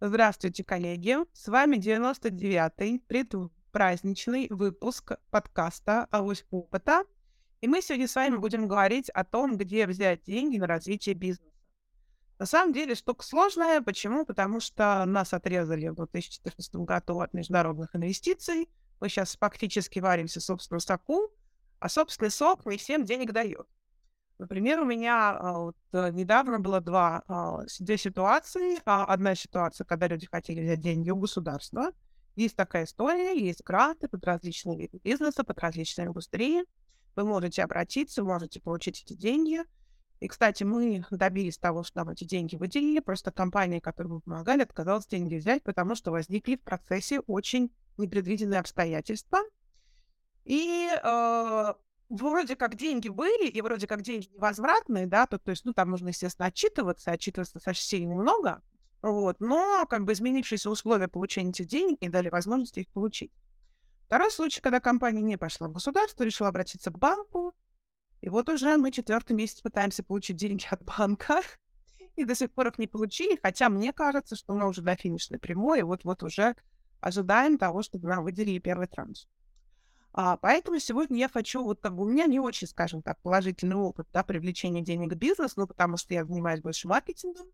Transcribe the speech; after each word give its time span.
Здравствуйте, 0.00 0.62
коллеги! 0.62 1.16
С 1.32 1.48
вами 1.48 1.76
99-й 1.76 3.00
предпраздничный 3.00 4.46
выпуск 4.48 5.14
подкаста 5.32 6.04
«Авось 6.12 6.46
опыта». 6.52 7.02
И 7.60 7.66
мы 7.66 7.82
сегодня 7.82 8.06
с 8.06 8.14
вами 8.14 8.36
будем 8.36 8.68
говорить 8.68 9.10
о 9.10 9.24
том, 9.24 9.56
где 9.56 9.88
взять 9.88 10.22
деньги 10.22 10.56
на 10.56 10.68
развитие 10.68 11.16
бизнеса. 11.16 11.52
На 12.38 12.46
самом 12.46 12.72
деле 12.72 12.94
штука 12.94 13.24
сложная. 13.24 13.80
Почему? 13.80 14.24
Потому 14.24 14.60
что 14.60 15.04
нас 15.04 15.34
отрезали 15.34 15.88
в 15.88 15.96
2014 15.96 16.76
году 16.76 17.18
от 17.18 17.34
международных 17.34 17.96
инвестиций. 17.96 18.68
Мы 19.00 19.08
сейчас 19.08 19.36
фактически 19.36 19.98
варимся 19.98 20.38
в 20.38 20.44
собственном 20.44 20.78
соку, 20.78 21.32
а 21.80 21.88
собственный 21.88 22.30
сок 22.30 22.64
не 22.66 22.76
всем 22.76 23.04
денег 23.04 23.32
дает. 23.32 23.66
Например, 24.38 24.80
у 24.80 24.84
меня 24.84 25.36
а, 25.36 25.58
вот, 25.58 25.76
э, 25.92 26.10
недавно 26.12 26.60
было 26.60 26.80
два, 26.80 27.24
а, 27.26 27.62
две 27.80 27.98
ситуации. 27.98 28.78
А, 28.84 29.04
одна 29.04 29.34
ситуация, 29.34 29.84
когда 29.84 30.06
люди 30.06 30.28
хотели 30.30 30.62
взять 30.62 30.80
деньги 30.80 31.10
у 31.10 31.16
государства. 31.16 31.90
Есть 32.36 32.54
такая 32.54 32.84
история, 32.84 33.36
есть 33.36 33.64
гранты 33.64 34.06
под 34.06 34.24
различные 34.24 34.78
виды 34.78 35.00
бизнеса, 35.02 35.42
под 35.42 35.58
различные 35.58 36.06
индустрии. 36.06 36.62
Вы 37.16 37.24
можете 37.24 37.64
обратиться, 37.64 38.22
можете 38.22 38.60
получить 38.60 39.02
эти 39.04 39.14
деньги. 39.14 39.58
И, 40.20 40.28
кстати, 40.28 40.62
мы 40.62 41.04
добились 41.10 41.58
того, 41.58 41.82
что 41.82 41.98
нам 41.98 42.10
эти 42.10 42.22
деньги 42.22 42.54
выделили. 42.54 43.00
Просто 43.00 43.32
компания, 43.32 43.80
которой 43.80 44.08
мы 44.08 44.20
помогали, 44.20 44.62
отказалась 44.62 45.06
деньги 45.06 45.34
взять, 45.34 45.64
потому 45.64 45.96
что 45.96 46.12
возникли 46.12 46.54
в 46.54 46.62
процессе 46.62 47.18
очень 47.20 47.72
непредвиденные 47.96 48.60
обстоятельства. 48.60 49.40
И 50.44 50.88
э, 50.90 51.74
вроде 52.08 52.56
как 52.56 52.76
деньги 52.76 53.08
были, 53.08 53.48
и 53.48 53.60
вроде 53.60 53.86
как 53.86 54.02
деньги 54.02 54.28
невозвратные, 54.34 55.06
да, 55.06 55.26
то, 55.26 55.38
то 55.38 55.50
есть, 55.50 55.64
ну, 55.64 55.72
там 55.72 55.90
нужно, 55.90 56.08
естественно, 56.08 56.46
отчитываться, 56.46 57.10
отчитываться 57.10 57.60
совсем 57.60 58.08
немного, 58.08 58.62
вот, 59.02 59.40
но 59.40 59.86
как 59.88 60.04
бы 60.04 60.12
изменившиеся 60.12 60.70
условия 60.70 61.08
получения 61.08 61.50
этих 61.50 61.66
денег 61.66 62.00
не 62.00 62.08
дали 62.08 62.28
возможности 62.28 62.80
их 62.80 62.88
получить. 62.88 63.32
Второй 64.06 64.30
случай, 64.30 64.60
когда 64.60 64.80
компания 64.80 65.20
не 65.20 65.36
пошла 65.36 65.68
в 65.68 65.72
государство, 65.72 66.24
решила 66.24 66.48
обратиться 66.48 66.90
к 66.90 66.98
банку, 66.98 67.54
и 68.20 68.28
вот 68.28 68.48
уже 68.48 68.76
мы 68.76 68.90
четвертый 68.90 69.34
месяц 69.34 69.60
пытаемся 69.60 70.02
получить 70.02 70.36
деньги 70.36 70.64
от 70.70 70.82
банка, 70.82 71.42
и 72.16 72.24
до 72.24 72.34
сих 72.34 72.50
пор 72.52 72.68
их 72.68 72.78
не 72.78 72.86
получили, 72.86 73.38
хотя 73.40 73.68
мне 73.68 73.92
кажется, 73.92 74.34
что 74.34 74.54
мы 74.54 74.66
уже 74.66 74.82
до 74.82 74.96
финишной 74.96 75.38
прямой, 75.38 75.80
и 75.80 75.82
вот-вот 75.82 76.22
уже 76.22 76.56
ожидаем 77.00 77.58
того, 77.58 77.82
чтобы 77.82 78.08
нам 78.08 78.24
выделили 78.24 78.58
первый 78.58 78.88
транш. 78.88 79.28
А, 80.20 80.36
поэтому 80.36 80.80
сегодня 80.80 81.16
я 81.16 81.28
хочу, 81.28 81.62
вот 81.62 81.78
как 81.80 81.94
бы 81.94 82.02
у 82.02 82.08
меня 82.08 82.26
не 82.26 82.40
очень, 82.40 82.66
скажем 82.66 83.02
так, 83.02 83.20
положительный 83.22 83.76
опыт 83.76 84.08
да, 84.12 84.24
привлечения 84.24 84.82
денег 84.82 85.12
в 85.12 85.16
бизнес, 85.16 85.54
ну, 85.54 85.68
потому 85.68 85.96
что 85.96 86.12
я 86.12 86.24
занимаюсь 86.24 86.60
больше 86.60 86.88
маркетингом. 86.88 87.46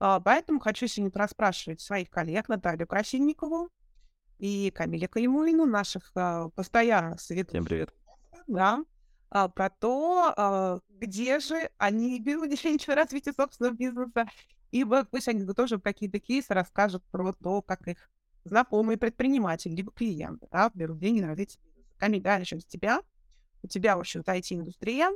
А, 0.00 0.18
поэтому 0.18 0.58
хочу 0.58 0.86
сегодня 0.86 1.20
расспрашивать 1.20 1.82
своих 1.82 2.08
коллег 2.08 2.48
Наталью 2.48 2.86
Красильникову 2.86 3.68
и 4.38 4.72
Камиля 4.74 5.06
Калимулину, 5.06 5.66
наших 5.66 6.10
а, 6.14 6.48
постоянных 6.48 7.20
советов. 7.20 7.50
Всем 7.50 7.66
привет. 7.66 7.92
Да, 8.46 8.82
а, 9.28 9.48
про 9.48 9.68
то, 9.68 10.32
а, 10.34 10.80
где 10.88 11.40
же 11.40 11.68
они 11.76 12.18
берут 12.20 12.48
деньги 12.58 12.84
на 12.86 12.94
развитие 12.94 13.34
собственного 13.34 13.74
бизнеса. 13.74 14.26
И 14.70 14.82
пусть 15.10 15.28
они 15.28 15.44
тоже 15.44 15.78
какие-то 15.78 16.20
кейсы 16.20 16.54
расскажут 16.54 17.04
про 17.10 17.34
то, 17.34 17.60
как 17.60 17.86
их 17.86 18.10
знакомые 18.44 18.96
предприниматели, 18.96 19.74
либо 19.74 19.92
клиенты 19.92 20.48
да, 20.50 20.70
берут 20.72 21.00
деньги 21.00 21.20
на 21.20 21.28
развитие 21.28 21.60
Камиль, 21.98 22.22
да, 22.22 22.38
начнем 22.38 22.60
с 22.60 22.64
тебя. 22.64 23.02
У 23.62 23.66
тебя, 23.66 23.96
в 23.96 24.00
общем-то, 24.00 24.34
IT-индустрия. 24.36 25.10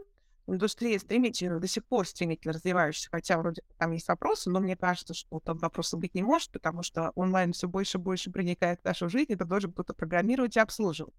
Индустрия 0.48 0.98
стремительно, 0.98 1.60
до 1.60 1.68
сих 1.68 1.84
пор 1.84 2.06
стремительно 2.06 2.52
развивающаяся, 2.52 3.08
хотя 3.10 3.38
вроде 3.38 3.62
там 3.78 3.92
есть 3.92 4.08
вопросы, 4.08 4.50
но 4.50 4.58
мне 4.58 4.76
кажется, 4.76 5.14
что 5.14 5.38
там 5.38 5.56
вопросов 5.58 6.00
быть 6.00 6.14
не 6.14 6.22
может, 6.22 6.50
потому 6.50 6.82
что 6.82 7.12
онлайн 7.14 7.52
все 7.52 7.68
больше 7.68 7.98
и 7.98 8.00
больше 8.00 8.32
проникает 8.32 8.80
в 8.80 8.84
нашу 8.84 9.08
жизнь, 9.08 9.32
это 9.32 9.44
должен 9.44 9.70
кто-то 9.70 9.94
программировать 9.94 10.56
и 10.56 10.60
обслуживать. 10.60 11.14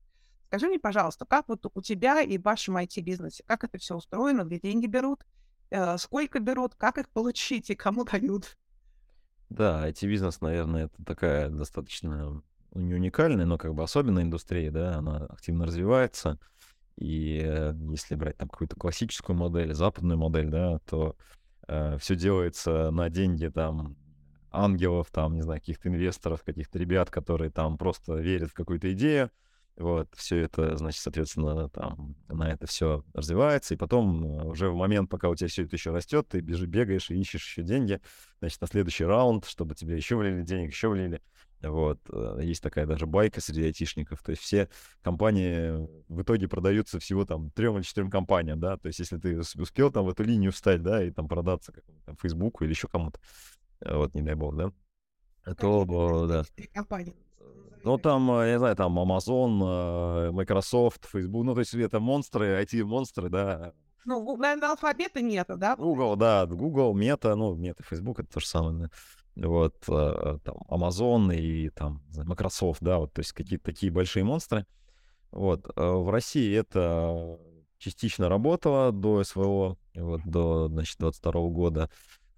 Скажи 0.47 0.67
мне, 0.67 0.77
пожалуйста, 0.77 1.25
как 1.25 1.47
вот 1.47 1.65
у 1.73 1.81
тебя 1.81 2.21
и 2.21 2.37
в 2.37 2.43
вашем 2.43 2.77
IT-бизнесе, 2.77 3.43
как 3.47 3.63
это 3.63 3.77
все 3.77 3.95
устроено, 3.95 4.43
где 4.43 4.59
деньги 4.59 4.87
берут, 4.87 5.25
э, 5.71 5.97
сколько 5.97 6.39
берут, 6.39 6.75
как 6.75 6.97
их 6.97 7.09
получить 7.09 7.69
и 7.69 7.75
кому 7.75 8.03
дают? 8.03 8.57
Да, 9.49 9.89
IT-бизнес, 9.89 10.41
наверное, 10.41 10.85
это 10.87 11.03
такая 11.05 11.49
достаточно 11.49 12.43
ну, 12.73 12.81
не 12.81 12.95
уникальная, 12.95 13.45
но 13.45 13.57
как 13.57 13.73
бы 13.73 13.83
особенная 13.83 14.23
индустрия, 14.23 14.71
да, 14.71 14.95
она 14.95 15.25
активно 15.25 15.65
развивается. 15.65 16.39
И 16.97 17.41
э, 17.43 17.73
если 17.89 18.15
брать 18.15 18.37
там 18.37 18.49
какую-то 18.49 18.75
классическую 18.75 19.35
модель, 19.35 19.73
западную 19.73 20.17
модель, 20.17 20.49
да, 20.49 20.79
то 20.79 21.15
э, 21.67 21.97
все 21.99 22.15
делается 22.15 22.91
на 22.91 23.09
деньги 23.09 23.47
там 23.47 23.95
ангелов, 24.51 25.07
там, 25.11 25.35
не 25.35 25.41
знаю, 25.41 25.59
каких-то 25.59 25.89
инвесторов, 25.89 26.43
каких-то 26.43 26.77
ребят, 26.79 27.09
которые 27.09 27.49
там 27.49 27.77
просто 27.77 28.15
верят 28.15 28.51
в 28.51 28.53
какую-то 28.53 28.91
идею. 28.93 29.31
Вот, 29.75 30.07
все 30.15 30.37
это, 30.37 30.77
значит, 30.77 31.01
соответственно, 31.01 31.67
там 31.69 32.15
на 32.27 32.51
это 32.51 32.67
все 32.67 33.03
развивается, 33.15 33.73
и 33.73 33.77
потом 33.77 34.23
э, 34.23 34.43
уже 34.45 34.69
в 34.69 34.75
момент, 34.75 35.09
пока 35.09 35.29
у 35.29 35.35
тебя 35.35 35.47
все 35.47 35.63
это 35.63 35.75
еще 35.75 35.89
растет, 35.89 36.27
ты 36.27 36.41
бежишь, 36.41 36.67
бегаешь 36.67 37.09
и 37.09 37.19
ищешь 37.19 37.43
еще 37.43 37.63
деньги, 37.63 37.99
значит, 38.39 38.61
на 38.61 38.67
следующий 38.67 39.05
раунд, 39.05 39.45
чтобы 39.45 39.73
тебе 39.73 39.95
еще 39.95 40.15
влили 40.15 40.43
денег, 40.43 40.71
еще 40.71 40.89
влили. 40.89 41.21
Вот. 41.63 41.99
Э, 42.11 42.39
есть 42.41 42.61
такая 42.61 42.85
даже 42.85 43.05
байка 43.05 43.41
среди 43.41 43.63
айтишников. 43.63 44.21
То 44.21 44.31
есть 44.31 44.41
все 44.41 44.69
компании 45.01 45.87
в 46.07 46.21
итоге 46.21 46.47
продаются 46.47 46.99
всего 46.99 47.25
там 47.25 47.51
трем 47.51 47.77
или 47.77 47.83
четырем 47.83 48.09
компаниям, 48.09 48.59
да. 48.59 48.77
То 48.77 48.87
есть 48.87 48.99
если 48.99 49.17
ты 49.17 49.39
успел 49.39 49.91
там 49.91 50.05
в 50.05 50.09
эту 50.09 50.23
линию 50.23 50.51
встать, 50.51 50.83
да, 50.83 51.03
и 51.03 51.11
там 51.11 51.27
продаться 51.27 51.71
какому-то 51.71 52.05
там 52.05 52.17
Фейсбуку 52.17 52.63
или 52.63 52.71
еще 52.71 52.87
кому-то, 52.87 53.19
э, 53.81 53.95
вот, 53.95 54.13
не 54.13 54.21
дай 54.21 54.35
бог, 54.35 54.55
да, 54.55 54.71
то, 55.55 56.27
да. 56.27 56.43
Ну, 57.83 57.97
там, 57.97 58.31
э, 58.31 58.51
я 58.51 58.59
знаю, 58.59 58.75
там 58.75 58.97
Amazon, 58.97 60.31
Microsoft, 60.31 61.05
Facebook, 61.05 61.43
ну, 61.43 61.53
то 61.53 61.59
есть 61.59 61.73
это 61.73 61.99
монстры, 61.99 62.61
IT-монстры, 62.61 63.29
да. 63.29 63.73
Ну, 64.05 64.35
наверное, 64.35 64.69
алфавита 64.69 65.21
нет, 65.21 65.47
да? 65.47 65.77
Google, 65.77 66.17
да, 66.17 66.45
Google, 66.45 66.97
Meta, 66.97 67.35
ну, 67.35 67.55
Meta, 67.55 67.83
Facebook, 67.83 68.19
это 68.19 68.33
то 68.33 68.39
же 68.41 68.47
самое, 68.47 68.77
да 68.77 68.89
вот, 69.35 69.75
э, 69.87 70.37
там, 70.43 70.55
Amazon 70.69 71.35
и 71.35 71.69
там 71.69 72.01
Microsoft, 72.15 72.81
да, 72.81 72.99
вот, 72.99 73.13
то 73.13 73.19
есть 73.19 73.33
какие-то 73.33 73.65
такие 73.65 73.91
большие 73.91 74.23
монстры. 74.23 74.65
Вот, 75.31 75.65
э, 75.75 75.83
в 75.83 76.09
России 76.09 76.55
это 76.55 77.39
частично 77.77 78.29
работало 78.29 78.91
до 78.91 79.23
СВО, 79.23 79.77
вот, 79.95 80.21
до, 80.25 80.67
значит, 80.67 80.97
22 80.99 81.31
года. 81.49 81.89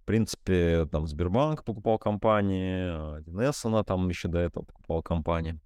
В 0.02 0.06
принципе, 0.06 0.86
там 0.92 1.08
Сбербанк 1.08 1.64
покупал 1.64 1.98
компании, 1.98 3.20
1С 3.22 3.66
она 3.66 3.84
там 3.84 4.08
еще 4.08 4.28
до 4.28 4.40
этого 4.40 4.64
покупал 4.64 5.02
компании. 5.02 5.60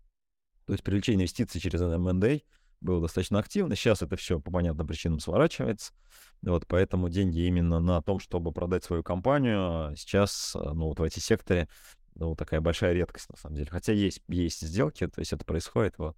То 0.65 0.73
есть 0.73 0.83
привлечение 0.83 1.23
инвестиций 1.23 1.59
через 1.59 1.81
M&A 1.81 2.41
было 2.81 3.01
достаточно 3.01 3.39
активно. 3.39 3.75
Сейчас 3.75 4.01
это 4.01 4.15
все 4.15 4.39
по 4.39 4.51
понятным 4.51 4.87
причинам 4.87 5.19
сворачивается. 5.19 5.93
Вот, 6.41 6.65
поэтому 6.67 7.09
деньги 7.09 7.39
именно 7.39 7.79
на 7.79 8.01
том, 8.01 8.19
чтобы 8.19 8.51
продать 8.51 8.83
свою 8.83 9.03
компанию, 9.03 9.93
сейчас, 9.97 10.55
э, 10.55 10.59
ну, 10.73 10.87
вот 10.87 10.99
в 10.99 11.03
эти 11.03 11.19
секторе, 11.19 11.67
ну, 12.15 12.35
такая 12.35 12.61
большая 12.61 12.93
редкость, 12.93 13.29
на 13.29 13.37
самом 13.37 13.55
деле. 13.55 13.69
Хотя 13.69 13.91
есть, 13.91 14.21
есть 14.27 14.61
сделки, 14.61 15.07
то 15.07 15.19
есть 15.19 15.33
это 15.33 15.43
происходит, 15.43 15.97
вот. 15.97 16.15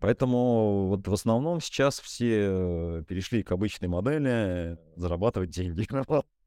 Поэтому 0.00 0.88
вот 0.88 1.06
в 1.06 1.12
основном 1.12 1.60
сейчас 1.60 2.00
все 2.00 3.04
перешли 3.08 3.42
к 3.42 3.52
обычной 3.52 3.88
модели 3.88 4.76
зарабатывать 4.96 5.50
деньги. 5.50 5.86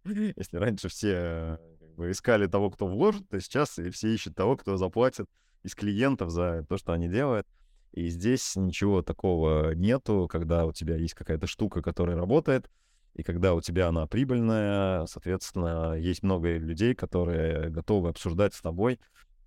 Если 0.36 0.58
раньше 0.58 0.90
все 0.90 1.60
искали 1.98 2.48
того, 2.48 2.70
кто 2.70 2.88
вложит, 2.88 3.28
то 3.30 3.40
сейчас 3.40 3.80
все 3.92 4.14
ищут 4.14 4.36
того, 4.36 4.58
кто 4.58 4.78
заплатит 4.78 5.28
из 5.64 5.76
клиентов 5.76 6.30
за 6.30 6.66
то, 6.68 6.78
что 6.78 6.94
они 6.94 7.08
делают. 7.08 7.48
И 7.94 8.10
здесь 8.10 8.56
ничего 8.56 9.02
такого 9.02 9.74
нету, 9.74 10.28
когда 10.30 10.66
у 10.66 10.72
тебя 10.72 10.98
есть 10.98 11.16
какая-то 11.16 11.48
штука, 11.48 11.82
которая 11.82 12.16
работает, 12.16 12.70
и 13.18 13.24
когда 13.24 13.56
у 13.56 13.62
тебя 13.62 13.88
она 13.88 14.06
прибыльная, 14.06 15.08
соответственно, 15.08 15.96
есть 15.96 16.22
много 16.22 16.56
людей, 16.58 16.94
которые 16.94 17.70
готовы 17.70 18.10
обсуждать 18.10 18.54
с 18.54 18.62
тобой 18.62 19.00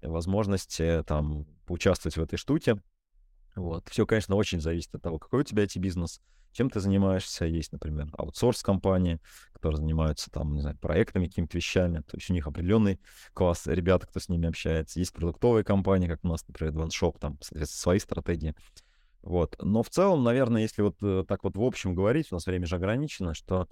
возможности 0.03 1.05
там 1.07 1.47
поучаствовать 1.67 2.17
в 2.17 2.23
этой 2.23 2.37
штуке. 2.37 2.83
Вот. 3.55 3.89
Все, 3.89 4.07
конечно, 4.07 4.35
очень 4.35 4.61
зависит 4.61 4.95
от 4.95 5.03
того, 5.03 5.19
какой 5.19 5.41
у 5.41 5.45
тебя 5.45 5.63
эти 5.63 5.79
бизнес, 5.79 6.21
чем 6.53 6.69
ты 6.69 6.81
занимаешься. 6.81 7.45
Есть, 7.45 7.71
например, 7.73 8.09
аутсорс-компании, 8.19 9.21
которые 9.53 9.77
занимаются 9.77 10.31
там, 10.33 10.53
не 10.55 10.63
знаю, 10.63 10.77
проектами, 10.79 11.27
какими-то 11.27 11.57
вещами. 11.57 11.99
То 11.99 12.17
есть 12.17 12.29
у 12.29 12.33
них 12.33 12.49
определенный 12.49 12.99
класс 13.35 13.69
ребят, 13.69 14.05
кто 14.05 14.19
с 14.19 14.29
ними 14.29 14.49
общается. 14.49 14.99
Есть 14.99 15.13
продуктовые 15.13 15.63
компании, 15.63 16.09
как 16.09 16.25
у 16.25 16.29
нас, 16.29 16.47
например, 16.49 16.75
OneShop, 16.75 17.19
там, 17.21 17.39
соответственно, 17.41 17.81
свои 17.81 17.99
стратегии. 18.01 18.55
Вот. 19.23 19.57
Но 19.61 19.83
в 19.83 19.91
целом, 19.91 20.25
наверное, 20.25 20.63
если 20.63 20.83
вот 20.83 20.97
э, 21.03 21.25
так 21.29 21.45
вот 21.45 21.57
в 21.57 21.63
общем 21.63 21.95
говорить, 21.95 22.29
у 22.31 22.37
нас 22.37 22.47
время 22.47 22.67
же 22.67 22.77
ограничено, 22.77 23.35
что 23.35 23.69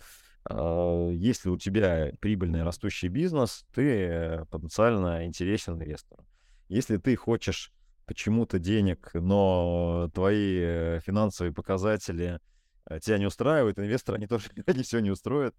э, 0.49 1.11
если 1.15 1.49
у 1.49 1.57
тебя 1.57 2.13
прибыльный 2.21 2.63
растущий 2.63 3.09
бизнес, 3.09 3.65
ты 3.75 4.45
потенциально 4.51 5.25
интересен 5.25 5.75
инвестору. 5.75 6.25
Если 6.69 6.99
ты 6.99 7.17
хочешь 7.17 7.73
почему-то 8.09 8.59
денег, 8.59 9.11
но 9.15 10.11
твои 10.15 10.59
э, 10.61 11.01
финансовые 11.05 11.53
показатели 11.53 12.41
э, 12.89 13.01
тебя 13.01 13.19
не 13.19 13.27
устраивает, 13.27 13.79
инвесторы, 13.79 14.17
они 14.17 14.27
тоже 14.27 14.49
не 14.67 14.83
все 14.83 15.01
не 15.01 15.11
устроят, 15.11 15.55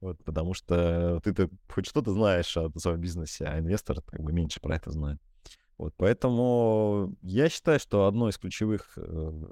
вот, 0.00 0.22
потому 0.24 0.54
что 0.54 1.20
ты-то 1.24 1.48
хоть 1.68 1.86
что-то 1.86 2.12
знаешь 2.12 2.56
о 2.56 2.70
своем 2.78 3.00
бизнесе, 3.00 3.46
а 3.46 3.58
инвестор 3.58 4.02
как 4.02 4.22
бы 4.22 4.32
меньше 4.32 4.60
про 4.60 4.76
это 4.76 4.90
знает. 4.90 5.18
Вот, 5.78 5.92
поэтому 5.96 7.16
я 7.22 7.48
считаю, 7.48 7.80
что 7.80 8.06
одной 8.06 8.30
из 8.30 8.38
ключевых 8.38 8.92
э, 8.96 9.44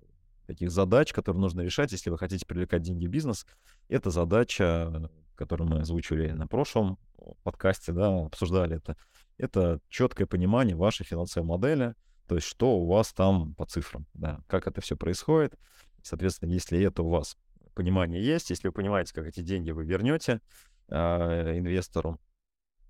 таких 0.47 0.71
задач, 0.71 1.13
которые 1.13 1.41
нужно 1.41 1.63
решать, 1.63 1.93
если 1.93 2.11
вы 2.11 2.19
хотите 2.19 2.47
привлекать 2.47 2.83
деньги 2.83 3.07
в 3.07 3.11
бизнес, 3.11 3.47
это 3.89 4.11
задача, 4.11 5.11
которую 5.35 5.69
мы 5.69 5.81
озвучили 5.81 6.31
на 6.31 6.47
прошлом 6.47 6.99
подкасте, 7.43 7.93
да, 7.93 8.25
обсуждали 8.27 8.77
это, 8.77 8.97
это 9.39 9.81
четкое 9.89 10.27
понимание 10.27 10.77
вашей 10.77 11.05
финансовой 11.05 11.47
модели, 11.47 11.95
то 12.29 12.37
есть 12.37 12.47
что 12.47 12.79
у 12.79 12.87
вас 12.87 13.13
там 13.13 13.55
по 13.55 13.67
цифрам, 13.67 14.07
да, 14.15 14.41
как 14.47 14.67
это 14.67 14.81
все 14.81 14.97
происходит. 14.97 15.59
Соответственно, 16.03 16.51
если 16.51 16.81
это 16.81 17.03
у 17.03 17.09
вас 17.09 17.37
понимание 17.75 18.25
есть, 18.25 18.51
если 18.51 18.69
вы 18.69 18.73
понимаете, 18.73 19.13
как 19.15 19.27
эти 19.27 19.41
деньги 19.41 19.71
вы 19.71 19.85
вернете 19.85 20.41
э, 20.89 21.59
инвестору, 21.59 22.21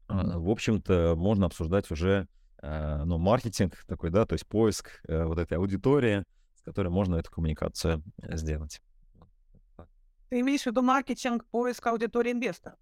э, 0.09 0.15
в 0.15 0.51
общем-то, 0.51 1.15
можно 1.17 1.47
обсуждать 1.47 1.91
уже 1.91 2.29
ну, 2.63 3.19
маркетинг 3.19 3.85
такой, 3.87 4.11
да, 4.11 4.25
то 4.25 4.35
есть 4.35 4.47
поиск 4.47 5.01
э, 5.09 5.25
вот 5.25 5.39
этой 5.39 5.59
аудитории, 5.59 6.25
с 6.55 6.63
которой 6.63 6.89
можно 6.89 7.17
эту 7.17 7.31
коммуникацию 7.31 8.03
сделать. 8.19 8.81
Ты 10.29 10.41
имеешь 10.41 10.63
в 10.63 10.67
виду 10.67 10.83
маркетинг, 10.83 11.45
поиск 11.51 11.87
аудитории 11.87 12.33
инвестора? 12.33 12.77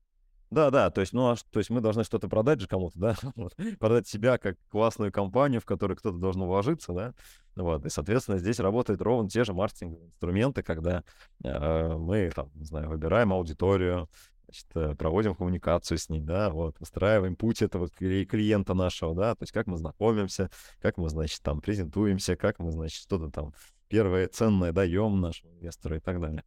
Да, 0.50 0.70
да, 0.70 0.90
то 0.90 1.00
есть, 1.00 1.12
ну, 1.12 1.30
а, 1.30 1.36
то 1.36 1.60
есть 1.60 1.70
мы 1.70 1.80
должны 1.80 2.02
что-то 2.02 2.28
продать 2.28 2.60
же 2.60 2.66
кому-то, 2.66 2.98
да, 2.98 3.16
вот. 3.36 3.54
продать 3.78 4.08
себя 4.08 4.36
как 4.36 4.56
классную 4.68 5.12
компанию, 5.12 5.60
в 5.60 5.64
которую 5.64 5.96
кто-то 5.96 6.18
должен 6.18 6.42
вложиться, 6.42 6.92
да, 6.92 7.14
вот, 7.54 7.86
и, 7.86 7.88
соответственно, 7.88 8.38
здесь 8.38 8.58
работают 8.58 9.00
ровно 9.00 9.28
те 9.28 9.44
же 9.44 9.52
маркетинговые 9.52 10.08
инструменты, 10.08 10.64
когда 10.64 11.04
э, 11.44 11.96
мы, 11.96 12.30
там, 12.34 12.50
не 12.54 12.64
знаю, 12.64 12.88
выбираем 12.88 13.32
аудиторию, 13.32 14.08
значит, 14.50 14.66
э, 14.74 14.94
проводим 14.96 15.34
коммуникацию 15.34 15.98
с 15.98 16.08
ней, 16.08 16.20
да, 16.20 16.50
вот, 16.50 16.78
выстраиваем 16.80 17.36
путь 17.36 17.62
этого 17.62 17.88
клиента 17.88 18.74
нашего, 18.74 19.14
да, 19.14 19.34
то 19.34 19.44
есть 19.44 19.52
как 19.52 19.66
мы 19.66 19.76
знакомимся, 19.76 20.50
как 20.80 20.96
мы, 20.98 21.08
значит, 21.08 21.40
там 21.42 21.60
презентуемся, 21.60 22.36
как 22.36 22.58
мы, 22.58 22.72
значит, 22.72 23.00
что-то 23.02 23.30
там 23.30 23.54
первое 23.88 24.28
ценное 24.28 24.72
даем 24.72 25.20
нашему 25.20 25.52
инвестору 25.54 25.96
и 25.96 26.00
так 26.00 26.20
далее. 26.20 26.44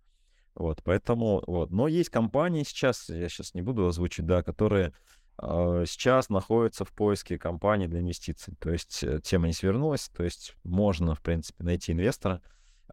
Вот, 0.55 0.81
поэтому, 0.83 1.43
вот. 1.47 1.71
Но 1.71 1.87
есть 1.87 2.09
компании 2.09 2.63
сейчас, 2.63 3.09
я 3.09 3.27
сейчас 3.27 3.53
не 3.53 3.61
буду 3.61 3.87
озвучить, 3.87 4.25
да, 4.25 4.43
которые 4.43 4.93
э, 5.41 5.85
сейчас 5.87 6.29
находятся 6.29 6.85
в 6.85 6.91
поиске 6.91 7.39
компаний 7.39 7.87
для 7.87 8.01
инвестиций. 8.01 8.53
То 8.59 8.71
есть 8.71 9.03
э, 9.03 9.19
тема 9.23 9.47
не 9.47 9.53
свернулась, 9.53 10.09
то 10.09 10.23
есть 10.23 10.55
можно, 10.63 11.15
в 11.15 11.21
принципе, 11.21 11.63
найти 11.63 11.93
инвестора, 11.93 12.41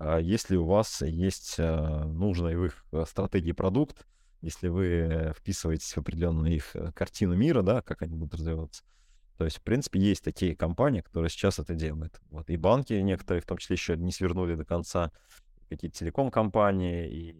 э, 0.00 0.20
если 0.22 0.56
у 0.56 0.64
вас 0.64 1.02
есть 1.02 1.56
э, 1.58 2.04
нужный 2.04 2.56
в 2.56 2.64
их 2.64 2.84
стратегии 3.06 3.52
продукт, 3.52 4.06
если 4.42 4.68
вы 4.68 5.32
вписываетесь 5.36 5.92
в 5.92 5.98
определенную 5.98 6.54
их 6.54 6.74
э, 6.74 6.92
картину 6.92 7.34
мира, 7.34 7.62
да, 7.62 7.82
как 7.82 8.02
они 8.02 8.16
будут 8.16 8.34
развиваться. 8.34 8.82
То 9.36 9.44
есть, 9.44 9.58
в 9.58 9.62
принципе, 9.62 9.98
есть 9.98 10.22
такие 10.22 10.54
компании, 10.54 11.00
которые 11.00 11.30
сейчас 11.30 11.58
это 11.58 11.74
делают. 11.74 12.20
Вот. 12.30 12.50
И 12.50 12.56
банки 12.56 12.92
некоторые, 12.92 13.42
в 13.42 13.46
том 13.46 13.58
числе, 13.58 13.74
еще 13.74 13.96
не 13.96 14.12
свернули 14.12 14.54
до 14.54 14.64
конца 14.64 15.12
какие-то 15.68 15.96
телеком-компании 15.96 17.08
и 17.10 17.36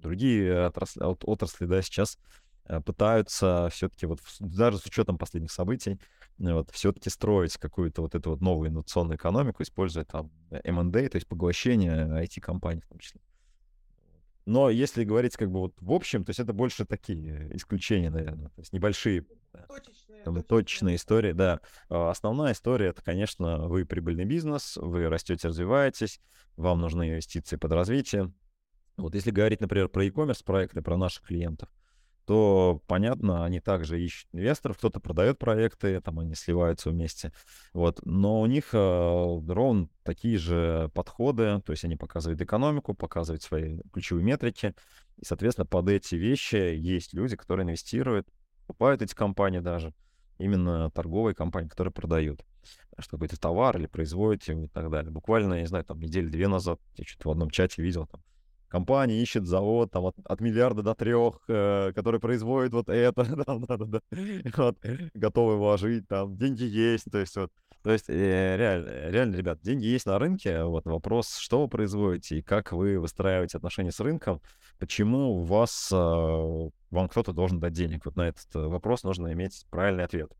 другие 0.00 0.66
отрасли, 0.66 1.02
отрасли 1.02 1.66
да, 1.66 1.82
сейчас 1.82 2.18
э, 2.66 2.80
пытаются 2.80 3.68
все-таки 3.72 4.06
вот 4.06 4.20
даже 4.40 4.78
с 4.78 4.86
учетом 4.86 5.18
последних 5.18 5.50
событий 5.50 5.98
вот 6.38 6.70
все-таки 6.70 7.10
строить 7.10 7.56
какую-то 7.56 8.02
вот 8.02 8.14
эту 8.14 8.30
вот 8.30 8.40
новую 8.40 8.68
инновационную 8.68 9.16
экономику, 9.16 9.62
используя 9.62 10.04
там 10.04 10.30
M&A, 10.50 11.08
то 11.08 11.16
есть 11.16 11.26
поглощение 11.26 12.06
IT-компаний 12.24 12.82
в 12.82 12.86
том 12.86 12.98
числе. 12.98 13.20
Но 14.46 14.70
если 14.70 15.04
говорить 15.04 15.36
как 15.36 15.50
бы 15.50 15.58
вот 15.58 15.74
в 15.80 15.92
общем, 15.92 16.24
то 16.24 16.30
есть 16.30 16.40
это 16.40 16.52
больше 16.52 16.84
такие 16.86 17.50
исключения, 17.56 18.10
наверное, 18.10 18.48
то 18.48 18.60
есть 18.60 18.72
небольшие 18.72 19.26
точечные, 19.68 20.22
там, 20.22 20.42
точечные 20.42 20.96
истории, 20.96 21.32
да. 21.32 21.60
А 21.88 22.10
основная 22.10 22.52
история 22.52 22.86
это, 22.86 23.02
конечно, 23.02 23.66
вы 23.66 23.84
прибыльный 23.84 24.24
бизнес, 24.24 24.76
вы 24.76 25.08
растете, 25.08 25.48
развиваетесь, 25.48 26.20
вам 26.56 26.80
нужны 26.80 27.10
инвестиции 27.10 27.56
под 27.56 27.72
развитие, 27.72 28.32
вот 28.96 29.14
если 29.14 29.30
говорить, 29.30 29.60
например, 29.60 29.88
про 29.88 30.04
e-commerce 30.04 30.42
проекты, 30.44 30.80
про 30.80 30.96
наших 30.96 31.24
клиентов, 31.24 31.68
то, 32.26 32.82
понятно, 32.86 33.44
они 33.44 33.60
также 33.60 34.02
ищут 34.02 34.28
инвесторов, 34.32 34.78
кто-то 34.78 35.00
продает 35.00 35.38
проекты, 35.38 36.00
там 36.00 36.18
они 36.18 36.34
сливаются 36.34 36.90
вместе, 36.90 37.32
вот, 37.72 38.00
но 38.04 38.40
у 38.40 38.46
них 38.46 38.70
э, 38.72 39.40
ровно 39.48 39.88
такие 40.02 40.36
же 40.36 40.90
подходы, 40.94 41.60
то 41.64 41.72
есть 41.72 41.84
они 41.84 41.96
показывают 41.96 42.40
экономику, 42.40 42.94
показывают 42.94 43.42
свои 43.42 43.78
ключевые 43.92 44.24
метрики, 44.24 44.74
и, 45.16 45.24
соответственно, 45.24 45.66
под 45.66 45.88
эти 45.88 46.16
вещи 46.16 46.56
есть 46.56 47.14
люди, 47.14 47.36
которые 47.36 47.64
инвестируют, 47.64 48.28
покупают 48.66 49.02
эти 49.02 49.14
компании 49.14 49.60
даже, 49.60 49.94
именно 50.38 50.90
торговые 50.90 51.34
компании, 51.34 51.68
которые 51.68 51.92
продают 51.92 52.44
что 52.98 53.12
какой-то 53.12 53.38
товар 53.38 53.76
или 53.78 53.86
производят 53.86 54.48
и 54.48 54.68
так 54.68 54.90
далее. 54.90 55.12
Буквально, 55.12 55.54
я 55.54 55.60
не 55.60 55.66
знаю, 55.66 55.84
там 55.84 56.00
недели-две 56.00 56.48
назад 56.48 56.80
я 56.96 57.04
что-то 57.04 57.28
в 57.28 57.32
одном 57.32 57.50
чате 57.50 57.82
видел, 57.82 58.06
там, 58.06 58.22
компания 58.68 59.20
ищет 59.20 59.46
завод 59.46 59.90
там, 59.90 60.06
от, 60.06 60.16
от 60.24 60.40
миллиарда 60.40 60.82
до 60.82 60.94
трех, 60.94 61.40
э, 61.48 61.92
который 61.94 62.20
производит 62.20 62.72
вот 62.72 62.88
это, 62.88 63.24
готовы 65.14 65.56
вложить, 65.56 66.08
там, 66.08 66.36
деньги 66.36 66.64
есть, 66.64 67.10
то 67.10 67.18
есть 67.18 67.36
вот, 67.36 67.50
то 67.82 67.92
есть 67.92 68.08
э, 68.08 68.56
реально, 68.56 69.10
реально, 69.10 69.36
ребят, 69.36 69.60
деньги 69.62 69.86
есть 69.86 70.06
на 70.06 70.18
рынке, 70.18 70.64
вот 70.64 70.86
вопрос, 70.86 71.36
что 71.36 71.62
вы 71.62 71.68
производите 71.68 72.38
и 72.38 72.42
как 72.42 72.72
вы 72.72 72.98
выстраиваете 72.98 73.58
отношения 73.58 73.92
с 73.92 74.00
рынком, 74.00 74.40
почему 74.78 75.36
у 75.36 75.42
вас, 75.42 75.90
э, 75.92 75.96
вам 75.96 77.08
кто-то 77.08 77.32
должен 77.32 77.60
дать 77.60 77.74
денег, 77.74 78.04
вот 78.04 78.16
на 78.16 78.28
этот 78.28 78.46
э, 78.54 78.58
вопрос 78.58 79.04
нужно 79.04 79.32
иметь 79.32 79.66
правильный 79.70 80.04
ответ. 80.04 80.32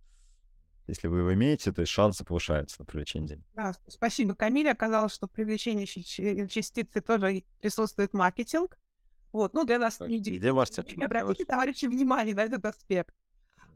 Если 0.87 1.09
вы 1.09 1.19
его 1.19 1.35
имеете, 1.35 1.73
то 1.73 1.81
есть 1.81 1.93
шансы 1.93 2.25
повышаются 2.25 2.77
на 2.81 2.85
привлечение 2.85 3.29
денег. 3.29 3.45
Да, 3.55 3.75
спасибо, 3.89 4.35
Камиле. 4.35 4.71
Оказалось, 4.71 5.13
что 5.13 5.27
привлечение 5.27 5.85
инвестиций 5.85 7.03
тоже 7.03 7.43
присутствует 7.61 8.13
маркетинг. 8.13 8.79
Вот, 9.33 9.53
ну, 9.53 9.65
для 9.65 9.79
нас... 9.79 9.99
Не... 10.01 10.21
Где 10.21 10.53
маркетинг? 10.53 11.03
Обратите, 11.03 11.45
товарищи, 11.45 11.87
внимание 11.87 12.35
на 12.35 12.45
этот 12.45 12.65
аспект. 12.65 13.13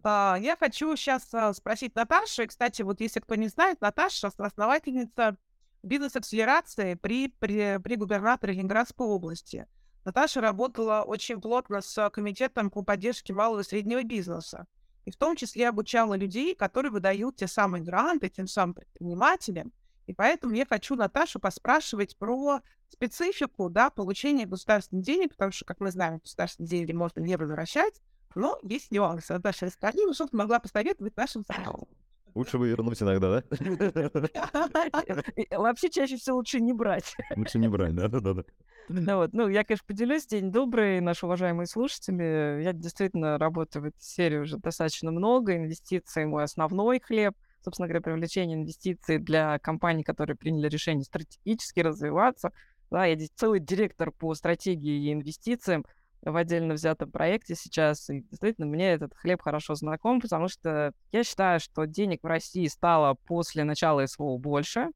А, 0.04 0.38
я 0.40 0.56
хочу 0.56 0.94
сейчас 0.96 1.28
а, 1.34 1.52
спросить 1.52 1.96
Наташу. 1.96 2.42
И, 2.42 2.46
кстати, 2.46 2.82
вот 2.82 3.00
если 3.00 3.20
кто 3.20 3.34
не 3.34 3.48
знает, 3.48 3.80
Наташа 3.80 4.28
основательница 4.28 5.36
бизнес-акселерации 5.82 6.94
при, 6.94 7.28
при, 7.28 7.78
при 7.82 7.96
губернаторе 7.96 8.54
Ленинградской 8.54 9.06
области. 9.06 9.66
Наташа 10.04 10.40
работала 10.40 11.02
очень 11.02 11.40
плотно 11.40 11.80
с 11.80 12.10
комитетом 12.10 12.70
по 12.70 12.82
поддержке 12.82 13.32
малого 13.32 13.60
и 13.60 13.64
среднего 13.64 14.02
бизнеса 14.04 14.66
и 15.04 15.10
в 15.10 15.16
том 15.16 15.36
числе 15.36 15.68
обучала 15.68 16.14
людей, 16.14 16.54
которые 16.54 16.92
выдают 16.92 17.36
те 17.36 17.46
самые 17.46 17.82
гранты 17.82 18.28
тем 18.28 18.46
самым 18.46 18.74
предпринимателям. 18.74 19.72
И 20.06 20.12
поэтому 20.12 20.54
я 20.54 20.66
хочу 20.66 20.96
Наташу 20.96 21.38
поспрашивать 21.38 22.16
про 22.16 22.60
специфику 22.88 23.70
да, 23.70 23.90
получения 23.90 24.46
государственных 24.46 25.04
денег, 25.04 25.30
потому 25.30 25.52
что, 25.52 25.64
как 25.64 25.80
мы 25.80 25.90
знаем, 25.90 26.18
государственные 26.18 26.68
деньги 26.68 26.92
можно 26.92 27.20
не 27.20 27.36
возвращать, 27.36 28.00
но 28.34 28.58
есть 28.62 28.90
нюансы. 28.90 29.32
Наташа, 29.32 29.66
расскажи, 29.66 29.98
ну, 29.98 30.12
что 30.12 30.26
ты 30.26 30.36
могла 30.36 30.58
посоветовать 30.58 31.16
нашим 31.16 31.44
зрителям. 31.44 31.86
Лучше 32.34 32.58
бы 32.58 32.68
вернуть 32.68 33.02
иногда, 33.02 33.40
да? 33.40 33.44
Вообще 35.58 35.90
чаще 35.90 36.16
всего 36.16 36.36
лучше 36.36 36.60
не 36.60 36.72
брать. 36.72 37.14
Лучше 37.36 37.58
не 37.58 37.68
брать, 37.68 37.94
да, 37.94 38.08
да, 38.08 38.20
да. 38.20 38.44
Ну, 38.92 39.16
вот. 39.18 39.32
ну, 39.32 39.48
я, 39.48 39.62
конечно, 39.62 39.84
поделюсь. 39.86 40.26
День 40.26 40.50
добрый, 40.50 41.00
наши 41.00 41.24
уважаемые 41.24 41.68
слушатели. 41.68 42.60
Я 42.62 42.72
действительно 42.72 43.38
работаю 43.38 43.84
в 43.84 43.86
этой 43.86 44.00
сфере 44.00 44.40
уже 44.40 44.56
достаточно 44.56 45.12
много. 45.12 45.56
Инвестиции— 45.56 46.24
мой 46.26 46.42
основной 46.42 46.98
хлеб. 46.98 47.36
Собственно 47.62 47.86
говоря, 47.86 48.00
привлечение 48.00 48.56
инвестиций 48.58 49.18
для 49.18 49.60
компаний, 49.60 50.02
которые 50.02 50.36
приняли 50.36 50.68
решение 50.68 51.04
стратегически 51.04 51.80
развиваться. 51.80 52.50
Да, 52.90 53.04
я 53.04 53.14
здесь 53.14 53.30
целый 53.36 53.60
директор 53.60 54.10
по 54.10 54.34
стратегии 54.34 55.04
и 55.08 55.12
инвестициям 55.12 55.84
в 56.22 56.34
отдельно 56.34 56.74
взятом 56.74 57.12
проекте 57.12 57.54
сейчас. 57.54 58.10
И 58.10 58.22
действительно, 58.22 58.66
мне 58.66 58.90
этот 58.90 59.14
хлеб 59.14 59.40
хорошо 59.40 59.76
знаком, 59.76 60.20
потому 60.20 60.48
что 60.48 60.92
я 61.12 61.22
считаю, 61.22 61.60
что 61.60 61.84
денег 61.84 62.24
в 62.24 62.26
России 62.26 62.66
стало 62.66 63.14
после 63.26 63.62
начала 63.62 64.04
СВО 64.04 64.36
больше. 64.38 64.88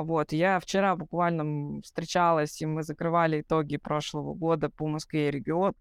Вот, 0.00 0.30
я 0.32 0.60
вчера 0.60 0.94
буквально 0.94 1.82
встречалась, 1.82 2.62
и 2.62 2.66
мы 2.66 2.84
закрывали 2.84 3.40
итоги 3.40 3.78
прошлого 3.78 4.32
года 4.32 4.70
по 4.70 4.86
Москве 4.86 5.28
и 5.28 5.30
регион. 5.32 5.74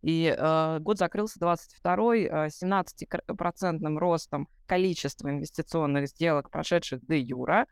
И 0.00 0.34
э, 0.36 0.78
год 0.80 0.96
закрылся 0.96 1.38
22-й, 1.38 2.24
э, 2.24 2.48
17% 2.48 3.98
ростом 3.98 4.48
количества 4.66 5.28
инвестиционных 5.28 6.08
сделок, 6.08 6.50
прошедших 6.50 7.04
до 7.04 7.14
юра. 7.14 7.66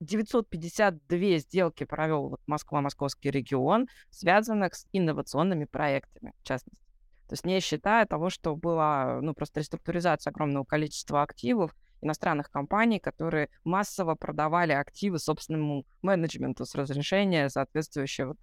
952 0.00 1.38
сделки 1.38 1.84
провел 1.84 2.30
вот 2.30 2.40
Москва, 2.46 2.80
Московский 2.80 3.30
регион, 3.30 3.86
связанных 4.08 4.74
с 4.74 4.86
инновационными 4.90 5.66
проектами, 5.66 6.32
в 6.40 6.42
частности. 6.42 6.82
То 7.28 7.34
есть 7.34 7.44
не 7.44 7.60
считая 7.60 8.06
того, 8.06 8.30
что 8.30 8.56
была 8.56 9.20
ну, 9.20 9.34
просто 9.34 9.60
реструктуризация 9.60 10.30
огромного 10.30 10.64
количества 10.64 11.22
активов, 11.22 11.76
иностранных 12.02 12.50
компаний, 12.50 12.98
которые 12.98 13.48
массово 13.64 14.14
продавали 14.14 14.72
активы 14.72 15.18
собственному 15.18 15.84
менеджменту 16.02 16.64
с 16.64 16.74
разрешения 16.74 17.48
соответствующего 17.48 18.36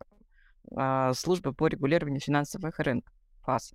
а, 0.75 1.13
службы 1.13 1.53
по 1.53 1.67
регулированию 1.67 2.19
финансовых 2.19 2.79
рынков, 2.79 3.13
ФАС. 3.43 3.73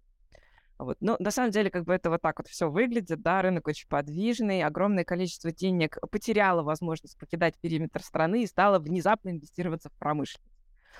Вот. 0.79 0.97
Но 1.01 1.17
на 1.21 1.31
самом 1.31 1.53
деле, 1.53 1.71
как 1.71 1.85
бы 1.85 1.95
это 1.95 2.11
вот 2.11 2.23
так 2.23 2.39
вот 2.39 2.49
все 2.49 2.69
выглядит, 2.69 3.23
да, 3.23 3.41
рынок 3.41 3.69
очень 3.69 3.89
подвижный, 3.89 4.63
огромное 4.63 5.05
количество 5.05 5.53
денег 5.53 5.99
потеряло 6.11 6.63
возможность 6.63 7.19
покидать 7.19 7.57
периметр 7.61 8.03
страны 8.03 8.43
и 8.43 8.47
стало 8.47 8.79
внезапно 8.79 9.31
инвестироваться 9.31 9.91
в 9.91 9.93
промышленность. 9.93 10.52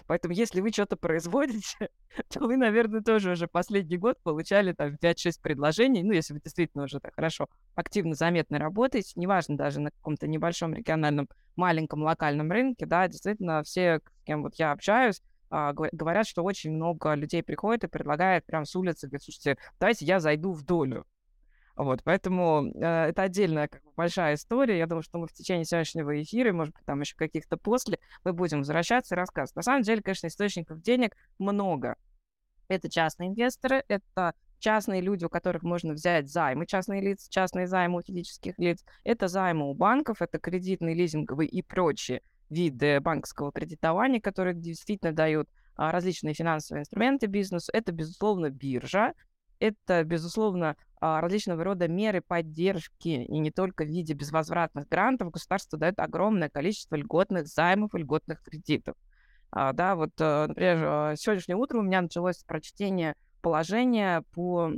Поэтому 0.07 0.35
если 0.35 0.61
вы 0.61 0.71
что-то 0.71 0.97
производите, 0.97 1.91
то 2.29 2.41
вы, 2.41 2.57
наверное, 2.57 3.03
тоже 3.03 3.33
уже 3.33 3.47
последний 3.47 3.97
год 3.97 4.19
получали 4.23 4.73
там 4.73 4.95
5-6 4.95 5.41
предложений. 5.43 6.03
Ну, 6.05 6.13
если 6.13 6.35
вы 6.35 6.41
действительно 6.41 6.85
уже 6.85 7.01
так 7.01 7.15
хорошо, 7.15 7.49
активно, 7.75 8.15
заметно 8.15 8.59
работаете, 8.59 9.13
неважно 9.17 9.57
даже 9.57 9.81
на 9.81 9.91
каком-то 9.91 10.27
небольшом 10.27 10.75
региональном, 10.75 11.29
маленьком 11.57 12.03
локальном 12.03 12.51
рынке, 12.51 12.87
да, 12.87 13.09
действительно 13.09 13.63
все, 13.63 13.99
с 13.99 14.25
кем 14.25 14.43
вот 14.43 14.55
я 14.57 14.73
общаюсь, 14.73 15.21
а, 15.51 15.75
говорят, 15.75 16.27
что 16.27 16.43
очень 16.43 16.73
много 16.73 17.13
людей 17.15 17.43
приходит 17.43 17.85
и 17.85 17.89
предлагает 17.89 18.47
прям 18.47 18.65
с 18.65 18.75
улицы, 18.75 19.07
говорит, 19.07 19.23
слушайте, 19.23 19.59
давайте 19.79 20.07
я 20.07 20.19
зайду 20.19 20.53
в 20.53 20.65
долю. 20.65 21.05
Вот, 21.77 22.03
поэтому 22.05 22.71
э, 22.75 23.09
это 23.09 23.23
отдельная 23.23 23.69
как 23.69 23.83
бы, 23.83 23.93
большая 23.97 24.35
история. 24.35 24.79
Я 24.79 24.87
думаю, 24.87 25.03
что 25.03 25.19
мы 25.19 25.27
в 25.27 25.33
течение 25.33 25.65
сегодняшнего 25.65 26.21
эфира, 26.23 26.53
может 26.53 26.75
быть, 26.75 26.85
там 26.85 27.01
еще 27.01 27.17
каких-то 27.17 27.57
после, 27.57 27.99
мы 28.25 28.33
будем 28.33 28.59
возвращаться 28.59 29.15
и 29.15 29.19
рассказывать. 29.19 29.57
На 29.57 29.63
самом 29.63 29.83
деле, 29.83 30.03
конечно, 30.03 30.27
источников 30.27 30.83
денег 30.83 31.17
много. 31.39 31.97
Это 32.69 32.91
частные 32.91 33.31
инвесторы, 33.31 33.85
это 33.89 34.35
частные 34.59 35.01
люди, 35.01 35.25
у 35.25 35.29
которых 35.29 35.63
можно 35.63 35.95
взять 35.95 36.31
займы, 36.31 36.67
частные 36.67 37.01
лица, 37.01 37.29
частные 37.31 37.67
займы 37.67 37.99
у 37.99 38.03
физических 38.03 38.59
лиц. 38.59 38.85
Это 39.03 39.29
займы 39.29 39.69
у 39.69 39.75
банков, 39.75 40.23
это 40.23 40.39
кредитные, 40.39 40.95
лизинговые 40.95 41.49
и 41.49 41.63
прочие 41.63 42.23
виды 42.49 43.01
банковского 43.01 43.51
кредитования, 43.51 44.21
которые 44.21 44.55
действительно 44.55 45.13
дают 45.13 45.49
а, 45.75 45.91
различные 45.91 46.35
финансовые 46.35 46.83
инструменты 46.83 47.27
бизнесу. 47.27 47.71
Это, 47.73 47.93
безусловно, 47.93 48.51
биржа, 48.51 49.15
это, 49.63 50.03
безусловно, 50.03 50.77
а, 51.01 51.21
различного 51.21 51.63
рода 51.63 51.87
меры 51.87 52.21
поддержки, 52.21 53.09
и 53.09 53.39
не 53.39 53.53
только 53.53 53.85
в 53.85 53.87
виде 53.87 54.13
безвозвратных 54.13 54.89
грантов, 54.89 55.31
государство 55.31 55.79
дает 55.79 56.01
огромное 56.01 56.49
количество 56.49 56.97
льготных 56.97 57.47
займов 57.47 57.95
и 57.95 57.99
льготных 57.99 58.43
кредитов. 58.43 58.97
А, 59.53 59.73
да, 59.73 59.95
вот, 59.95 60.11
э, 60.19 60.47
например, 60.49 60.85
а, 60.85 61.17
сегодняшнее 61.17 61.57
утро 61.57 61.79
у 61.79 61.83
меня 61.83 62.03
началось 62.03 62.43
прочтение 62.43 63.15
положения 63.41 64.25
по 64.35 64.73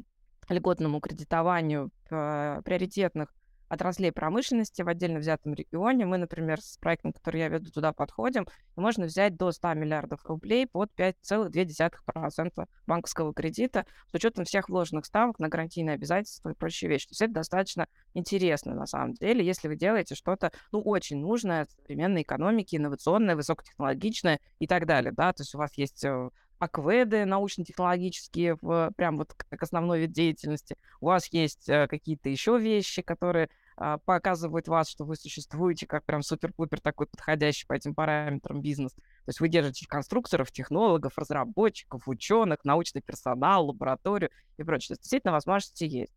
льготному 0.49 1.01
кредитованию 1.01 1.91
приоритетных 2.09 3.35
отраслей 3.75 4.13
промышленности 4.13 4.83
в 4.83 4.89
отдельно 4.89 5.19
взятом 5.19 5.55
регионе. 5.55 6.07
Мы, 6.07 6.19
например, 6.19 6.61
с 6.61 6.79
проектом, 6.79 7.13
который 7.13 7.41
я 7.41 7.49
веду, 7.49 7.71
туда 7.71 7.93
подходим, 7.93 8.47
можно 8.77 9.07
взять 9.07 9.37
до 9.37 9.53
100 9.53 9.75
миллиардов 9.75 10.25
рублей 10.25 10.67
под 10.67 10.91
5,2% 10.97 12.67
банковского 12.87 13.35
кредита 13.35 13.87
с 14.11 14.15
учетом 14.15 14.45
всех 14.45 14.69
вложенных 14.69 15.07
ставок 15.07 15.39
на 15.39 15.49
гарантийные 15.49 15.95
обязательства 15.95 16.51
и 16.51 16.55
прочие 16.55 16.89
вещи. 16.89 17.07
То 17.07 17.13
есть 17.13 17.23
это 17.23 17.33
достаточно 17.35 17.87
интересно 18.15 18.75
на 18.75 18.87
самом 18.87 19.15
деле, 19.15 19.45
если 19.45 19.69
вы 19.69 19.77
делаете 19.77 20.15
что-то, 20.15 20.53
ну, 20.73 20.81
очень 20.81 21.19
нужное 21.19 21.67
современной 21.67 22.23
экономике, 22.23 22.77
инновационное, 22.77 23.37
высокотехнологичное 23.37 24.41
и 24.59 24.67
так 24.67 24.87
далее, 24.87 25.13
да, 25.13 25.33
то 25.33 25.43
есть 25.43 25.55
у 25.55 25.59
вас 25.59 25.77
есть 25.77 26.05
э, 26.05 26.31
акведы 26.59 27.25
научно-технологические, 27.25 28.57
прям 28.57 29.17
вот 29.17 29.35
как 29.35 29.63
основной 29.63 30.01
вид 30.01 30.13
деятельности. 30.13 30.77
У 31.01 31.07
вас 31.07 31.27
есть 31.33 31.69
э, 31.69 31.87
какие-то 31.89 32.29
еще 32.29 32.59
вещи, 32.59 33.03
которые 33.03 33.49
показывают 33.77 34.69
вас, 34.69 34.89
что 34.89 35.05
вы 35.05 35.17
существуете 35.17 35.87
как 35.87 36.05
прям 36.05 36.23
супер-пупер 36.23 36.81
такой 36.81 37.07
подходящий 37.07 37.67
по 37.67 37.73
этим 37.73 37.95
параметрам 37.95 38.61
бизнес. 38.61 38.93
То 38.93 39.29
есть 39.29 39.41
вы 39.41 39.49
держите 39.49 39.87
конструкторов, 39.89 40.53
технологов, 40.53 41.19
разработчиков, 41.19 42.07
ученых, 42.07 42.59
научный 42.65 43.03
персонал, 43.03 43.67
лабораторию 43.67 44.31
и 44.57 44.63
прочее. 44.63 44.89
То 44.89 44.93
есть 44.93 45.03
действительно 45.03 45.33
возможности 45.33 45.85
есть. 45.85 46.13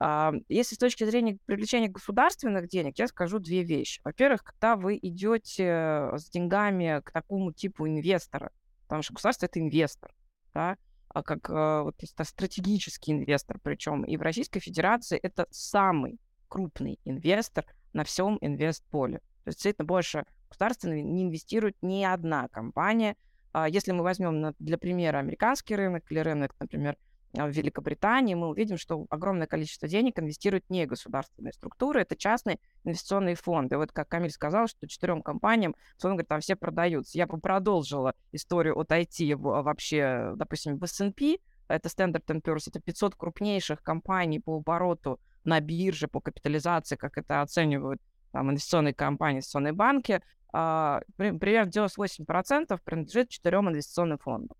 Uh, 0.00 0.44
если 0.48 0.74
с 0.74 0.78
точки 0.78 1.04
зрения 1.04 1.38
привлечения 1.44 1.88
государственных 1.88 2.68
денег, 2.68 2.98
я 2.98 3.06
скажу 3.06 3.38
две 3.38 3.62
вещи. 3.62 4.00
Во-первых, 4.04 4.42
когда 4.42 4.74
вы 4.74 4.98
идете 5.00 6.10
с 6.16 6.28
деньгами 6.30 7.00
к 7.04 7.12
такому 7.12 7.52
типу 7.52 7.86
инвестора, 7.86 8.50
потому 8.84 9.02
что 9.02 9.14
государство— 9.14 9.46
это 9.46 9.60
инвестор, 9.60 10.12
да, 10.54 10.76
а 11.08 11.22
как 11.22 11.48
э, 11.48 11.82
вот, 11.82 11.94
стратегический 12.24 13.12
инвестор 13.12 13.58
причем. 13.62 14.02
И 14.02 14.16
в 14.16 14.22
Российской 14.22 14.60
Федерации 14.60 15.18
это 15.18 15.46
самый 15.50 16.18
крупный 16.52 17.00
инвестор 17.06 17.64
на 17.94 18.04
всем 18.04 18.36
инвестполе. 18.42 19.20
То 19.44 19.48
есть 19.48 19.56
действительно 19.56 19.86
больше 19.86 20.26
государственного 20.50 20.98
не 20.98 21.22
инвестирует 21.22 21.76
ни 21.80 22.04
одна 22.04 22.46
компания. 22.48 23.16
А 23.54 23.66
если 23.70 23.92
мы 23.92 24.02
возьмем 24.02 24.54
для 24.58 24.76
примера 24.76 25.16
американский 25.16 25.74
рынок 25.74 26.04
или 26.10 26.18
рынок, 26.18 26.54
например, 26.60 26.98
а, 27.38 27.46
в 27.46 27.52
Великобритании, 27.52 28.34
мы 28.34 28.50
увидим, 28.50 28.76
что 28.76 29.06
огромное 29.08 29.46
количество 29.46 29.88
денег 29.88 30.18
инвестируют 30.18 30.68
не 30.68 30.84
государственные 30.84 31.54
структуры, 31.54 32.02
это 32.02 32.16
частные 32.16 32.58
инвестиционные 32.84 33.34
фонды. 33.34 33.78
Вот 33.78 33.90
как 33.90 34.08
Камиль 34.08 34.30
сказал, 34.30 34.66
что 34.68 34.86
четырем 34.86 35.22
компаниям, 35.22 35.74
он 36.02 36.10
говорит, 36.10 36.28
там 36.28 36.40
все 36.40 36.54
продаются. 36.54 37.16
Я 37.16 37.26
бы 37.26 37.38
продолжила 37.38 38.14
историю 38.30 38.78
от 38.78 38.90
IT 38.90 39.36
вообще, 39.36 40.34
допустим, 40.36 40.76
в 40.76 40.84
S&P, 40.84 41.38
это 41.68 41.88
Standard 41.88 42.26
Poor's, 42.26 42.64
это 42.66 42.78
500 42.78 43.14
крупнейших 43.14 43.82
компаний 43.82 44.38
по 44.38 44.58
обороту 44.58 45.18
на 45.44 45.60
бирже, 45.60 46.08
по 46.08 46.20
капитализации, 46.20 46.96
как 46.96 47.18
это 47.18 47.42
оценивают 47.42 48.00
там, 48.32 48.50
инвестиционные 48.50 48.94
компании, 48.94 49.36
инвестиционные 49.36 49.72
банки, 49.72 50.22
а, 50.52 51.00
примерно 51.16 51.70
98% 51.70 52.80
принадлежит 52.84 53.30
четырем 53.30 53.68
инвестиционным 53.68 54.18
фондам. 54.18 54.56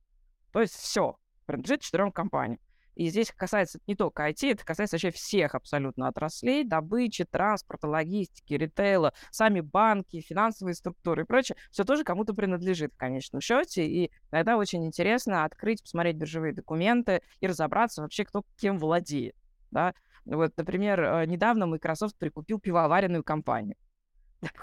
То 0.53 0.61
есть 0.61 0.75
все, 0.75 1.17
принадлежит 1.47 1.83
четырем 1.83 2.13
компаниям. 2.13 2.61
И 2.95 3.09
здесь 3.09 3.33
касается 3.35 3.79
не 3.87 3.97
только 3.97 4.29
IT, 4.29 4.53
это 4.53 4.65
касается 4.65 4.97
вообще 4.97 5.11
всех 5.11 5.55
абсолютно 5.55 6.09
отраслей, 6.09 6.63
добычи, 6.63 7.25
транспорта, 7.25 7.89
логистики, 7.89 8.55
ритейла, 8.55 9.15
сами 9.31 9.61
банки, 9.61 10.21
финансовые 10.21 10.75
структуры 10.75 11.23
и 11.23 11.25
прочее. 11.25 11.57
Все 11.71 11.85
тоже 11.85 12.05
кому-то 12.05 12.35
принадлежит 12.35 12.93
в 12.93 12.99
конечном 12.99 13.41
счете. 13.41 13.87
И 13.87 14.11
иногда 14.31 14.59
очень 14.59 14.85
интересно 14.85 15.45
открыть, 15.45 15.83
посмотреть 15.83 16.17
биржевые 16.17 16.53
документы 16.53 17.23
и 17.41 17.47
разобраться 17.47 18.03
вообще, 18.03 18.25
кто 18.25 18.45
кем 18.59 18.79
владеет. 18.79 19.37
Да? 19.71 19.95
Вот, 20.25 20.53
например, 20.57 21.01
э, 21.03 21.27
недавно 21.27 21.67
Microsoft 21.67 22.17
прикупил 22.17 22.61
пивоваренную 22.61 23.25
компанию. 23.25 23.77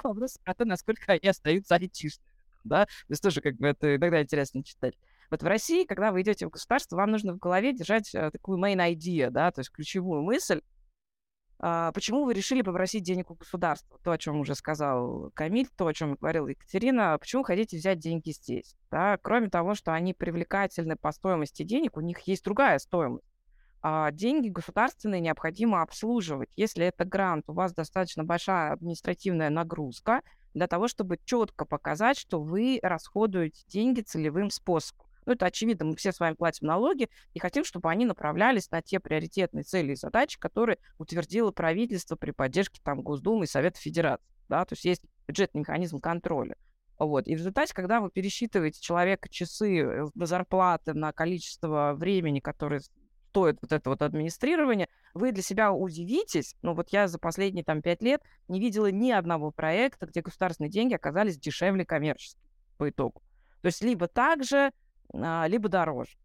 Вопрос 0.04 0.38
про 0.44 0.54
то, 0.54 0.66
насколько 0.66 1.14
они 1.14 1.28
остаются 1.28 1.76
айтишными. 1.76 2.30
Да? 2.64 2.86
То 2.86 2.92
есть 3.10 3.24
тоже 3.24 3.42
как 3.42 3.56
бы 3.56 3.68
это 3.68 3.96
иногда 3.96 4.22
интересно 4.22 4.64
читать. 4.64 4.96
Вот 5.30 5.44
в 5.44 5.48
России, 5.48 5.86
когда 5.86 6.12
вы 6.12 6.22
идете 6.22 6.48
в 6.48 6.50
государство, 6.50 6.96
вам 6.96 7.12
нужно 7.12 7.34
в 7.34 7.38
голове 7.38 7.74
держать 7.74 8.14
э, 8.14 8.32
такую 8.32 8.58
main 8.58 8.78
idea, 8.78 9.30
да, 9.30 9.52
то 9.52 9.60
есть 9.60 9.72
ключевую 9.72 10.24
мысль, 10.24 10.62
а, 11.62 11.92
почему 11.92 12.24
вы 12.24 12.34
решили 12.34 12.62
попросить 12.62 13.04
денег 13.04 13.32
у 13.32 13.36
государства? 13.36 14.00
То, 14.04 14.12
о 14.12 14.18
чем 14.18 14.40
уже 14.40 14.56
сказал 14.56 15.30
Камиль, 15.34 15.68
то, 15.76 15.88
о 15.88 15.94
чем 15.94 16.16
говорила 16.16 16.48
Екатерина. 16.48 17.18
Почему 17.20 17.44
хотите 17.44 17.78
взять 17.78 18.00
деньги 18.00 18.32
здесь? 18.32 18.76
Да? 18.90 19.18
Кроме 19.22 19.50
того, 19.50 19.76
что 19.76 19.94
они 19.94 20.14
привлекательны 20.14 20.96
по 20.96 21.12
стоимости 21.12 21.64
денег, 21.64 21.98
у 21.98 22.02
них 22.02 22.20
есть 22.22 22.46
другая 22.46 22.80
стоимость. 22.80 23.29
А 23.82 24.12
деньги 24.12 24.50
государственные 24.50 25.22
необходимо 25.22 25.82
обслуживать. 25.82 26.50
Если 26.56 26.86
это 26.86 27.06
грант, 27.06 27.46
у 27.48 27.54
вас 27.54 27.74
достаточно 27.74 28.24
большая 28.24 28.74
административная 28.74 29.50
нагрузка 29.50 30.22
для 30.54 30.68
того, 30.68 30.88
чтобы 30.88 31.18
четко 31.24 31.66
показать, 31.66 32.18
что 32.18 32.42
вы 32.42 32.80
расходуете 32.82 33.64
деньги 33.68 34.02
целевым 34.02 34.50
способом. 34.50 35.06
Ну, 35.26 35.34
это 35.34 35.46
очевидно, 35.46 35.86
мы 35.86 35.96
все 35.96 36.12
с 36.12 36.20
вами 36.20 36.34
платим 36.34 36.68
налоги 36.68 37.08
и 37.34 37.40
хотим, 37.40 37.64
чтобы 37.64 37.90
они 37.90 38.06
направлялись 38.06 38.72
на 38.72 38.82
те 38.82 39.00
приоритетные 39.00 39.64
цели 39.64 39.92
и 39.92 39.96
задачи, 39.96 40.40
которые 40.40 40.80
утвердило 40.98 41.52
правительство 41.52 42.16
при 42.16 42.32
поддержке 42.32 42.82
там 42.84 43.02
Госдумы 43.02 43.44
и 43.44 43.48
Совета 43.48 43.80
Федерации. 43.80 44.26
Да? 44.50 44.66
То 44.66 44.74
есть 44.74 44.86
есть 44.86 45.04
бюджетный 45.28 45.60
механизм 45.60 46.00
контроля. 46.00 46.56
Вот. 46.98 47.28
И 47.28 47.36
в 47.36 47.38
результате, 47.38 47.74
когда 47.74 48.02
вы 48.02 48.10
пересчитываете 48.10 48.82
человека 48.82 49.30
часы 49.30 49.80
э, 49.80 50.06
зарплаты 50.16 50.94
на 50.94 51.14
количество 51.14 51.94
времени, 51.96 52.40
которое 52.40 52.82
стоит 53.30 53.58
вот 53.62 53.72
это 53.72 53.90
вот 53.90 54.02
администрирование, 54.02 54.88
вы 55.14 55.32
для 55.32 55.44
себя 55.44 55.72
удивитесь, 55.72 56.56
ну 56.62 56.74
вот 56.74 56.90
я 56.90 57.08
за 57.08 57.20
последние 57.20 57.64
там 57.64 57.82
пять 57.82 58.02
лет 58.02 58.22
не 58.48 58.60
видела 58.60 58.92
ни 58.92 59.12
одного 59.12 59.52
проекта, 59.52 60.08
где 60.08 60.22
государственные 60.22 60.72
деньги 60.72 60.94
оказались 60.94 61.38
дешевле 61.38 61.86
коммерческих 61.86 62.40
по 62.78 62.90
итогу. 62.90 63.22
То 63.62 63.68
есть 63.68 63.84
либо 63.84 64.08
так 64.08 64.44
же, 64.44 64.72
а, 65.14 65.46
либо 65.48 65.70
дороже. 65.70 66.18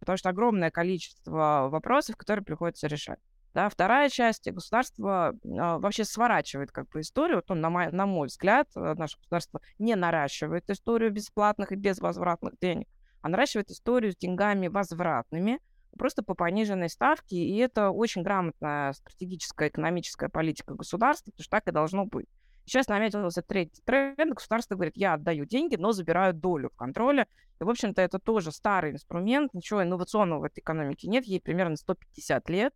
Потому 0.00 0.16
что 0.16 0.30
огромное 0.30 0.70
количество 0.70 1.68
вопросов, 1.70 2.16
которые 2.16 2.44
приходится 2.44 2.86
решать. 2.86 3.18
Да, 3.52 3.68
вторая 3.68 4.08
часть 4.08 4.50
государство 4.50 5.34
а, 5.44 5.78
вообще 5.78 6.04
сворачивает 6.04 6.72
как 6.72 6.88
бы 6.88 7.00
историю. 7.00 7.36
Вот, 7.36 7.50
он, 7.50 7.60
на, 7.60 7.70
мой, 7.70 7.90
на 7.90 8.06
мой 8.06 8.28
взгляд, 8.28 8.68
э, 8.76 8.94
наше 8.94 9.18
государство 9.18 9.60
не 9.78 9.96
наращивает 9.96 10.68
историю 10.70 11.10
бесплатных 11.10 11.72
и 11.72 11.76
безвозвратных 11.76 12.58
денег, 12.60 12.88
а 13.22 13.28
наращивает 13.28 13.70
историю 13.70 14.12
с 14.12 14.16
деньгами 14.16 14.68
возвратными, 14.68 15.60
просто 15.98 16.22
по 16.22 16.34
пониженной 16.34 16.88
ставке. 16.88 17.36
И 17.36 17.56
это 17.58 17.90
очень 17.90 18.22
грамотная 18.22 18.92
стратегическая 18.92 19.68
экономическая 19.68 20.28
политика 20.28 20.74
государства, 20.74 21.30
потому 21.30 21.42
что 21.42 21.50
так 21.50 21.68
и 21.68 21.72
должно 21.72 22.06
быть. 22.06 22.26
Сейчас 22.66 22.88
наметился 22.88 23.42
третий 23.42 23.82
тренд. 23.84 24.32
Государство 24.32 24.76
говорит, 24.76 24.96
я 24.96 25.14
отдаю 25.14 25.44
деньги, 25.44 25.76
но 25.76 25.92
забираю 25.92 26.34
долю 26.34 26.70
в 26.70 26.76
контроле. 26.76 27.26
И, 27.60 27.64
в 27.64 27.68
общем-то, 27.68 28.00
это 28.00 28.18
тоже 28.18 28.52
старый 28.52 28.92
инструмент. 28.92 29.52
Ничего 29.54 29.82
инновационного 29.82 30.40
в 30.40 30.44
этой 30.44 30.60
экономике 30.60 31.08
нет. 31.08 31.24
Ей 31.24 31.40
примерно 31.40 31.76
150 31.76 32.48
лет, 32.48 32.72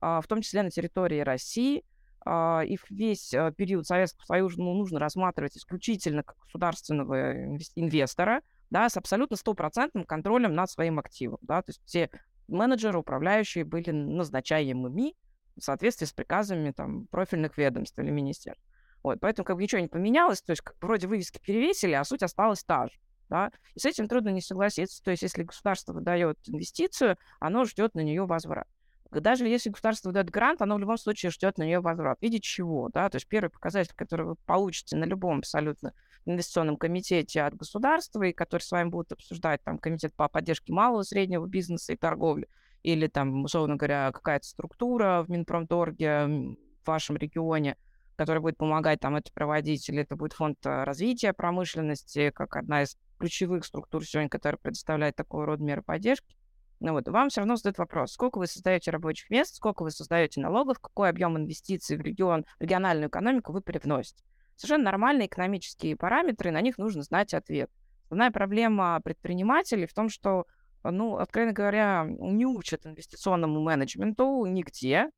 а, 0.00 0.20
в 0.20 0.26
том 0.26 0.42
числе 0.42 0.62
на 0.62 0.70
территории 0.70 1.20
России. 1.20 1.84
А, 2.24 2.62
и 2.66 2.76
весь 2.90 3.32
а, 3.34 3.52
период 3.52 3.86
Советского 3.86 4.24
Союза 4.24 4.60
ну, 4.60 4.74
нужно 4.74 4.98
рассматривать 4.98 5.56
исключительно 5.56 6.24
как 6.24 6.36
государственного 6.38 7.56
инвестора, 7.76 8.42
да, 8.70 8.88
с 8.88 8.96
абсолютно 8.96 9.36
стопроцентным 9.36 10.04
контролем 10.04 10.54
над 10.54 10.68
своим 10.68 10.98
активом. 10.98 11.38
Да, 11.42 11.62
то 11.62 11.70
есть 11.70 11.80
все 11.84 12.10
менеджеры, 12.48 12.98
управляющие 12.98 13.64
были 13.64 13.90
назначаемыми 13.90 15.14
в 15.56 15.62
соответствии 15.62 16.06
с 16.06 16.12
приказами 16.12 16.70
там, 16.70 17.06
профильных 17.06 17.56
ведомств 17.56 17.98
или 17.98 18.10
министерств. 18.10 18.64
Вот, 19.02 19.20
поэтому 19.20 19.44
как 19.44 19.56
бы 19.56 19.62
ничего 19.62 19.80
не 19.80 19.88
поменялось, 19.88 20.42
то 20.42 20.50
есть 20.50 20.62
как 20.62 20.76
вроде 20.80 21.06
вывески 21.06 21.38
перевесили, 21.38 21.92
а 21.92 22.04
суть 22.04 22.22
осталась 22.22 22.64
та 22.64 22.88
же. 22.88 22.94
Да? 23.28 23.50
И 23.74 23.80
с 23.80 23.84
этим 23.84 24.08
трудно 24.08 24.30
не 24.30 24.40
согласиться. 24.40 25.02
То 25.02 25.10
есть 25.10 25.22
если 25.22 25.42
государство 25.42 25.92
выдает 25.92 26.38
инвестицию, 26.46 27.16
оно 27.40 27.64
ждет 27.64 27.94
на 27.94 28.00
нее 28.00 28.24
возврат. 28.26 28.68
Даже 29.10 29.46
если 29.46 29.70
государство 29.70 30.08
выдает 30.08 30.30
грант, 30.30 30.62
оно 30.62 30.76
в 30.76 30.78
любом 30.78 30.96
случае 30.96 31.30
ждет 31.30 31.58
на 31.58 31.62
нее 31.62 31.80
возврат. 31.80 32.18
В 32.18 32.22
виде 32.22 32.40
чего? 32.40 32.88
Да? 32.92 33.08
То 33.08 33.16
есть 33.16 33.28
первый 33.28 33.50
показатель, 33.50 33.94
который 33.94 34.26
вы 34.26 34.34
получите 34.46 34.96
на 34.96 35.04
любом 35.04 35.38
абсолютно 35.38 35.92
инвестиционном 36.26 36.76
комитете 36.76 37.42
от 37.42 37.54
государства, 37.54 38.22
и 38.22 38.32
который 38.32 38.62
с 38.62 38.70
вами 38.70 38.88
будут 38.88 39.12
обсуждать 39.12 39.62
там 39.62 39.78
комитет 39.78 40.14
по 40.14 40.28
поддержке 40.28 40.72
малого 40.72 41.02
и 41.02 41.04
среднего 41.04 41.46
бизнеса 41.46 41.92
и 41.92 41.96
торговли, 41.96 42.48
или 42.82 43.06
там, 43.06 43.44
условно 43.44 43.76
говоря, 43.76 44.10
какая-то 44.12 44.46
структура 44.46 45.24
в 45.26 45.30
Минпромторге 45.30 46.26
в 46.26 46.86
вашем 46.86 47.16
регионе, 47.16 47.76
которая 48.16 48.40
будет 48.40 48.56
помогать 48.56 49.00
там 49.00 49.16
это 49.16 49.30
проводить, 49.32 49.88
или 49.88 50.02
это 50.02 50.16
будет 50.16 50.32
фонд 50.32 50.58
э, 50.64 50.84
развития 50.84 51.32
промышленности, 51.32 52.30
как 52.30 52.56
одна 52.56 52.82
из 52.82 52.96
ключевых 53.18 53.64
структур 53.64 54.04
сегодня, 54.04 54.28
которая 54.28 54.58
предоставляет 54.60 55.16
такого 55.16 55.46
рода 55.46 55.62
меры 55.62 55.82
поддержки. 55.82 56.36
Ну 56.80 56.92
вот, 56.92 57.08
вам 57.08 57.30
все 57.30 57.40
равно 57.40 57.56
задают 57.56 57.78
вопрос, 57.78 58.12
сколько 58.12 58.38
вы 58.38 58.46
создаете 58.46 58.90
рабочих 58.90 59.30
мест, 59.30 59.54
сколько 59.54 59.82
вы 59.82 59.90
создаете 59.90 60.40
налогов, 60.40 60.78
какой 60.78 61.08
объем 61.08 61.36
инвестиций 61.38 61.96
в 61.96 62.02
регион, 62.02 62.44
региональную 62.58 63.08
экономику 63.08 63.52
вы 63.52 63.62
привносите. 63.62 64.22
Совершенно 64.56 64.84
нормальные 64.84 65.26
экономические 65.26 65.96
параметры, 65.96 66.50
на 66.50 66.60
них 66.60 66.78
нужно 66.78 67.02
знать 67.02 67.34
ответ. 67.34 67.70
Основная 68.04 68.30
проблема 68.30 69.00
предпринимателей 69.02 69.86
в 69.86 69.94
том, 69.94 70.08
что, 70.08 70.46
ну, 70.82 71.16
откровенно 71.16 71.52
говоря, 71.52 72.06
не 72.08 72.46
учат 72.46 72.86
инвестиционному 72.86 73.60
менеджменту 73.60 74.46
нигде. 74.46 75.10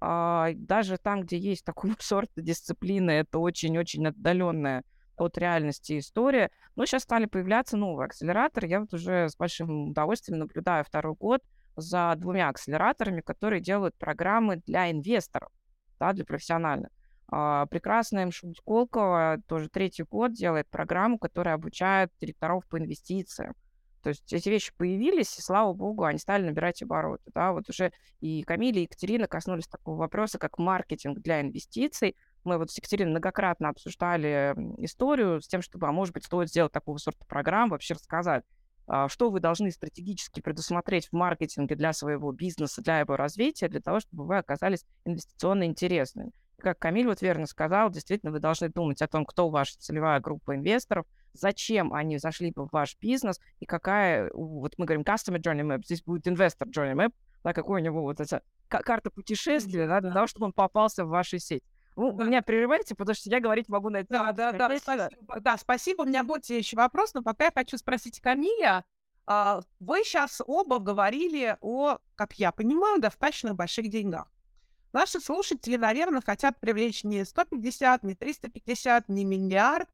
А, 0.00 0.50
даже 0.54 0.98
там, 0.98 1.22
где 1.22 1.38
есть 1.38 1.64
такой 1.64 1.92
сорт 1.98 2.30
дисциплины, 2.36 3.10
это 3.10 3.38
очень-очень 3.38 4.06
отдаленная 4.06 4.84
от 5.16 5.38
реальности 5.38 5.98
история. 5.98 6.50
Но 6.76 6.84
сейчас 6.84 7.02
стали 7.02 7.26
появляться 7.26 7.76
новые 7.76 8.06
акселераторы. 8.06 8.68
Я 8.68 8.80
вот 8.80 8.92
уже 8.92 9.28
с 9.28 9.36
большим 9.36 9.90
удовольствием 9.90 10.38
наблюдаю 10.38 10.84
второй 10.84 11.14
год 11.14 11.42
за 11.74 12.14
двумя 12.16 12.48
акселераторами, 12.48 13.20
которые 13.20 13.60
делают 13.60 13.96
программы 13.96 14.56
для 14.66 14.90
инвесторов, 14.90 15.50
да, 15.98 16.12
для 16.12 16.24
профессиональных. 16.24 16.90
А, 17.28 17.66
прекрасная 17.66 18.26
МШУ 18.26 18.54
Сколково 18.54 19.38
тоже 19.48 19.68
третий 19.68 20.04
год 20.04 20.32
делает 20.32 20.68
программу, 20.68 21.18
которая 21.18 21.54
обучает 21.54 22.10
директоров 22.20 22.66
по 22.68 22.78
инвестициям. 22.78 23.54
То 24.02 24.10
есть 24.10 24.32
эти 24.32 24.48
вещи 24.48 24.72
появились, 24.76 25.36
и 25.36 25.42
слава 25.42 25.72
богу, 25.72 26.04
они 26.04 26.20
стали 26.20 26.46
набирать 26.46 26.80
обороты. 26.80 27.28
Да? 27.34 27.50
Вот 27.50 27.68
уже 27.68 27.90
и 28.20 28.44
Камиля, 28.44 28.78
и 28.78 28.82
Екатерина 28.82 29.26
коснулись 29.26 29.66
такого 29.66 29.96
вопроса, 29.96 30.38
как 30.38 30.58
маркетинг 30.58 31.18
для 31.18 31.40
инвестиций. 31.40 32.14
Мы 32.44 32.58
вот 32.58 32.70
с 32.70 32.76
Екатериной 32.78 33.10
многократно 33.10 33.68
обсуждали 33.68 34.54
историю 34.78 35.40
с 35.40 35.48
тем, 35.48 35.60
чтобы, 35.60 35.88
а 35.88 35.92
может 35.92 36.14
быть, 36.14 36.24
стоит 36.24 36.50
сделать 36.50 36.70
такого 36.70 36.98
сорта 36.98 37.24
программ, 37.26 37.70
вообще 37.70 37.94
рассказать, 37.94 38.44
а, 38.86 39.08
что 39.08 39.30
вы 39.30 39.40
должны 39.40 39.72
стратегически 39.72 40.38
предусмотреть 40.40 41.08
в 41.08 41.12
маркетинге 41.12 41.74
для 41.74 41.92
своего 41.92 42.30
бизнеса, 42.30 42.82
для 42.82 43.00
его 43.00 43.16
развития, 43.16 43.66
для 43.66 43.80
того, 43.80 43.98
чтобы 43.98 44.24
вы 44.24 44.38
оказались 44.38 44.84
инвестиционно 45.04 45.64
интересными. 45.64 46.30
Как 46.60 46.78
Камиль 46.78 47.06
вот 47.06 47.20
верно 47.20 47.46
сказал, 47.46 47.90
действительно, 47.90 48.32
вы 48.32 48.40
должны 48.40 48.68
думать 48.68 49.02
о 49.02 49.08
том, 49.08 49.26
кто 49.26 49.50
ваша 49.50 49.78
целевая 49.78 50.20
группа 50.20 50.54
инвесторов, 50.54 51.06
зачем 51.34 51.92
они 51.92 52.18
зашли 52.18 52.50
бы 52.50 52.66
в 52.66 52.72
ваш 52.72 52.96
бизнес 52.98 53.38
и 53.60 53.66
какая, 53.66 54.30
вот 54.32 54.74
мы 54.78 54.86
говорим 54.86 55.02
customer 55.02 55.38
journey 55.38 55.62
map, 55.62 55.84
здесь 55.84 56.02
будет 56.02 56.26
investor 56.26 56.66
journey 56.70 56.94
map, 56.94 57.12
да, 57.44 57.52
какой 57.52 57.80
у 57.80 57.84
него 57.84 58.02
вот 58.02 58.20
эта 58.20 58.42
карта 58.68 59.10
путешествия, 59.10 59.86
да, 59.86 60.00
для 60.00 60.12
того, 60.12 60.26
чтобы 60.26 60.46
он 60.46 60.52
попался 60.52 61.04
в 61.04 61.08
вашу 61.08 61.38
сеть. 61.38 61.62
Вы 61.94 62.12
да. 62.12 62.24
меня 62.24 62.42
прерываете, 62.42 62.94
потому 62.94 63.14
что 63.14 63.30
я 63.30 63.40
говорить 63.40 63.68
могу 63.68 63.88
на 63.88 63.98
это. 63.98 64.08
Да, 64.10 64.32
да, 64.32 64.52
да, 64.52 64.78
спасибо. 64.78 65.40
Да, 65.40 65.56
спасибо. 65.56 66.02
У 66.02 66.04
меня 66.04 66.24
будет 66.24 66.44
следующий 66.44 66.76
вопрос, 66.76 67.14
но 67.14 67.22
пока 67.22 67.46
я 67.46 67.52
хочу 67.54 67.78
спросить 67.78 68.20
Камиля. 68.20 68.84
А, 69.26 69.60
вы 69.80 70.04
сейчас 70.04 70.42
оба 70.46 70.78
говорили 70.78 71.56
о, 71.60 71.98
как 72.14 72.34
я 72.34 72.52
понимаю, 72.52 73.00
достаточно 73.00 73.54
больших 73.54 73.88
деньгах. 73.88 74.30
Наши 74.96 75.20
слушатели, 75.20 75.76
наверное, 75.76 76.22
хотят 76.22 76.58
привлечь 76.58 77.04
не 77.04 77.22
150, 77.26 78.02
не 78.02 78.14
350, 78.14 79.10
не 79.10 79.26
миллиард. 79.26 79.90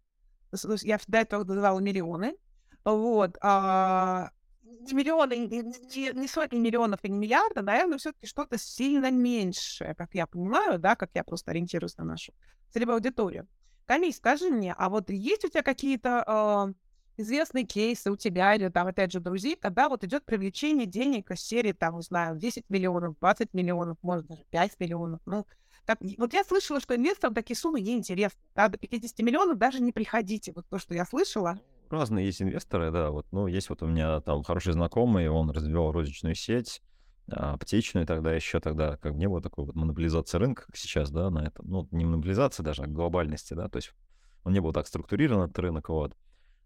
Я 0.83 0.97
всегда 0.99 1.23
это 1.23 1.43
называла 1.43 1.81
миллионы. 1.81 2.37
Вот. 2.85 3.37
А, 3.41 4.31
не 4.63 4.95
миллионы, 4.95 5.39
не, 5.39 6.13
не 6.13 6.29
сотни 6.29 6.57
миллионов 6.57 7.01
и 7.03 7.09
не 7.09 7.19
миллиарда, 7.19 7.63
наверное, 7.63 7.99
все-таки 7.99 8.29
что-то 8.29 8.59
сильно 8.59 9.11
меньшее, 9.11 9.97
как 9.97 10.15
я 10.15 10.29
понимаю, 10.29 10.79
да, 10.79 10.95
как 10.95 11.11
я 11.15 11.25
просто 11.25 11.51
ориентируюсь 11.51 11.97
на 11.97 12.05
нашу 12.05 12.33
целевую 12.71 12.95
аудиторию. 12.95 13.49
Камиль, 13.87 14.15
скажи 14.15 14.51
мне, 14.51 14.73
а 14.73 14.89
вот 14.89 15.11
есть 15.11 15.45
у 15.45 15.49
тебя 15.49 15.65
какие-то 15.65 16.25
э, 16.25 16.75
известные 17.17 17.65
кейсы 17.65 18.11
у 18.11 18.17
тебя 18.17 18.55
или 18.55 18.69
там, 18.69 18.87
опять 18.87 19.13
же, 19.13 19.21
друзей, 19.21 19.57
когда 19.57 19.89
вот 19.89 20.05
идет 20.05 20.25
привлечение 20.25 20.87
денег 20.87 21.31
из 21.31 21.41
серии, 21.41 21.73
там, 21.73 21.97
не 21.97 22.03
знаю, 22.03 22.37
10 22.37 22.69
миллионов, 22.69 23.17
20 23.21 23.55
миллионов, 23.55 23.99
может, 24.03 24.27
даже 24.27 24.43
5 24.51 24.81
миллионов, 24.81 25.21
ну, 25.27 25.47
так, 25.85 25.99
вот 26.17 26.33
я 26.33 26.45
слышала, 26.45 26.81
что 26.81 26.95
инвесторам 26.95 27.35
такие 27.35 27.57
суммы 27.57 27.81
неинтересны. 27.81 28.39
Да, 28.55 28.69
до 28.69 28.79
50 28.79 29.19
миллионов 29.19 29.59
даже 29.59 29.83
не 29.83 29.91
приходите. 29.91 30.53
Вот 30.55 30.65
то, 30.69 30.79
что 30.79 30.95
я 30.95 31.05
слышала 31.05 31.59
разные 31.93 32.27
есть 32.27 32.43
инвесторы, 32.43 32.91
да, 32.91 33.11
вот, 33.11 33.27
ну, 33.31 33.47
есть 33.47 33.69
вот 33.69 33.83
у 33.83 33.87
меня 33.87 34.21
там 34.21 34.43
хороший 34.43 34.73
знакомый, 34.73 35.29
он 35.29 35.51
развивал 35.51 35.93
розничную 35.93 36.35
сеть, 36.35 36.83
а, 37.31 37.53
аптечную 37.53 38.07
тогда 38.07 38.35
еще 38.35 38.61
тогда, 38.61 38.97
как 38.97 39.15
не 39.15 39.29
было 39.29 39.41
такой 39.41 39.67
вот 39.67 39.75
монополизации 39.75 40.39
рынка, 40.39 40.65
как 40.67 40.77
сейчас, 40.77 41.11
да, 41.11 41.31
на 41.31 41.47
этом, 41.47 41.67
ну, 41.69 41.89
не 41.93 42.05
монополизации 42.05 42.63
даже, 42.63 42.83
а 42.83 42.87
глобальности, 42.87 43.55
да, 43.55 43.69
то 43.69 43.77
есть 43.77 43.95
он 44.43 44.53
не 44.53 44.61
был 44.61 44.73
так 44.73 44.87
структурирован, 44.87 45.45
этот 45.45 45.59
рынок, 45.61 45.89
вот. 45.89 46.17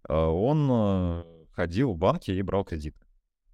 А 0.08 0.28
он 0.28 0.68
э, 0.70 1.24
ходил 1.52 1.92
в 1.92 1.98
банки 1.98 2.30
и 2.30 2.42
брал 2.42 2.64
кредиты. 2.64 2.98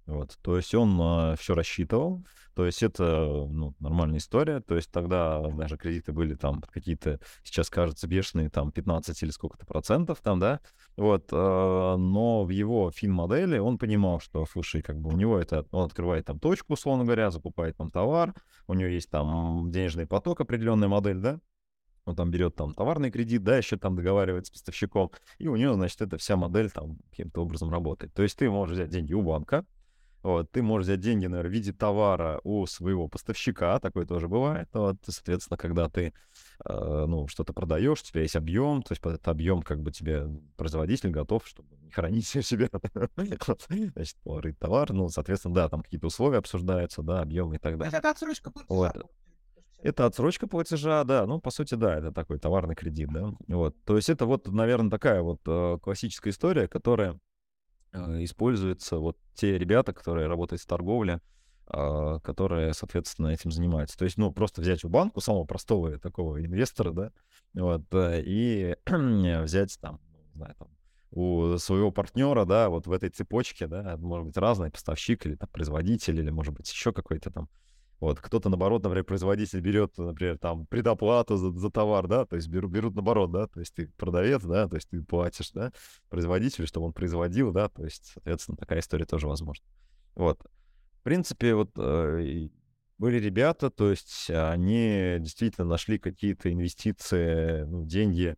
Вот, 0.05 0.37
то 0.41 0.57
есть 0.57 0.75
он 0.75 0.99
э, 0.99 1.35
все 1.39 1.55
рассчитывал, 1.55 2.25
то 2.55 2.65
есть 2.65 2.83
это 2.83 3.47
ну, 3.49 3.73
нормальная 3.79 4.17
история. 4.17 4.59
То 4.59 4.75
есть 4.75 4.91
тогда 4.91 5.41
даже 5.41 5.77
кредиты 5.77 6.11
были 6.11 6.35
там 6.35 6.61
какие-то, 6.61 7.19
сейчас 7.43 7.69
кажется, 7.69 8.07
бешеные, 8.07 8.49
там 8.49 8.71
15 8.71 9.23
или 9.23 9.31
сколько-то 9.31 9.65
процентов 9.65 10.19
там, 10.21 10.39
да. 10.39 10.59
Вот, 10.97 11.31
но 11.31 12.43
в 12.43 12.49
его 12.49 12.91
фин-модели 12.91 13.57
он 13.57 13.79
понимал, 13.79 14.19
что, 14.19 14.45
слушай, 14.45 14.83
как 14.83 14.99
бы 14.99 15.09
у 15.09 15.17
него 15.17 15.39
это, 15.39 15.65
он 15.71 15.85
открывает 15.85 16.25
там 16.25 16.39
точку, 16.39 16.73
условно 16.73 17.05
говоря, 17.05 17.31
закупает 17.31 17.77
там 17.77 17.89
товар, 17.89 18.35
у 18.67 18.75
него 18.75 18.89
есть 18.89 19.09
там 19.09 19.71
денежный 19.71 20.05
поток, 20.05 20.41
определенная 20.41 20.89
модель, 20.89 21.17
да, 21.17 21.39
он 22.05 22.15
там 22.15 22.31
берет 22.31 22.55
там 22.55 22.73
товарный 22.73 23.11
кредит, 23.11 23.43
да, 23.43 23.57
еще 23.57 23.77
там 23.77 23.95
договаривается 23.95 24.51
с 24.51 24.57
поставщиком, 24.57 25.11
и 25.37 25.47
у 25.47 25.55
него, 25.55 25.73
значит, 25.73 26.01
эта 26.01 26.17
вся 26.17 26.35
модель 26.35 26.69
там 26.69 26.97
каким-то 27.09 27.41
образом 27.41 27.69
работает. 27.69 28.13
То 28.13 28.23
есть 28.23 28.37
ты 28.37 28.49
можешь 28.49 28.75
взять 28.75 28.89
деньги 28.89 29.13
у 29.13 29.21
банка, 29.21 29.65
вот, 30.23 30.49
ты 30.51 30.63
можешь 30.63 30.85
взять 30.87 31.01
деньги, 31.01 31.25
наверное, 31.25 31.49
в 31.49 31.53
виде 31.53 31.73
товара 31.73 32.39
у 32.45 32.65
своего 32.65 33.09
поставщика, 33.09 33.77
такое 33.79 34.05
тоже 34.05 34.29
бывает. 34.29 34.69
Вот, 34.71 34.95
соответственно, 35.05 35.57
когда 35.57 35.89
ты 35.89 36.13
э, 36.63 37.05
ну, 37.07 37.27
что-то 37.27 37.51
продаешь, 37.51 37.99
у 37.99 38.05
тебя 38.05 38.21
есть 38.21 38.37
объем, 38.37 38.83
то 38.83 38.93
есть 38.93 39.01
под 39.01 39.15
этот 39.15 39.27
объем 39.27 39.61
как 39.61 39.81
бы 39.81 39.91
тебе 39.91 40.25
производитель 40.55 41.09
готов, 41.09 41.45
чтобы 41.45 41.75
не 41.81 41.91
хранить 41.91 42.25
в 42.25 42.41
себе, 42.41 42.69
значит, 43.95 44.17
товар, 44.59 44.93
ну, 44.93 45.09
соответственно, 45.09 45.55
да, 45.55 45.67
там 45.67 45.81
какие-то 45.81 46.07
условия 46.07 46.37
обсуждаются, 46.37 47.01
да, 47.01 47.21
объемы 47.21 47.55
и 47.55 47.59
так 47.59 47.77
далее. 47.77 47.97
Это 47.97 48.09
отсрочка 48.09 48.49
платежа. 48.49 48.93
Это 49.83 50.05
отсрочка 50.05 50.47
платежа, 50.47 51.03
да, 51.03 51.25
ну, 51.25 51.39
по 51.39 51.51
сути, 51.51 51.75
да, 51.75 51.95
это 51.97 52.11
такой 52.11 52.39
товарный 52.39 52.75
кредит, 52.75 53.09
да, 53.11 53.33
вот. 53.47 53.75
То 53.83 53.95
есть 53.95 54.09
это 54.09 54.25
вот, 54.25 54.47
наверное, 54.47 54.89
такая 54.89 55.21
вот 55.21 55.41
э, 55.45 55.77
классическая 55.81 56.29
история, 56.29 56.67
которая 56.67 57.19
Э, 57.93 58.23
используются 58.23 58.97
вот 58.97 59.17
те 59.35 59.57
ребята, 59.57 59.93
которые 59.93 60.27
работают 60.27 60.61
в 60.61 60.65
торговле, 60.65 61.21
а, 61.67 62.19
которые, 62.19 62.73
соответственно, 62.73 63.27
этим 63.27 63.51
занимаются. 63.51 63.97
То 63.97 64.05
есть, 64.05 64.17
ну, 64.17 64.31
просто 64.31 64.61
взять 64.61 64.83
у 64.83 64.89
банку 64.89 65.21
самого 65.21 65.45
простого 65.45 65.97
такого 65.99 66.43
инвестора, 66.43 66.91
да, 66.91 67.11
вот, 67.53 67.83
э, 67.93 68.21
и 68.25 68.75
взять 69.43 69.77
там, 69.79 69.99
не 70.33 70.37
знаю, 70.37 70.55
там, 70.57 70.67
у 71.11 71.57
своего 71.59 71.91
партнера, 71.91 72.45
да, 72.45 72.69
вот 72.69 72.87
в 72.87 72.91
этой 72.91 73.09
цепочке, 73.09 73.67
да, 73.67 73.95
может 73.97 74.25
быть, 74.25 74.37
разный 74.37 74.71
поставщик 74.71 75.25
или 75.27 75.35
там 75.35 75.47
производитель, 75.49 76.19
или, 76.19 76.31
может 76.31 76.55
быть, 76.55 76.71
еще 76.71 76.91
какой-то 76.91 77.29
там 77.29 77.47
Вот, 78.03 78.19
кто-то, 78.19 78.49
наоборот, 78.49 78.83
например, 78.83 79.05
производитель 79.05 79.61
берет, 79.61 79.97
например, 79.97 80.37
там, 80.37 80.65
предоплату 80.65 81.37
за, 81.37 81.57
за 81.57 81.69
товар, 81.69 82.05
да, 82.09 82.25
то 82.25 82.35
есть 82.35 82.49
берут, 82.49 82.69
берут 82.69 82.95
наоборот, 82.95 83.31
да, 83.31 83.47
то 83.47 83.61
есть 83.61 83.73
ты 83.73 83.87
продавец, 83.95 84.43
да, 84.43 84.67
то 84.67 84.75
есть 84.75 84.89
ты 84.89 85.01
платишь, 85.01 85.51
да, 85.51 85.71
производителю, 86.09 86.67
чтобы 86.67 86.87
он 86.87 86.91
производил, 86.91 87.53
да, 87.53 87.69
то 87.69 87.85
есть, 87.85 88.11
соответственно, 88.13 88.57
такая 88.57 88.79
история 88.79 89.05
тоже 89.05 89.29
возможна. 89.29 89.63
Вот. 90.15 90.37
В 90.99 91.03
принципе, 91.03 91.55
вот 91.55 91.69
э, 91.77 92.49
были 92.97 93.21
ребята, 93.21 93.69
то 93.69 93.89
есть 93.89 94.29
они 94.29 95.15
действительно 95.21 95.65
нашли 95.65 95.97
какие-то 95.97 96.51
инвестиции, 96.51 97.63
ну, 97.63 97.85
деньги 97.85 98.35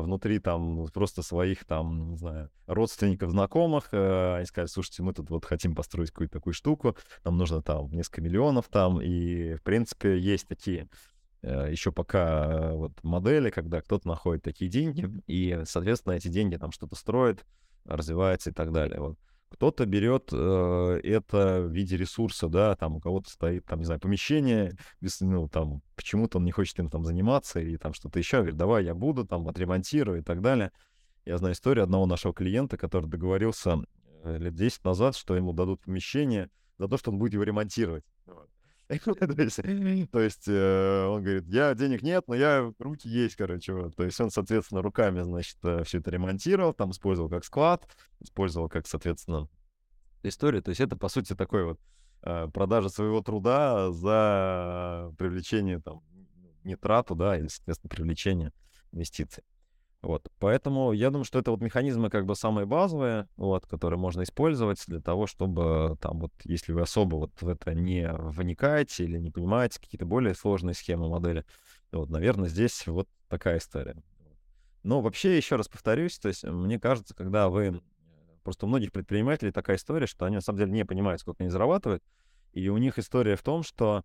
внутри 0.00 0.38
там 0.38 0.86
просто 0.88 1.22
своих 1.22 1.64
там, 1.64 2.10
не 2.10 2.16
знаю, 2.16 2.50
родственников, 2.66 3.30
знакомых. 3.30 3.88
Э, 3.92 4.36
они 4.36 4.46
сказали, 4.46 4.68
слушайте, 4.68 5.02
мы 5.02 5.12
тут 5.12 5.30
вот 5.30 5.44
хотим 5.44 5.74
построить 5.74 6.10
какую-то 6.10 6.34
такую 6.34 6.54
штуку, 6.54 6.96
нам 7.24 7.36
нужно 7.36 7.62
там 7.62 7.90
несколько 7.90 8.22
миллионов 8.22 8.68
там, 8.68 9.00
и 9.00 9.54
в 9.54 9.62
принципе 9.62 10.18
есть 10.18 10.48
такие 10.48 10.88
э, 11.42 11.68
еще 11.70 11.92
пока 11.92 12.72
вот 12.72 12.92
модели, 13.02 13.50
когда 13.50 13.80
кто-то 13.80 14.08
находит 14.08 14.42
такие 14.42 14.70
деньги, 14.70 15.08
и, 15.26 15.62
соответственно, 15.64 16.14
эти 16.14 16.28
деньги 16.28 16.56
там 16.56 16.72
что-то 16.72 16.96
строит, 16.96 17.44
развивается 17.84 18.50
и 18.50 18.52
так 18.52 18.72
далее. 18.72 19.00
Вот. 19.00 19.18
Кто-то 19.50 19.86
берет 19.86 20.28
э, 20.32 21.00
это 21.02 21.62
в 21.62 21.72
виде 21.72 21.96
ресурса, 21.96 22.48
да, 22.48 22.76
там 22.76 22.96
у 22.96 23.00
кого-то 23.00 23.30
стоит, 23.30 23.64
там, 23.64 23.78
не 23.78 23.86
знаю, 23.86 24.00
помещение, 24.00 24.76
без, 25.00 25.20
ну, 25.20 25.48
там, 25.48 25.82
почему-то 25.96 26.38
он 26.38 26.44
не 26.44 26.50
хочет 26.50 26.78
им 26.78 26.90
там 26.90 27.04
заниматься 27.04 27.58
или 27.58 27.76
там 27.76 27.94
что-то 27.94 28.18
еще, 28.18 28.38
говорит, 28.38 28.56
давай 28.56 28.84
я 28.84 28.94
буду, 28.94 29.26
там, 29.26 29.48
отремонтирую 29.48 30.20
и 30.20 30.22
так 30.22 30.42
далее. 30.42 30.70
Я 31.24 31.38
знаю 31.38 31.54
историю 31.54 31.84
одного 31.84 32.06
нашего 32.06 32.34
клиента, 32.34 32.76
который 32.76 33.08
договорился 33.08 33.78
э, 34.24 34.38
лет 34.38 34.54
10 34.54 34.84
назад, 34.84 35.16
что 35.16 35.34
ему 35.34 35.52
дадут 35.52 35.80
помещение 35.80 36.50
за 36.78 36.88
то, 36.88 36.98
что 36.98 37.10
он 37.10 37.18
будет 37.18 37.32
его 37.32 37.42
ремонтировать. 37.42 38.04
То 40.10 40.20
есть 40.20 40.48
э, 40.48 41.06
он 41.06 41.22
говорит, 41.22 41.46
я 41.48 41.74
денег 41.74 42.02
нет, 42.02 42.24
но 42.26 42.34
я 42.34 42.72
руки 42.78 43.06
есть, 43.08 43.36
короче. 43.36 43.90
То 43.90 44.04
есть 44.04 44.18
он, 44.18 44.30
соответственно, 44.30 44.80
руками, 44.80 45.20
значит, 45.20 45.58
э, 45.62 45.84
все 45.84 45.98
это 45.98 46.10
ремонтировал, 46.10 46.72
там 46.72 46.90
использовал 46.92 47.28
как 47.28 47.44
склад, 47.44 47.86
использовал 48.20 48.68
как, 48.70 48.86
соответственно, 48.86 49.48
историю. 50.22 50.62
То 50.62 50.70
есть 50.70 50.80
это, 50.80 50.96
по 50.96 51.08
сути, 51.08 51.34
такой 51.34 51.64
вот 51.64 51.80
э, 52.22 52.48
продажа 52.48 52.88
своего 52.88 53.20
труда 53.20 53.92
за 53.92 55.12
привлечение 55.18 55.80
там 55.80 56.02
не 56.64 56.76
трату, 56.76 57.14
да, 57.14 57.36
или, 57.36 57.48
соответственно, 57.48 57.90
привлечение 57.90 58.52
инвестиций. 58.92 59.44
Вот, 60.00 60.30
поэтому 60.38 60.92
я 60.92 61.10
думаю, 61.10 61.24
что 61.24 61.40
это 61.40 61.50
вот 61.50 61.60
механизмы 61.60 62.08
как 62.08 62.24
бы 62.24 62.36
самые 62.36 62.66
базовые, 62.66 63.28
вот, 63.36 63.66
которые 63.66 63.98
можно 63.98 64.22
использовать 64.22 64.84
для 64.86 65.00
того, 65.00 65.26
чтобы 65.26 65.96
там 66.00 66.20
вот, 66.20 66.32
если 66.44 66.72
вы 66.72 66.82
особо 66.82 67.16
вот 67.16 67.42
в 67.42 67.48
это 67.48 67.74
не 67.74 68.08
вникаете 68.12 69.04
или 69.04 69.18
не 69.18 69.32
понимаете 69.32 69.80
какие-то 69.80 70.06
более 70.06 70.34
сложные 70.34 70.74
схемы 70.74 71.08
модели, 71.08 71.44
вот, 71.90 72.10
наверное, 72.10 72.48
здесь 72.48 72.86
вот 72.86 73.08
такая 73.28 73.58
история. 73.58 73.96
Но 74.84 75.00
вообще, 75.00 75.36
еще 75.36 75.56
раз 75.56 75.66
повторюсь, 75.68 76.18
то 76.18 76.28
есть 76.28 76.44
мне 76.44 76.78
кажется, 76.78 77.14
когда 77.14 77.48
вы... 77.48 77.82
Просто 78.44 78.64
у 78.64 78.68
многих 78.68 78.92
предпринимателей 78.92 79.50
такая 79.50 79.76
история, 79.76 80.06
что 80.06 80.24
они 80.24 80.36
на 80.36 80.40
самом 80.40 80.60
деле 80.60 80.70
не 80.70 80.84
понимают, 80.84 81.20
сколько 81.20 81.42
они 81.42 81.50
зарабатывают, 81.50 82.02
и 82.52 82.68
у 82.68 82.78
них 82.78 82.98
история 82.98 83.36
в 83.36 83.42
том, 83.42 83.62
что 83.62 84.04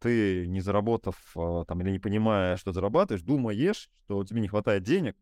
ты, 0.00 0.46
не 0.46 0.60
заработав 0.60 1.16
а, 1.36 1.64
там 1.64 1.80
или 1.82 1.90
не 1.90 1.98
понимая, 1.98 2.56
что 2.56 2.72
зарабатываешь, 2.72 3.22
думаешь, 3.22 3.90
что 4.04 4.18
у 4.18 4.24
тебя 4.24 4.40
не 4.40 4.48
хватает 4.48 4.82
денег, 4.82 5.16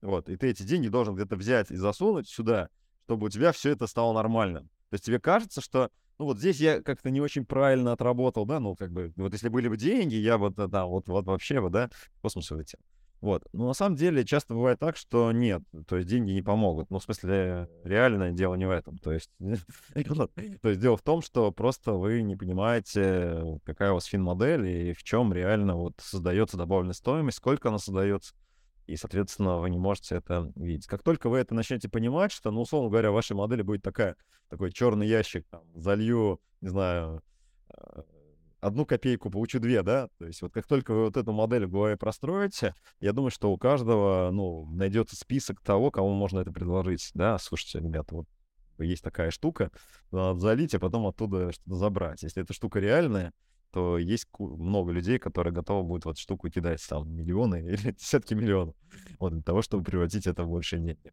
вот, 0.00 0.28
и 0.28 0.36
ты 0.36 0.48
эти 0.48 0.62
деньги 0.62 0.88
должен 0.88 1.14
где-то 1.14 1.36
взять 1.36 1.70
и 1.70 1.76
засунуть 1.76 2.28
сюда, 2.28 2.70
чтобы 3.04 3.26
у 3.26 3.28
тебя 3.28 3.52
все 3.52 3.70
это 3.70 3.86
стало 3.86 4.14
нормальным. 4.14 4.64
То 4.88 4.94
есть 4.94 5.04
тебе 5.04 5.20
кажется, 5.20 5.60
что, 5.60 5.90
ну 6.18 6.24
вот 6.24 6.38
здесь 6.38 6.58
я 6.60 6.82
как-то 6.82 7.10
не 7.10 7.20
очень 7.20 7.44
правильно 7.44 7.92
отработал, 7.92 8.46
да, 8.46 8.58
ну 8.58 8.74
как 8.74 8.90
бы, 8.90 9.12
вот 9.16 9.32
если 9.32 9.48
были 9.48 9.68
бы 9.68 9.76
деньги, 9.76 10.14
я 10.14 10.38
бы, 10.38 10.50
да, 10.50 10.86
вот, 10.86 11.08
вот 11.08 11.26
вообще 11.26 11.60
бы, 11.60 11.70
да, 11.70 11.90
в 11.92 12.20
космос 12.22 12.50
улетел. 12.50 12.80
Вот. 13.20 13.44
Но 13.52 13.66
на 13.66 13.74
самом 13.74 13.96
деле 13.96 14.24
часто 14.24 14.54
бывает 14.54 14.78
так, 14.78 14.96
что 14.96 15.30
нет, 15.32 15.62
то 15.86 15.96
есть 15.96 16.08
деньги 16.08 16.30
не 16.30 16.42
помогут. 16.42 16.90
Ну, 16.90 16.98
в 16.98 17.02
смысле, 17.02 17.68
реальное 17.84 18.32
дело 18.32 18.54
не 18.54 18.66
в 18.66 18.70
этом. 18.70 18.96
То 18.98 19.12
есть, 19.12 19.30
то 19.38 20.68
есть 20.68 20.80
дело 20.80 20.96
в 20.96 21.02
том, 21.02 21.20
что 21.20 21.52
просто 21.52 21.92
вы 21.92 22.22
не 22.22 22.36
понимаете, 22.36 23.60
какая 23.64 23.90
у 23.90 23.94
вас 23.94 24.06
фин-модель 24.06 24.66
и 24.66 24.92
в 24.94 25.02
чем 25.02 25.32
реально 25.32 25.76
вот 25.76 25.94
создается 25.98 26.56
добавленная 26.56 26.94
стоимость, 26.94 27.38
сколько 27.38 27.68
она 27.68 27.78
создается, 27.78 28.34
и, 28.86 28.96
соответственно, 28.96 29.58
вы 29.58 29.70
не 29.70 29.78
можете 29.78 30.16
это 30.16 30.50
видеть. 30.56 30.86
Как 30.86 31.02
только 31.02 31.28
вы 31.28 31.38
это 31.38 31.54
начнете 31.54 31.88
понимать, 31.88 32.32
что, 32.32 32.50
ну, 32.50 32.62
условно 32.62 32.90
говоря, 32.90 33.10
в 33.10 33.14
вашей 33.14 33.36
модели 33.36 33.62
будет 33.62 33.82
такая, 33.82 34.16
такой 34.48 34.72
черный 34.72 35.06
ящик, 35.06 35.46
там, 35.48 35.62
залью, 35.74 36.40
не 36.60 36.68
знаю, 36.68 37.22
а, 37.68 38.02
одну 38.60 38.86
копейку, 38.86 39.30
получу 39.30 39.60
две, 39.60 39.82
да? 39.82 40.08
То 40.18 40.26
есть 40.26 40.42
вот 40.42 40.52
как 40.52 40.66
только 40.66 40.92
вы 40.92 41.04
вот 41.04 41.16
эту 41.16 41.32
модель 41.32 41.66
в 41.66 41.70
голове 41.70 41.96
простроите, 41.96 42.74
я 43.00 43.12
думаю, 43.12 43.30
что 43.30 43.52
у 43.52 43.58
каждого, 43.58 44.30
ну, 44.32 44.66
найдется 44.70 45.16
список 45.16 45.60
того, 45.60 45.90
кому 45.90 46.14
можно 46.14 46.40
это 46.40 46.52
предложить, 46.52 47.10
да? 47.14 47.38
Слушайте, 47.38 47.80
ребята, 47.80 48.14
вот 48.14 48.26
есть 48.78 49.02
такая 49.02 49.30
штука, 49.30 49.70
надо 50.10 50.38
залить, 50.38 50.74
а 50.74 50.78
потом 50.78 51.06
оттуда 51.06 51.52
что-то 51.52 51.74
забрать. 51.74 52.22
Если 52.22 52.42
эта 52.42 52.52
штука 52.52 52.80
реальная, 52.80 53.32
то 53.72 53.98
есть 53.98 54.26
много 54.38 54.92
людей, 54.92 55.18
которые 55.18 55.52
готовы 55.52 55.86
будут 55.86 56.04
вот 56.04 56.18
штуку 56.18 56.48
кидать 56.50 56.84
там 56.88 57.08
миллионы 57.10 57.56
или 57.68 57.92
десятки 57.92 58.34
миллионов 58.34 58.74
вот, 59.18 59.32
для 59.32 59.42
того, 59.42 59.62
чтобы 59.62 59.84
превратить 59.84 60.26
это 60.26 60.44
в 60.44 60.50
большие 60.50 60.80
деньги. 60.80 61.12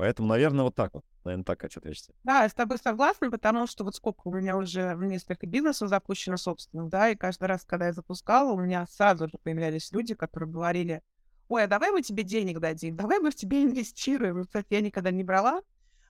Поэтому, 0.00 0.28
наверное, 0.28 0.64
вот 0.64 0.74
так 0.74 0.94
вот. 0.94 1.04
Наверное, 1.24 1.44
так, 1.44 1.60
Катя, 1.60 1.78
ответите. 1.78 2.14
Да, 2.24 2.44
я 2.44 2.48
с 2.48 2.54
тобой 2.54 2.78
согласна, 2.78 3.30
потому 3.30 3.66
что 3.66 3.84
вот 3.84 3.94
сколько 3.94 4.28
у 4.28 4.32
меня 4.32 4.56
уже 4.56 4.96
несколько 4.98 5.46
бизнесов 5.46 5.90
запущено 5.90 6.38
собственных, 6.38 6.88
да, 6.88 7.10
и 7.10 7.16
каждый 7.16 7.44
раз, 7.44 7.66
когда 7.66 7.88
я 7.88 7.92
запускала, 7.92 8.50
у 8.50 8.58
меня 8.58 8.86
сразу 8.86 9.28
же 9.28 9.36
появлялись 9.42 9.92
люди, 9.92 10.14
которые 10.14 10.48
говорили, 10.48 11.02
ой, 11.48 11.64
а 11.64 11.66
давай 11.66 11.90
мы 11.90 12.00
тебе 12.00 12.22
денег 12.22 12.60
дадим, 12.60 12.96
давай 12.96 13.18
мы 13.18 13.30
в 13.30 13.34
тебе 13.34 13.62
инвестируем. 13.62 14.44
Кстати, 14.44 14.68
я 14.70 14.80
никогда 14.80 15.10
не 15.10 15.22
брала, 15.22 15.60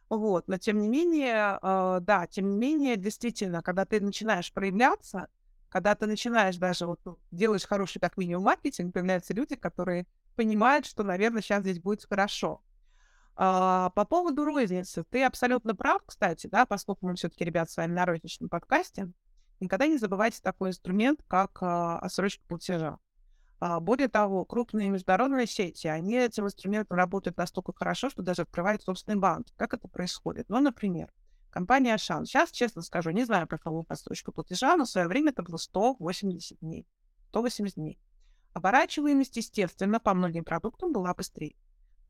вот, 0.08 0.46
но 0.46 0.56
тем 0.56 0.78
не 0.78 0.88
менее, 0.88 1.58
э, 1.60 1.98
да, 2.00 2.28
тем 2.28 2.48
не 2.48 2.58
менее, 2.58 2.96
действительно, 2.96 3.60
когда 3.60 3.86
ты 3.86 4.00
начинаешь 4.00 4.52
проявляться, 4.52 5.26
когда 5.68 5.96
ты 5.96 6.06
начинаешь 6.06 6.58
даже 6.58 6.86
вот 6.86 7.00
ну, 7.04 7.18
делаешь 7.32 7.66
хороший 7.66 7.98
как 7.98 8.16
минимум 8.16 8.44
маркетинг, 8.44 8.94
появляются 8.94 9.34
люди, 9.34 9.56
которые 9.56 10.06
понимают, 10.36 10.86
что, 10.86 11.02
наверное, 11.02 11.42
сейчас 11.42 11.62
здесь 11.62 11.80
будет 11.80 12.04
хорошо. 12.04 12.62
А, 13.42 13.88
по 13.94 14.04
поводу 14.04 14.44
розницы, 14.44 15.02
ты 15.04 15.24
абсолютно 15.24 15.74
прав, 15.74 16.02
кстати, 16.04 16.46
да, 16.46 16.66
поскольку 16.66 17.08
мы 17.08 17.14
все-таки, 17.14 17.42
ребят, 17.42 17.70
с 17.70 17.76
вами 17.78 17.94
на 17.94 18.04
розничном 18.04 18.50
подкасте, 18.50 19.10
никогда 19.60 19.86
не 19.86 19.96
забывайте 19.96 20.42
такой 20.42 20.68
инструмент, 20.68 21.22
как 21.26 21.56
а, 21.62 21.98
отсрочка 22.00 22.44
платежа. 22.46 22.98
А, 23.58 23.80
более 23.80 24.08
того, 24.08 24.44
крупные 24.44 24.90
международные 24.90 25.46
сети, 25.46 25.86
они 25.86 26.16
этим 26.16 26.44
инструментом 26.44 26.98
работают 26.98 27.38
настолько 27.38 27.72
хорошо, 27.72 28.10
что 28.10 28.20
даже 28.20 28.42
открывают 28.42 28.82
собственный 28.82 29.16
банк. 29.16 29.46
Как 29.56 29.72
это 29.72 29.88
происходит? 29.88 30.50
Ну, 30.50 30.60
например, 30.60 31.10
компания 31.48 31.94
Ашан. 31.94 32.26
Сейчас, 32.26 32.50
честно 32.50 32.82
скажу, 32.82 33.08
не 33.08 33.24
знаю 33.24 33.46
про 33.46 33.56
кого 33.56 33.86
отсрочку 33.88 34.32
платежа, 34.32 34.76
но 34.76 34.84
в 34.84 34.90
свое 34.90 35.08
время 35.08 35.30
это 35.30 35.42
было 35.42 35.56
180 35.56 36.58
дней. 36.60 36.86
180 37.30 37.76
дней. 37.76 37.98
Оборачиваемость, 38.52 39.38
естественно, 39.38 39.98
по 39.98 40.12
многим 40.12 40.44
продуктам 40.44 40.92
была 40.92 41.14
быстрее. 41.14 41.56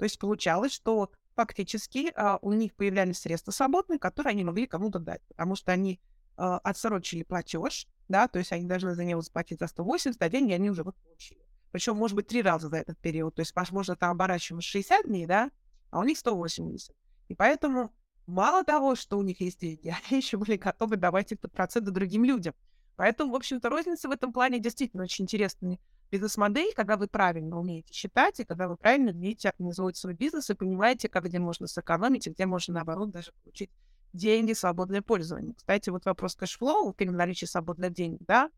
То 0.01 0.05
есть 0.05 0.19
получалось, 0.19 0.73
что 0.73 1.13
фактически 1.35 2.13
а, 2.15 2.39
у 2.43 2.53
них 2.53 2.75
появлялись 2.75 3.19
средства 3.19 3.51
свободные, 3.51 3.99
которые 3.99 4.33
они 4.33 4.45
могли 4.45 4.67
кому-то 4.67 4.99
дать, 4.99 5.23
потому 5.29 5.57
что 5.57 5.73
они 5.73 6.01
а, 6.37 6.59
отсрочили 6.59 7.23
платеж, 7.23 7.87
да, 8.09 8.29
то 8.29 8.39
есть 8.39 8.53
они 8.53 8.67
должны 8.67 8.95
за 8.95 9.05
него 9.05 9.21
заплатить 9.21 9.61
за 9.61 9.67
180, 9.67 10.21
а 10.21 10.29
деньги 10.29 10.53
они 10.53 10.71
уже 10.71 10.83
вот 10.83 10.97
получили. 10.97 11.41
Причем, 11.71 11.97
может 11.97 12.17
быть, 12.17 12.27
три 12.27 12.43
раза 12.43 12.69
за 12.69 12.79
этот 12.79 12.99
период. 12.99 13.35
То 13.35 13.41
есть, 13.41 13.55
возможно, 13.55 13.95
там 13.97 14.11
оборачиваем 14.11 14.61
60 14.61 15.07
дней, 15.07 15.27
да, 15.27 15.51
а 15.91 16.01
у 16.01 16.05
них 16.05 16.19
180. 16.19 16.95
И 17.29 17.35
поэтому 17.35 17.95
мало 18.27 18.65
того, 18.65 18.97
что 18.97 19.19
у 19.19 19.23
них 19.23 19.41
есть 19.41 19.61
деньги, 19.61 19.95
они 20.11 20.21
еще 20.21 20.37
были 20.37 20.57
готовы 20.57 20.97
давать 20.97 21.33
этот 21.33 21.53
проценты 21.53 21.91
другим 21.91 22.25
людям. 22.25 22.55
Поэтому, 23.01 23.33
в 23.33 23.37
общем-то, 23.37 23.71
розница 23.71 24.11
в 24.11 24.13
этом 24.13 24.31
плане 24.31 24.59
действительно 24.59 25.05
очень 25.05 25.25
интересная 25.25 25.79
бизнес-модель, 26.11 26.75
когда 26.77 26.99
вы 26.99 27.09
правильно 27.09 27.59
умеете 27.59 27.95
считать, 27.95 28.41
и 28.41 28.45
когда 28.45 28.69
вы 28.69 28.77
правильно 28.77 29.13
умеете 29.13 29.49
организовывать 29.49 29.97
свой 29.97 30.13
бизнес 30.13 30.51
и 30.51 30.55
понимаете, 30.55 31.09
как 31.09 31.25
где 31.25 31.39
можно 31.39 31.67
сэкономить, 31.67 32.27
и 32.27 32.31
где 32.31 32.45
можно, 32.45 32.75
наоборот, 32.75 33.11
даже 33.11 33.33
получить 33.43 33.71
деньги, 34.13 34.53
свободное 34.53 35.01
пользование. 35.01 35.55
Кстати, 35.55 35.89
вот 35.89 36.05
вопрос 36.05 36.37
cash 36.37 36.65
flow 36.65 36.93
при 36.93 37.07
наличии 37.07 37.47
свободных 37.47 37.95
денег, 37.95 38.21
да, 38.27 38.51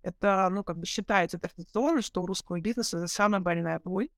это, 0.00 0.48
ну, 0.50 0.64
как 0.64 0.78
бы 0.78 0.86
считается 0.86 1.38
традиционно, 1.38 2.00
что 2.00 2.22
у 2.22 2.26
русского 2.26 2.58
бизнеса 2.62 2.96
это 2.96 3.08
самая 3.08 3.42
больная 3.42 3.78
боль. 3.78 4.08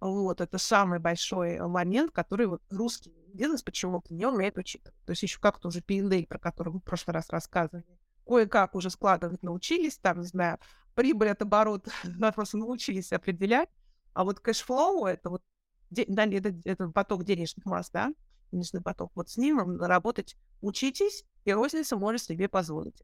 Вот, 0.00 0.40
это 0.40 0.56
самый 0.56 1.00
большой 1.00 1.58
момент, 1.60 2.12
который 2.12 2.46
вот 2.46 2.62
русский 2.70 3.12
бизнес 3.34 3.62
почему-то 3.62 4.14
не 4.14 4.24
умеет 4.24 4.56
учитывать. 4.56 4.96
То 5.04 5.10
есть 5.10 5.22
еще 5.22 5.38
как-то 5.38 5.68
уже 5.68 5.82
P&L, 5.82 6.26
про 6.26 6.38
который 6.38 6.72
мы 6.72 6.78
в 6.78 6.82
прошлый 6.82 7.12
раз 7.12 7.28
рассказывали, 7.28 7.84
кое-как 8.26 8.74
уже 8.74 8.90
складывать 8.90 9.42
научились, 9.42 9.98
там, 9.98 10.20
не 10.20 10.26
знаю, 10.26 10.58
прибыль 10.94 11.30
от 11.30 11.42
оборота 11.42 11.90
нас 12.04 12.34
просто 12.34 12.58
научились 12.58 13.12
определять, 13.12 13.68
а 14.12 14.24
вот 14.24 14.40
кэшфлоу— 14.40 15.06
это 15.06 15.30
вот 15.30 15.42
да, 15.90 16.24
это, 16.24 16.54
это 16.64 16.88
поток 16.88 17.24
денежных 17.24 17.66
масс, 17.66 17.90
да, 17.90 18.12
денежный 18.50 18.80
поток. 18.80 19.12
Вот 19.14 19.28
с 19.28 19.36
ним 19.36 19.80
работать 19.80 20.36
учитесь, 20.60 21.24
и 21.44 21.52
розница 21.52 21.96
может 21.96 22.22
себе 22.22 22.48
позволить. 22.48 23.02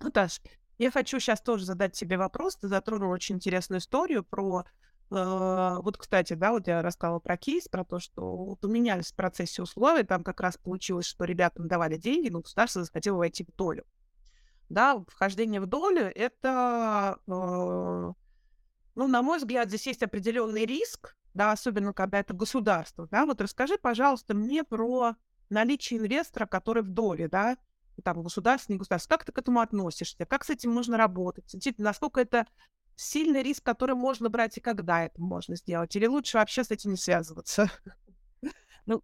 Наташ, 0.00 0.40
я 0.78 0.90
хочу 0.90 1.18
сейчас 1.18 1.40
тоже 1.40 1.64
задать 1.64 1.92
тебе 1.92 2.16
вопрос. 2.16 2.56
Ты 2.56 2.68
затронул 2.68 3.10
очень 3.10 3.36
интересную 3.36 3.80
историю 3.80 4.24
про... 4.24 4.64
Э, 5.10 5.76
вот, 5.82 5.98
кстати, 5.98 6.34
да, 6.34 6.52
вот 6.52 6.68
я 6.68 6.80
рассказала 6.80 7.18
про 7.18 7.36
кейс, 7.36 7.68
про 7.68 7.84
то, 7.84 7.98
что 7.98 8.36
вот 8.36 8.62
меня 8.64 9.00
в 9.02 9.14
процессе 9.14 9.62
условий 9.62 10.04
там 10.04 10.22
как 10.22 10.40
раз 10.40 10.56
получилось, 10.56 11.06
что 11.06 11.24
ребятам 11.24 11.68
давали 11.68 11.96
деньги, 11.96 12.28
но 12.28 12.40
государство 12.40 12.84
захотело 12.84 13.18
войти 13.18 13.44
в 13.44 13.54
долю. 13.56 13.84
Да, 14.70 15.04
вхождение 15.08 15.60
в 15.60 15.66
долю— 15.66 16.10
это, 16.14 17.18
э, 17.26 18.12
ну, 18.94 19.08
на 19.08 19.20
мой 19.20 19.38
взгляд, 19.38 19.68
здесь 19.68 19.88
есть 19.88 20.02
определенный 20.02 20.64
риск, 20.64 21.16
да, 21.34 21.50
особенно 21.50 21.92
когда 21.92 22.20
это 22.20 22.34
государство, 22.34 23.08
да. 23.08 23.26
Вот 23.26 23.40
расскажи, 23.40 23.78
пожалуйста, 23.78 24.32
мне 24.32 24.62
про 24.62 25.16
наличие 25.48 25.98
инвестора, 25.98 26.46
который 26.46 26.84
в 26.84 26.88
доле, 26.88 27.28
да, 27.28 27.56
там, 28.04 28.22
государственный, 28.22 28.78
государство. 28.78 29.10
Как 29.10 29.24
ты 29.24 29.32
к 29.32 29.38
этому 29.38 29.60
относишься? 29.60 30.24
Как 30.24 30.44
с 30.44 30.50
этим 30.50 30.70
можно 30.72 30.96
работать? 30.96 31.52
Насколько 31.76 32.20
это 32.20 32.46
сильный 32.94 33.42
риск, 33.42 33.64
который 33.64 33.96
можно 33.96 34.28
брать 34.30 34.56
и 34.56 34.60
когда 34.60 35.04
это 35.04 35.20
можно 35.20 35.56
сделать? 35.56 35.94
Или 35.96 36.06
лучше 36.06 36.38
вообще 36.38 36.62
с 36.62 36.70
этим 36.70 36.92
не 36.92 36.96
связываться? 36.96 37.70
Ну, 38.86 39.02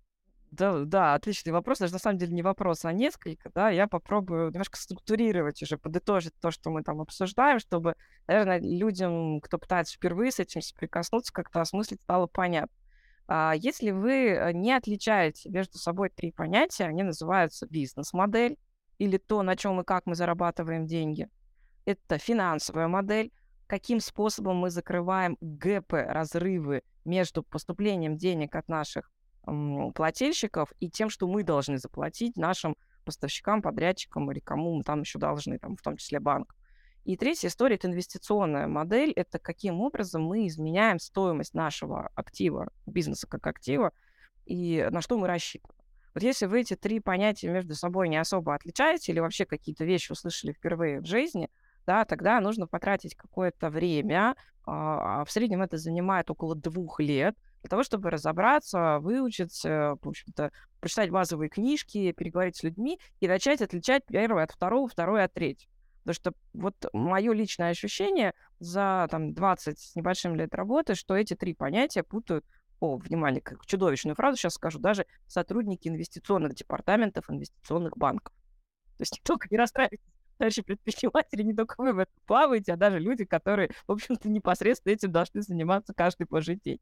да, 0.57 0.85
да, 0.85 1.15
отличный 1.15 1.53
вопрос. 1.53 1.79
Даже 1.79 1.93
на 1.93 1.99
самом 1.99 2.19
деле 2.19 2.33
не 2.33 2.43
вопрос, 2.43 2.85
а 2.85 2.93
несколько, 2.93 3.51
да. 3.55 3.71
Я 3.71 3.87
попробую 3.87 4.51
немножко 4.51 4.79
структурировать 4.79 5.63
уже, 5.63 5.79
подытожить 5.79 6.35
то, 6.41 6.51
что 6.51 6.71
мы 6.71 6.83
там 6.83 7.01
обсуждаем, 7.01 7.59
чтобы, 7.59 7.95
наверное, 8.27 8.61
людям, 8.61 9.41
кто 9.41 9.59
пытается 9.59 9.97
впервые 9.97 10.33
с 10.33 10.41
этим 10.41 10.61
соприкоснуться, 10.63 11.33
как-то 11.33 11.61
осмыслить 11.61 12.01
стало 12.03 12.27
понятно. 12.27 12.75
А 13.29 13.55
если 13.57 13.91
вы 13.91 14.29
э, 14.29 14.53
не 14.53 14.73
отличаете 14.73 15.51
между 15.51 15.79
собой 15.79 16.11
три 16.11 16.31
понятия, 16.33 16.85
они 16.85 17.03
называются 17.03 17.67
бизнес-модель, 17.67 18.57
или 18.99 19.19
то, 19.19 19.43
на 19.43 19.57
чем 19.57 19.81
и 19.81 19.85
как 19.85 20.07
мы 20.07 20.15
зарабатываем 20.15 20.87
деньги. 20.87 21.29
Это 21.85 22.19
финансовая 22.19 22.89
модель, 22.89 23.33
каким 23.67 24.01
способом 24.01 24.57
мы 24.57 24.71
закрываем 24.71 25.37
гэпы, 25.41 26.03
разрывы 26.03 26.83
между 27.05 27.43
поступлением 27.43 28.17
денег 28.17 28.55
от 28.55 28.69
наших 28.69 29.11
плательщиков 29.95 30.73
и 30.81 30.91
тем, 30.91 31.09
что 31.09 31.27
мы 31.27 31.43
должны 31.43 31.79
заплатить 31.79 32.37
нашим 32.37 32.77
поставщикам, 33.05 33.63
подрядчикам 33.63 34.31
или 34.33 34.41
кому 34.41 34.75
мы 34.75 34.83
там 34.83 35.01
еще 35.01 35.19
должны, 35.19 35.59
там, 35.59 35.77
в 35.77 35.83
том 35.83 35.97
числе 35.97 36.21
банк. 36.21 36.55
И 37.05 37.17
третья 37.17 37.49
история– 37.49 37.75
это 37.77 37.87
инвестиционная 37.87 38.67
модель. 38.67 39.13
Это 39.13 39.39
каким 39.39 39.81
образом 39.81 40.25
мы 40.25 40.49
изменяем 40.49 40.99
стоимость 40.99 41.55
нашего 41.55 42.11
актива, 42.17 42.69
бизнеса 42.85 43.29
как 43.29 43.47
актива, 43.47 43.93
и 44.45 44.89
на 44.91 45.01
что 45.01 45.17
мы 45.17 45.29
рассчитываем. 45.29 45.77
Вот 46.15 46.23
если 46.25 46.47
вы 46.47 46.63
эти 46.63 46.75
три 46.75 46.99
понятия 46.99 47.49
между 47.49 47.75
собой 47.75 48.09
не 48.09 48.17
особо 48.17 48.55
отличаете 48.55 49.13
или 49.13 49.21
вообще 49.21 49.45
какие-то 49.45 49.85
вещи 49.85 50.11
услышали 50.11 50.53
впервые 50.53 51.01
в 51.01 51.05
жизни, 51.05 51.49
да, 51.87 52.05
тогда 52.05 52.41
нужно 52.41 52.67
потратить 52.67 53.15
какое-то 53.15 53.71
время, 53.71 54.35
а, 54.65 55.21
а 55.21 55.25
в 55.25 55.31
среднем 55.31 55.63
это 55.63 55.77
занимает 55.77 56.29
около 56.29 56.57
двух 56.57 56.99
лет, 56.99 57.37
для 57.67 57.71
того, 57.71 57.83
чтобы 57.83 58.11
разобраться, 58.11 59.01
выучить, 59.01 59.65
в 59.65 59.99
общем-то, 60.01 60.53
прочитать 60.79 61.11
базовые 61.11 61.49
книжки, 61.49 62.13
переговорить 62.13 62.57
с 62.57 62.63
людьми 62.63 63.01
и 63.19 63.27
начать 63.27 63.61
отличать 63.61 64.05
первое 64.07 64.45
от 64.45 64.53
второго, 64.53 64.87
второе 64.89 65.25
от 65.25 65.35
третьего. 65.35 65.73
Потому 66.05 66.15
что 66.15 66.33
вот 66.55 66.77
мое 66.93 67.33
личное 67.33 67.71
ощущение 67.71 68.35
за 68.61 69.09
там, 69.11 69.35
20 69.35 69.79
с 69.81 69.97
небольшим 69.97 70.37
лет 70.37 70.55
работы, 70.55 70.95
что 70.95 71.17
эти 71.17 71.35
три 71.35 71.55
понятия 71.55 72.05
путают 72.05 72.47
о, 72.79 72.99
внимание, 72.99 73.41
как 73.41 73.67
чудовищную 73.67 74.15
фразу 74.15 74.37
сейчас 74.37 74.55
скажу, 74.55 74.79
даже 74.79 75.05
сотрудники 75.27 75.89
инвестиционных 75.89 76.55
департаментов 76.55 77.29
инвестиционных 77.29 77.97
банков. 77.97 78.33
То 78.97 79.03
есть 79.03 79.15
не 79.15 79.23
только 79.25 79.49
не 79.51 79.57
расстраивайтесь, 79.57 80.07
товарищи 80.39 80.63
предприниматели, 80.63 81.43
не 81.43 81.55
только 81.55 81.75
вы 81.79 81.93
в 81.93 81.99
этом 81.99 82.15
плаваете, 82.27 82.75
а 82.75 82.77
даже 82.77 83.01
люди, 83.01 83.25
которые, 83.25 83.71
в 83.89 83.93
общем-то, 83.93 84.29
непосредственно 84.29 84.93
этим 84.93 85.11
должны 85.11 85.43
заниматься 85.43 85.93
каждый 85.93 86.27
божий 86.27 86.61
день. 86.63 86.79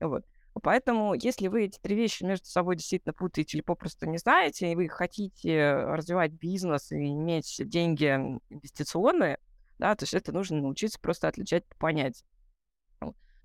Вот. 0.00 0.24
Поэтому, 0.62 1.14
если 1.14 1.48
вы 1.48 1.64
эти 1.64 1.78
три 1.80 1.96
вещи 1.96 2.22
между 2.22 2.46
собой 2.46 2.76
действительно 2.76 3.12
путаете 3.12 3.56
или 3.56 3.62
попросту 3.62 4.06
не 4.06 4.18
знаете, 4.18 4.70
и 4.70 4.76
вы 4.76 4.88
хотите 4.88 5.74
развивать 5.74 6.32
бизнес 6.32 6.92
и 6.92 7.08
иметь 7.08 7.60
деньги 7.64 8.06
инвестиционные, 8.50 9.38
да, 9.78 9.94
то 9.96 10.04
есть 10.04 10.14
это 10.14 10.32
нужно 10.32 10.60
научиться 10.60 11.00
просто 11.00 11.26
отличать 11.26 11.66
по 11.66 11.76
понятиям. 11.76 12.26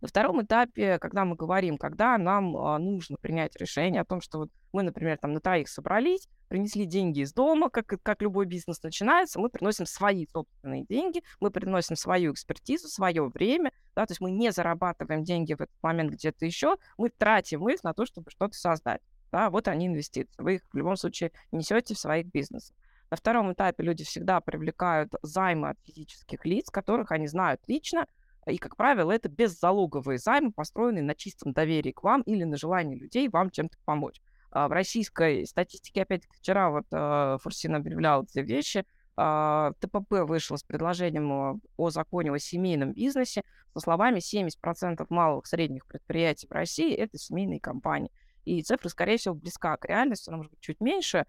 На 0.02 0.08
втором 0.08 0.42
этапе, 0.42 0.98
когда 0.98 1.26
мы 1.26 1.36
говорим, 1.36 1.78
когда 1.78 2.18
нам 2.18 2.56
а, 2.56 2.80
нужно 2.80 3.18
принять 3.18 3.58
решение 3.58 4.02
о 4.02 4.06
том, 4.06 4.22
что 4.22 4.40
вот 4.40 4.50
мы, 4.72 4.84
например, 4.84 5.18
там 5.18 5.34
на 5.34 5.42
троих 5.42 5.68
собрались, 5.68 6.30
принесли 6.48 6.86
деньги 6.86 7.20
из 7.20 7.34
дома, 7.34 7.70
как, 7.70 7.88
как 8.02 8.22
любой 8.22 8.46
бизнес 8.46 8.82
начинается, 8.82 9.40
мы 9.40 9.50
приносим 9.50 9.86
свои 9.86 10.26
собственные 10.28 10.86
деньги, 10.86 11.22
мы 11.42 11.52
приносим 11.52 11.98
свою 11.98 12.32
экспертизу, 12.32 12.88
свое 12.88 13.28
время, 13.28 13.74
да, 13.94 14.06
то 14.06 14.12
есть 14.12 14.22
мы 14.22 14.32
не 14.32 14.54
зарабатываем 14.54 15.24
деньги 15.26 15.54
в 15.54 15.62
этот 15.62 15.76
момент 15.82 16.12
где-то 16.12 16.46
еще, 16.46 16.78
мы 16.98 17.10
тратим 17.10 17.68
их 17.68 17.84
на 17.84 17.94
то, 17.94 18.06
чтобы 18.06 18.32
что-то 18.32 18.54
создать. 18.54 19.02
Да, 19.32 19.50
вот 19.50 19.68
они 19.68 19.88
инвестиции. 19.88 20.34
Вы 20.38 20.56
их 20.56 20.62
в 20.72 20.78
любом 20.78 20.96
случае 20.96 21.32
несете 21.52 21.94
в 21.94 22.00
своих 22.00 22.28
бизнесах. 22.28 22.76
На 23.12 23.18
втором 23.18 23.52
этапе 23.52 23.84
люди 23.84 24.04
всегда 24.04 24.40
привлекают 24.40 25.12
займы 25.24 25.70
от 25.70 25.78
физических 25.84 26.46
лиц, 26.46 26.70
которых 26.70 27.12
они 27.12 27.28
знают 27.28 27.62
лично, 27.68 28.06
и, 28.50 28.58
как 28.58 28.76
правило, 28.76 29.12
это 29.12 29.30
беззалоговые 29.30 30.18
займы, 30.18 30.52
построенные 30.52 31.04
на 31.04 31.16
чистом 31.16 31.54
доверии 31.54 31.92
к 31.92 32.04
вам 32.04 32.22
или 32.24 32.44
на 32.44 32.58
желании 32.58 32.98
людей 32.98 33.30
вам 33.30 33.50
чем-то 33.50 33.78
помочь. 33.86 34.22
А 34.52 34.68
в 34.68 34.72
российской 34.72 35.46
статистике, 35.46 36.02
опять-таки, 36.02 36.36
вчера 36.38 36.72
вот 36.72 36.86
э, 36.92 37.38
Фурсин 37.42 37.76
объявлял 37.76 38.24
эти 38.24 38.40
вещи, 38.40 38.86
э, 39.18 39.72
ТПП 39.80 40.12
вышел 40.28 40.58
с 40.58 40.64
предложением 40.64 41.62
о 41.78 41.90
законе 41.90 42.32
о 42.32 42.40
семейном 42.40 42.94
бизнесе 42.94 43.44
со 43.74 43.80
словами 43.80 44.20
70% 44.20 45.06
малых 45.10 45.46
средних 45.46 45.86
предприятий 45.86 46.48
в 46.48 46.52
России– 46.52 46.96
это 46.96 47.18
семейные 47.18 47.60
компании. 47.60 48.12
И 48.46 48.64
цифра, 48.64 48.90
скорее 48.90 49.18
всего, 49.18 49.36
близка 49.36 49.78
к 49.78 49.86
реальности, 49.86 50.30
она 50.30 50.38
может 50.38 50.52
быть 50.52 50.62
чуть 50.62 50.82
меньше, 50.82 51.28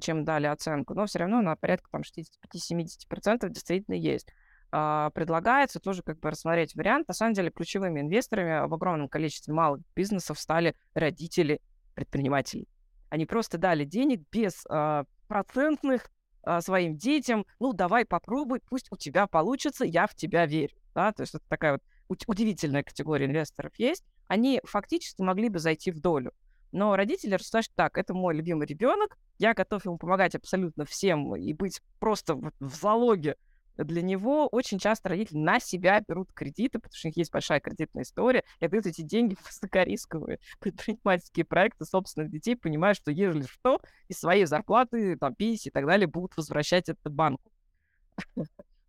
чем 0.00 0.24
дали 0.24 0.46
оценку, 0.46 0.94
но 0.94 1.06
все 1.06 1.18
равно 1.18 1.42
на 1.42 1.56
порядка 1.56 1.90
там 1.90 2.02
65-70% 2.02 3.48
действительно 3.48 3.94
есть. 3.94 4.28
А, 4.74 5.10
предлагается 5.10 5.80
тоже 5.80 6.02
как 6.02 6.18
бы 6.18 6.30
рассмотреть 6.30 6.74
вариант. 6.74 7.06
На 7.06 7.12
самом 7.12 7.34
деле 7.34 7.50
ключевыми 7.50 8.00
инвесторами 8.00 8.66
в 8.66 8.72
огромном 8.72 9.06
количестве 9.06 9.52
малых 9.52 9.82
бизнесов 9.94 10.40
стали 10.40 10.74
родители 10.94 11.60
предпринимателей. 11.94 12.66
Они 13.10 13.26
просто 13.26 13.58
дали 13.58 13.84
денег 13.84 14.22
без 14.32 14.64
а, 14.70 15.04
процентных 15.28 16.10
а, 16.42 16.62
своим 16.62 16.96
детям. 16.96 17.44
Ну, 17.60 17.74
давай 17.74 18.06
попробуй, 18.06 18.60
пусть 18.60 18.86
у 18.90 18.96
тебя 18.96 19.26
получится, 19.26 19.84
я 19.84 20.06
в 20.06 20.14
тебя 20.14 20.46
верю. 20.46 20.74
Да? 20.94 21.12
То 21.12 21.20
есть 21.20 21.34
это 21.34 21.44
такая 21.48 21.72
вот 22.08 22.22
удивительная 22.26 22.82
категория 22.82 23.26
инвесторов 23.26 23.72
есть. 23.76 24.04
Они 24.26 24.62
фактически 24.64 25.20
могли 25.20 25.50
бы 25.50 25.58
зайти 25.58 25.90
в 25.90 26.00
долю. 26.00 26.32
Но 26.72 26.96
родители 26.96 27.34
рассуждают, 27.34 27.66
что 27.66 27.74
так, 27.74 27.98
это 27.98 28.14
мой 28.14 28.34
любимый 28.34 28.66
ребенок, 28.66 29.18
я 29.36 29.52
готов 29.52 29.84
ему 29.84 29.98
помогать 29.98 30.34
абсолютно 30.34 30.86
всем 30.86 31.36
и 31.36 31.52
быть 31.52 31.82
просто 31.98 32.36
в 32.36 32.74
залоге 32.74 33.36
для 33.84 34.02
него 34.02 34.46
очень 34.48 34.78
часто 34.78 35.10
родители 35.10 35.38
на 35.38 35.60
себя 35.60 36.02
берут 36.06 36.32
кредиты, 36.32 36.78
потому 36.78 36.94
что 36.94 37.08
у 37.08 37.10
них 37.10 37.16
есть 37.16 37.32
большая 37.32 37.60
кредитная 37.60 38.04
история, 38.04 38.44
и 38.60 38.64
отдают 38.64 38.86
эти 38.86 39.02
деньги 39.02 39.34
в 39.40 39.46
высокорисковые 39.46 40.38
предпринимательские 40.60 41.44
проекты 41.44 41.84
собственных 41.84 42.30
детей, 42.30 42.56
понимая, 42.56 42.94
что 42.94 43.10
ежели 43.10 43.46
что, 43.46 43.80
из 44.08 44.18
своей 44.18 44.44
зарплаты, 44.44 45.16
там, 45.16 45.34
пенсии 45.34 45.68
и 45.68 45.72
так 45.72 45.86
далее 45.86 46.06
будут 46.06 46.36
возвращать 46.36 46.88
это 46.88 47.10
банку. 47.10 47.50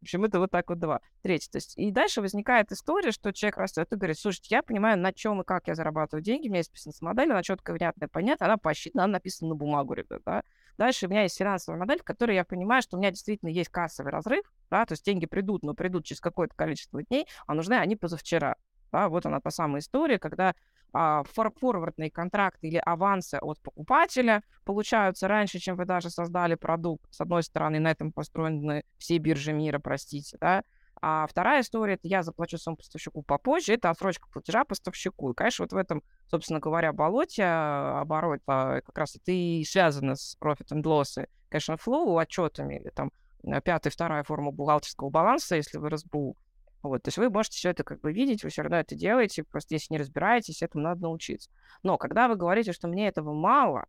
Общем, 0.04 0.26
это 0.26 0.40
вот 0.40 0.52
так 0.52 0.70
вот 0.70 0.80
два. 0.80 1.00
Третье. 1.22 1.50
То 1.50 1.58
есть, 1.58 1.78
и 1.78 1.90
дальше 1.90 2.20
возникает 2.20 2.74
история, 2.74 3.12
что 3.12 3.32
человек 3.32 3.58
растет 3.58 3.88
и 3.90 3.96
говорит, 3.96 4.20
слушайте, 4.20 4.54
я 4.54 4.62
понимаю, 4.62 5.00
на 5.00 5.14
чем 5.14 5.42
и 5.42 5.46
как 5.46 5.68
я 5.68 5.76
зарабатываю 5.76 6.22
деньги, 6.22 6.48
у 6.48 6.52
меня 6.52 6.60
есть 6.60 6.74
бизнес-модель, 6.74 7.32
она 7.32 7.42
четко, 7.42 7.72
внятная, 7.72 8.10
понятная, 8.10 8.50
она 8.50 8.58
посчитана, 8.58 9.06
она 9.06 9.14
написана 9.14 9.50
на 9.50 9.56
бумагу, 9.56 9.94
ребят, 9.94 10.22
да. 10.26 10.44
Дальше 10.78 11.06
у 11.06 11.10
меня 11.10 11.24
есть 11.24 11.38
финансовая 11.38 11.80
модель, 11.80 12.00
в 12.00 12.04
которой 12.04 12.36
я 12.36 12.44
понимаю, 12.44 12.82
что 12.82 12.98
у 12.98 13.00
меня 13.00 13.12
действительно 13.12 13.50
есть 13.50 13.70
кассовый 13.70 14.12
разрыв, 14.12 14.44
да, 14.70 14.86
то 14.86 14.92
есть 14.92 15.06
деньги 15.06 15.26
придут, 15.26 15.64
но 15.64 15.74
придут 15.74 16.04
через 16.04 16.20
какое-то 16.20 16.54
количество 16.54 17.02
дней, 17.02 17.26
а 17.48 17.54
нужны 17.54 17.76
они 17.76 17.96
позавчера. 17.96 18.58
Да, 18.94 19.10
вот 19.10 19.26
она 19.26 19.40
та 19.40 19.50
самая 19.50 19.82
история, 19.82 20.20
когда 20.20 20.54
а, 20.94 21.24
форвардные 21.24 22.12
контракты 22.12 22.68
или 22.68 22.78
авансы 22.78 23.40
от 23.42 23.60
покупателя 23.60 24.44
получаются 24.66 25.28
раньше, 25.28 25.58
чем 25.58 25.76
вы 25.76 25.86
даже 25.86 26.12
создали 26.12 26.54
продукт. 26.54 27.12
С 27.12 27.20
одной 27.20 27.42
стороны, 27.42 27.80
на 27.80 27.90
этом 27.90 28.12
построены 28.12 28.84
все 29.00 29.18
биржи 29.18 29.52
мира, 29.52 29.80
простите, 29.80 30.38
да. 30.40 30.64
А 31.02 31.26
вторая 31.26 31.62
история, 31.62 31.96
это 31.96 32.08
я 32.08 32.22
заплачу 32.22 32.60
своему 32.60 32.78
поставщику 32.78 33.24
попозже, 33.24 33.74
это 33.74 33.90
отсрочка 33.90 34.30
платежа 34.32 34.64
поставщику. 34.64 35.32
И, 35.32 35.34
конечно, 35.34 35.64
вот 35.64 35.74
в 35.74 35.78
этом, 35.78 36.04
собственно 36.28 36.60
говоря, 36.60 36.94
болоте, 36.94 37.44
а, 37.46 38.02
оборот, 38.02 38.42
как 38.46 38.96
раз 38.96 39.16
это 39.16 39.32
и 39.32 39.66
связано 39.66 40.16
с 40.16 40.38
profit 40.40 40.68
and 40.72 40.84
loss, 40.84 41.26
cash 41.52 41.76
flow, 41.84 42.22
отчетами, 42.22 42.76
или 42.76 42.90
там 42.90 43.12
э, 43.44 43.60
пятая, 43.60 43.90
вторая 43.90 44.24
форма 44.24 44.52
бухгалтерского 44.52 45.10
баланса, 45.10 45.56
если 45.56 45.80
вы 45.80 45.90
РСБУ. 45.90 46.38
Вот, 46.84 47.02
то 47.02 47.08
есть 47.08 47.18
вы 47.18 47.30
можете 47.30 47.58
все 47.58 47.70
это 47.70 47.84
как 47.84 48.02
бы 48.02 48.12
видеть, 48.12 48.44
вы 48.44 48.50
все 48.50 48.62
равно 48.62 48.78
это 48.78 48.94
делаете, 48.94 49.44
просто 49.44 49.74
если 49.74 49.94
не 49.94 50.00
разбираетесь, 50.00 50.62
этому 50.62 50.84
надо 50.84 51.04
научиться. 51.04 51.50
Но 51.82 51.98
когда 51.98 52.28
вы 52.28 52.36
говорите, 52.36 52.74
что 52.74 52.90
мне 52.90 53.08
этого 53.08 53.34
мало, 53.34 53.86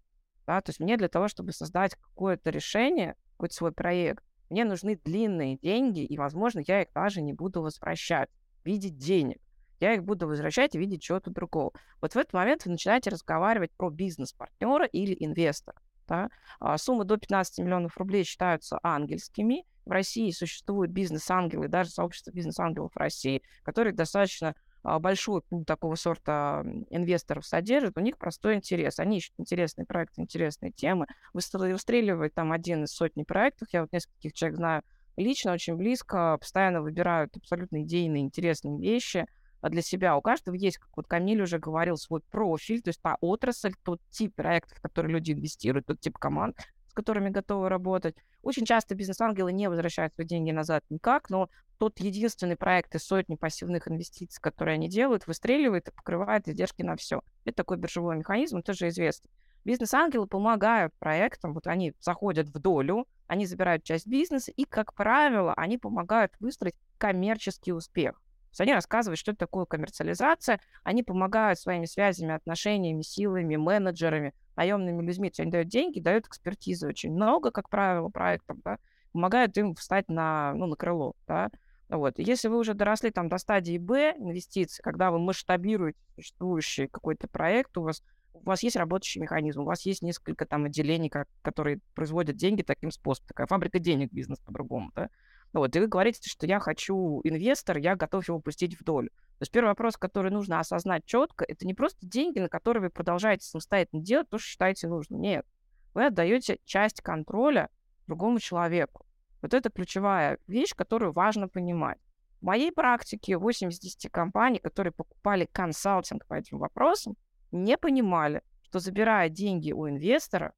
да, 0.47 0.61
то 0.61 0.71
есть 0.71 0.79
мне 0.79 0.97
для 0.97 1.09
того, 1.09 1.27
чтобы 1.27 1.53
создать 1.53 1.97
какое-то 1.97 2.51
решение, 2.51 3.17
какой-то 3.33 3.55
свой 3.55 3.73
проект, 3.73 4.23
мне 4.49 4.65
нужны 4.65 4.97
длинные 4.97 5.57
деньги, 5.57 6.05
и, 6.05 6.17
возможно, 6.17 6.63
я 6.67 6.83
их 6.83 6.89
даже 6.95 7.21
не 7.21 7.33
буду 7.33 7.63
возвращать 7.63 8.31
в 8.63 8.67
виде 8.67 8.91
денег. 8.91 9.41
Я 9.81 9.95
их 9.95 10.05
буду 10.05 10.29
возвращать 10.29 10.73
в 10.73 10.79
виде 10.79 10.99
чего-то 10.99 11.31
другого. 11.31 11.73
Вот 12.01 12.13
в 12.13 12.17
этот 12.17 12.33
момент 12.33 12.65
вы 12.65 12.71
начинаете 12.73 13.11
разговаривать 13.11 13.73
про 13.73 13.91
бизнес-партнера 13.91 14.87
или 14.87 15.17
инвестора. 15.19 15.81
Да? 16.07 16.31
А 16.61 16.79
суммы 16.79 17.05
до 17.05 17.17
15 17.17 17.59
миллионов 17.59 17.97
рублей 17.97 18.23
считаются 18.25 18.79
ангельскими. 18.83 19.65
В 19.85 19.91
России 19.91 20.31
существуют 20.31 20.91
бизнес-ангелы, 20.91 21.69
даже 21.69 21.91
сообщество 21.91 22.31
бизнес-ангелов 22.31 22.97
России, 22.97 23.43
которые 23.63 23.93
достаточно 23.93 24.55
а, 24.85 24.99
большой 24.99 25.41
пул 25.43 25.65
такого 25.65 25.95
сорта 25.95 26.63
инвесторов 26.91 27.47
содержат, 27.47 27.97
у 27.97 28.01
них 28.01 28.19
простой 28.19 28.57
интерес. 28.57 28.99
Они 28.99 29.19
ищут 29.19 29.33
интересные 29.39 29.87
проекты, 29.87 30.21
интересные 30.21 30.73
темы, 30.73 31.07
выстреливают 31.33 32.35
там 32.35 32.53
один 32.53 32.85
из 32.85 32.93
сотни 32.93 33.23
проектов. 33.23 33.69
Я 33.73 33.83
вот 33.83 33.93
нескольких 33.93 34.35
человек 34.35 34.59
знаю 34.59 34.83
лично, 35.17 35.53
очень 35.53 35.77
близко, 35.77 36.37
постоянно 36.39 36.83
выбирают 36.83 37.37
абсолютно 37.37 37.83
идейные, 37.83 38.23
интересные 38.23 38.79
вещи 38.79 39.27
а, 39.63 39.71
для 39.71 39.81
себя. 39.81 40.17
У 40.17 40.21
каждого 40.21 40.55
есть, 40.55 40.77
как 40.77 40.91
вот 40.97 41.07
Камиль 41.07 41.41
уже 41.41 41.59
говорил, 41.59 41.97
свой 41.97 42.21
профиль, 42.21 42.83
то 42.83 42.89
есть 42.89 43.01
та 43.01 43.17
отрасль, 43.23 43.73
тот 43.85 44.01
тип 44.11 44.35
проектов, 44.35 44.79
в 44.79 44.83
которые 44.83 45.13
люди 45.13 45.33
инвестируют, 45.33 45.87
тот 45.87 45.99
тип 46.01 46.19
команд, 46.19 46.59
с 46.95 46.97
которыми 46.97 47.29
готовы 47.29 47.69
работать. 47.69 48.15
Очень 48.41 48.65
часто 48.65 48.95
бизнес-ангелы 48.95 49.53
не 49.53 49.69
возвращают 49.69 50.15
свои 50.15 50.25
деньги 50.25 50.53
назад 50.53 50.85
никак, 50.91 51.29
но 51.29 51.51
тот 51.79 51.99
единственный 51.99 52.57
проект 52.57 52.95
из 52.95 53.03
сотни 53.03 53.35
пассивных 53.35 53.89
инвестиций, 53.89 54.41
которые 54.41 54.75
они 54.75 54.89
делают, 54.89 55.27
выстреливает 55.27 55.89
и 55.89 55.91
покрывает 55.91 56.47
издержки 56.47 56.83
на 56.83 56.95
все. 56.95 57.23
Это 57.45 57.57
такой 57.57 57.79
биржевой 57.79 58.17
механизм, 58.17 58.63
тоже 58.63 58.89
известный. 58.89 59.29
Бизнес-ангелы 59.65 60.29
помогают 60.29 60.95
проектам, 61.01 61.53
вот 61.53 61.67
они 61.67 61.95
заходят 61.99 62.49
в 62.49 62.61
долю, 62.61 63.09
они 63.27 63.45
забирают 63.45 63.83
часть 63.83 64.07
бизнеса, 64.07 64.53
и, 64.53 64.65
как 64.65 64.95
правило, 64.95 65.53
они 65.55 65.79
помогают 65.79 66.33
выстроить 66.39 66.77
коммерческий 66.99 67.73
успех. 67.73 68.23
Есть 68.55 68.61
они 68.61 68.73
рассказывают, 68.73 69.19
что 69.19 69.33
это 69.33 69.39
такое 69.39 69.65
коммерциализация, 69.65 70.61
они 70.85 71.03
помогают 71.03 71.59
своими 71.59 71.87
связями, 71.87 72.35
отношениями, 72.35 73.03
силами, 73.03 73.57
менеджерами, 73.57 74.33
наемными 74.55 75.05
людьми. 75.05 75.29
То 75.29 75.33
есть 75.33 75.41
они 75.41 75.51
дают 75.51 75.67
деньги, 75.67 75.99
дают 75.99 76.29
экспертизу 76.29 76.87
очень 76.87 77.13
много, 77.13 77.51
как 77.51 77.69
правило, 77.69 78.11
проектам, 78.11 78.63
да, 78.65 78.79
помогают 79.11 79.59
им 79.59 79.75
встать 79.75 80.09
на, 80.09 80.55
ну, 80.55 80.67
на 80.67 80.77
крыло, 80.77 81.15
да. 81.27 81.51
Вот. 81.89 82.15
Если 82.19 82.47
вы 82.47 82.59
уже 82.59 82.75
доросли 82.75 83.11
там 83.11 83.29
до 83.29 83.39
стадии 83.39 83.77
Б 83.77 84.15
инвестиций, 84.17 84.83
когда 84.85 85.11
вы 85.11 85.19
масштабируете 85.19 85.99
существующий 86.15 86.87
какой-то 86.87 87.27
проект, 87.27 87.77
у 87.77 87.83
вас 87.83 88.05
у 88.35 88.45
вас 88.45 88.63
есть 88.63 88.77
работающий 88.77 89.21
механизм, 89.21 89.63
у 89.63 89.65
вас 89.65 89.83
есть 89.87 90.03
несколько 90.03 90.45
там 90.45 90.65
отделений, 90.65 91.09
как, 91.09 91.29
которые 91.43 91.81
производят 91.95 92.37
деньги 92.37 92.63
таким 92.63 92.91
способом, 92.91 93.29
такая 93.29 93.47
фабрика 93.47 93.79
денег, 93.79 94.13
бизнес 94.13 94.39
по-другому, 94.41 94.93
да. 94.95 95.09
Вот, 95.55 95.77
и 95.77 95.79
вы 95.79 95.87
говорите, 95.87 96.29
что 96.29 96.47
я 96.47 96.59
хочу 96.59 97.21
инвестор, 97.23 97.79
я 97.79 97.95
готов 97.95 98.27
его 98.27 98.41
пустить 98.41 98.79
в 98.79 98.83
долю. 98.83 99.11
То 99.11 99.43
есть 99.43 99.53
первый 99.53 99.69
вопрос, 99.69 99.97
который 99.97 100.33
нужно 100.33 100.59
осознать 100.59 101.05
четко, 101.07 101.45
это 101.45 101.65
не 101.65 101.75
просто 101.75 102.05
деньги, 102.05 102.41
на 102.41 102.49
которые 102.49 102.83
вы 102.83 102.91
продолжаете 102.91 103.47
самостоятельно 103.47 104.03
делать 104.03 104.29
то, 104.29 104.39
что 104.39 104.49
считаете 104.49 104.89
нужным. 104.89 105.21
Нет. 105.21 105.47
Вы 105.95 106.07
отдаете 106.07 106.59
часть 106.65 107.03
контроля 107.03 107.71
другому 108.09 108.41
человеку. 108.41 109.07
Вот 109.43 109.55
это 109.55 109.71
ключевая 109.71 110.39
вещь, 110.49 110.75
которую 110.75 111.13
важно 111.13 111.49
понимать. 111.49 111.99
В 112.41 112.47
моей 112.47 112.73
практике 112.73 113.39
80 113.39 114.11
компаний, 114.11 114.59
которые 114.59 114.93
покупали 114.93 115.49
консалтинг 115.53 116.27
по 116.27 116.35
этим 116.35 116.59
вопросам, 116.59 117.17
не 117.53 117.79
понимали, 117.79 118.43
что 118.63 118.81
забирая 118.81 119.29
деньги 119.29 119.71
у 119.71 119.89
инвестора, 119.89 120.53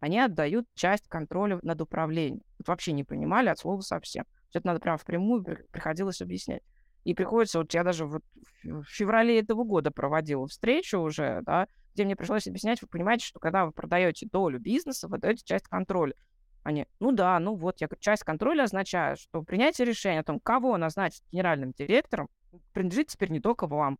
они 0.00 0.20
отдают 0.20 0.66
часть 0.74 1.08
контроля 1.08 1.58
над 1.62 1.80
управлением. 1.80 2.42
Вот 2.58 2.68
вообще 2.68 2.92
не 2.92 3.02
понимали 3.04 3.48
от 3.48 3.58
слова 3.58 3.80
совсем. 3.80 4.26
Это 4.58 4.66
надо 4.66 4.80
прямо 4.80 4.98
впрямую 4.98 5.44
приходилось 5.70 6.20
объяснять. 6.20 6.62
И 7.04 7.14
приходится, 7.14 7.58
вот 7.58 7.72
я 7.74 7.82
даже 7.82 8.06
вот 8.06 8.22
в 8.62 8.84
феврале 8.84 9.40
этого 9.40 9.64
года 9.64 9.90
проводила 9.90 10.46
встречу 10.46 11.00
уже, 11.00 11.40
да, 11.42 11.66
где 11.94 12.04
мне 12.04 12.16
пришлось 12.16 12.46
объяснять, 12.46 12.80
вы 12.80 12.88
понимаете, 12.88 13.26
что 13.26 13.40
когда 13.40 13.66
вы 13.66 13.72
продаете 13.72 14.28
долю 14.30 14.60
бизнеса, 14.60 15.08
вы 15.08 15.18
даете 15.18 15.44
часть 15.44 15.66
контроля. 15.66 16.14
Они, 16.62 16.86
ну 17.00 17.10
да, 17.10 17.38
ну 17.40 17.56
вот, 17.56 17.80
я 17.80 17.88
говорю, 17.88 18.00
часть 18.00 18.22
контроля 18.22 18.64
означает, 18.64 19.18
что 19.18 19.42
принятие 19.42 19.84
решения 19.84 20.20
о 20.20 20.24
том, 20.24 20.38
кого 20.38 20.76
назначить 20.76 21.24
генеральным 21.32 21.72
директором, 21.72 22.28
принадлежит 22.72 23.08
теперь 23.08 23.30
не 23.30 23.40
только 23.40 23.66
вам. 23.66 23.98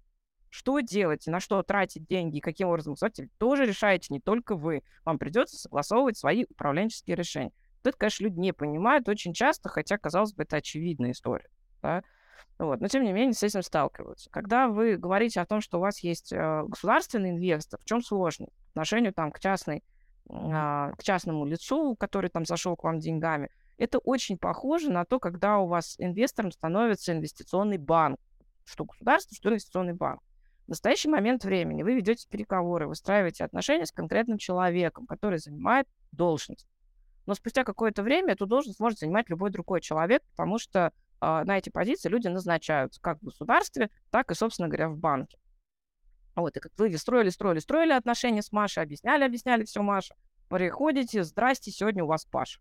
Что 0.49 0.81
делать, 0.81 1.27
на 1.27 1.41
что 1.41 1.63
тратить 1.63 2.07
деньги 2.07 2.37
и 2.37 2.41
каким 2.41 2.69
образом 2.69 2.95
теперь 2.95 3.31
тоже 3.39 3.65
решаете 3.65 4.09
не 4.11 4.21
только 4.21 4.55
вы. 4.55 4.83
Вам 5.05 5.19
придется 5.19 5.57
согласовывать 5.57 6.19
свои 6.19 6.45
управленческие 6.49 7.17
решения. 7.17 7.53
Это, 7.85 7.97
конечно, 7.97 8.25
люди 8.25 8.39
не 8.39 8.53
понимают 8.53 9.09
очень 9.09 9.33
часто, 9.33 9.69
хотя, 9.69 9.99
казалось 9.99 10.35
бы, 10.35 10.43
это 10.45 10.57
очевидная 10.57 11.13
история. 11.13 11.49
Да? 11.83 12.03
Вот. 12.59 12.81
Но, 12.81 12.89
тем 12.89 13.05
не 13.05 13.13
менее, 13.13 13.35
с 13.35 13.43
этим 13.43 13.63
сталкиваются. 13.63 14.31
Когда 14.31 14.69
вы 14.69 14.97
говорите 14.97 15.41
о 15.41 15.47
том, 15.47 15.61
что 15.61 15.79
у 15.79 15.81
вас 15.81 16.01
есть 16.01 16.33
э, 16.33 16.63
государственный 16.67 17.31
инвестор, 17.31 17.81
в 17.81 17.85
чем 17.85 18.03
сложность? 18.03 18.53
По 18.53 18.71
отношению 18.71 19.13
там, 19.13 19.33
к, 19.33 19.41
частной, 19.41 19.83
э, 20.29 20.93
к 20.97 21.03
частному 21.03 21.45
лицу, 21.45 21.97
который 21.97 22.31
там 22.31 22.45
зашел 22.45 22.77
к 22.77 22.85
вам 22.85 22.99
деньгами, 22.99 23.51
это 23.79 23.99
очень 23.99 24.39
похоже 24.39 24.91
на 24.91 25.05
то, 25.05 25.19
когда 25.19 25.59
у 25.59 25.67
вас 25.67 25.97
инвестором 25.99 26.53
становится 26.53 27.13
инвестиционный 27.13 27.79
банк. 27.79 28.21
Что 28.65 28.85
государство, 28.85 29.35
что 29.35 29.49
инвестиционный 29.49 29.95
банк. 29.95 30.21
В 30.67 30.69
настоящий 30.69 31.09
момент 31.09 31.45
времени 31.45 31.83
вы 31.83 31.95
ведете 31.95 32.29
переговоры, 32.29 32.87
выстраиваете 32.87 33.45
отношения 33.45 33.87
с 33.87 33.91
конкретным 33.91 34.39
человеком, 34.39 35.07
который 35.07 35.39
занимает 35.39 35.89
должность. 36.13 36.69
Но 37.27 37.35
спустя 37.35 37.65
какое-то 37.65 38.03
время 38.03 38.33
эту 38.33 38.47
должность 38.47 38.81
может 38.81 38.99
занимать 38.99 39.29
любой 39.29 39.51
другой 39.51 39.81
человек, 39.81 40.23
потому 40.31 40.59
что 40.59 40.93
а, 41.21 41.45
на 41.45 41.59
эти 41.59 41.71
позиции 41.71 42.09
люди 42.09 42.29
назначаются 42.29 43.01
как 43.01 43.21
в 43.21 43.25
государстве, 43.25 43.91
так 44.11 44.31
и, 44.31 44.35
собственно 44.35 44.69
говоря, 44.69 44.89
в 44.89 44.99
банке. 44.99 45.39
Вот, 46.35 46.57
и 46.57 46.61
как 46.61 46.73
вы 46.79 46.97
строили, 46.97 47.29
строили, 47.29 47.59
строили 47.59 47.93
отношения 47.93 48.43
с 48.43 48.53
Машей, 48.53 48.83
объясняли, 48.83 49.25
объясняли 49.25 49.65
все 49.65 49.83
Маша. 49.83 50.15
Приходите, 50.49 51.23
здрасте, 51.23 51.71
сегодня 51.71 52.05
у 52.05 52.09
вас 52.09 52.25
Паша. 52.25 52.61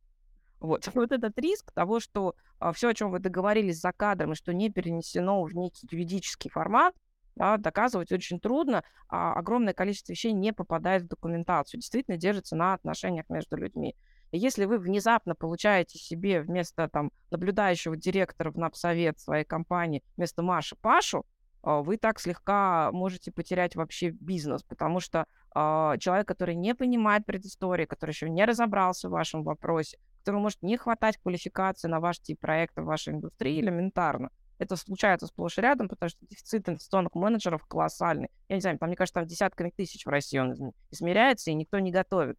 Вот. 0.59 0.87
вот 0.93 1.11
этот 1.11 1.37
риск 1.39 1.71
того, 1.71 1.99
что 1.99 2.35
а, 2.59 2.71
все, 2.71 2.89
о 2.89 2.93
чем 2.93 3.11
вы 3.11 3.19
договорились 3.19 3.79
за 3.79 3.91
кадром, 3.91 4.33
и 4.33 4.35
что 4.35 4.53
не 4.53 4.69
перенесено 4.69 5.41
в 5.43 5.53
некий 5.53 5.87
юридический 5.89 6.49
формат, 6.49 6.93
да, 7.35 7.57
доказывать 7.57 8.11
очень 8.11 8.39
трудно, 8.39 8.83
а 9.07 9.33
огромное 9.33 9.73
количество 9.73 10.11
вещей 10.11 10.33
не 10.33 10.53
попадает 10.53 11.03
в 11.03 11.07
документацию, 11.07 11.79
действительно 11.79 12.17
держится 12.17 12.55
на 12.55 12.73
отношениях 12.73 13.25
между 13.29 13.55
людьми. 13.55 13.95
Если 14.31 14.65
вы 14.65 14.77
внезапно 14.77 15.35
получаете 15.35 15.99
себе 15.99 16.41
вместо 16.41 16.87
там, 16.87 17.11
наблюдающего 17.31 17.97
директора 17.97 18.51
в 18.51 18.57
напсовет 18.57 19.19
своей 19.19 19.43
компании, 19.43 20.03
вместо 20.15 20.41
Маши 20.41 20.75
Пашу, 20.75 21.25
а, 21.63 21.81
вы 21.81 21.97
так 21.97 22.19
слегка 22.19 22.91
можете 22.91 23.31
потерять 23.31 23.75
вообще 23.75 24.09
бизнес, 24.09 24.63
потому 24.63 24.99
что 24.99 25.25
э, 25.55 25.97
человек, 25.99 26.27
который 26.27 26.55
не 26.55 26.73
понимает 26.73 27.25
предыстории, 27.25 27.85
который 27.85 28.11
еще 28.11 28.29
не 28.29 28.45
разобрался 28.45 29.09
в 29.09 29.11
вашем 29.11 29.43
вопросе, 29.43 29.99
которому 30.19 30.43
может 30.43 30.61
не 30.61 30.77
хватать 30.77 31.17
квалификации 31.17 31.87
на 31.87 31.99
ваш 31.99 32.19
тип 32.19 32.39
проекта 32.39 32.81
в 32.81 32.85
вашей 32.85 33.13
индустрии 33.13 33.59
элементарно. 33.59 34.29
Это 34.57 34.75
случается 34.75 35.25
сплошь 35.25 35.57
и 35.57 35.61
рядом, 35.61 35.89
потому 35.89 36.09
что 36.09 36.23
дефицит 36.27 36.69
инвестиционных 36.69 37.15
менеджеров 37.15 37.65
колоссальный. 37.65 38.29
Я 38.47 38.55
не 38.55 38.61
знаю, 38.61 38.77
там, 38.77 38.89
мне 38.89 38.95
кажется, 38.95 39.19
там 39.19 39.27
десятками 39.27 39.71
тысяч 39.75 40.05
в 40.05 40.09
России 40.09 40.37
он 40.37 40.73
измеряется, 40.91 41.49
и 41.49 41.55
никто 41.55 41.79
не 41.79 41.91
готовит, 41.91 42.37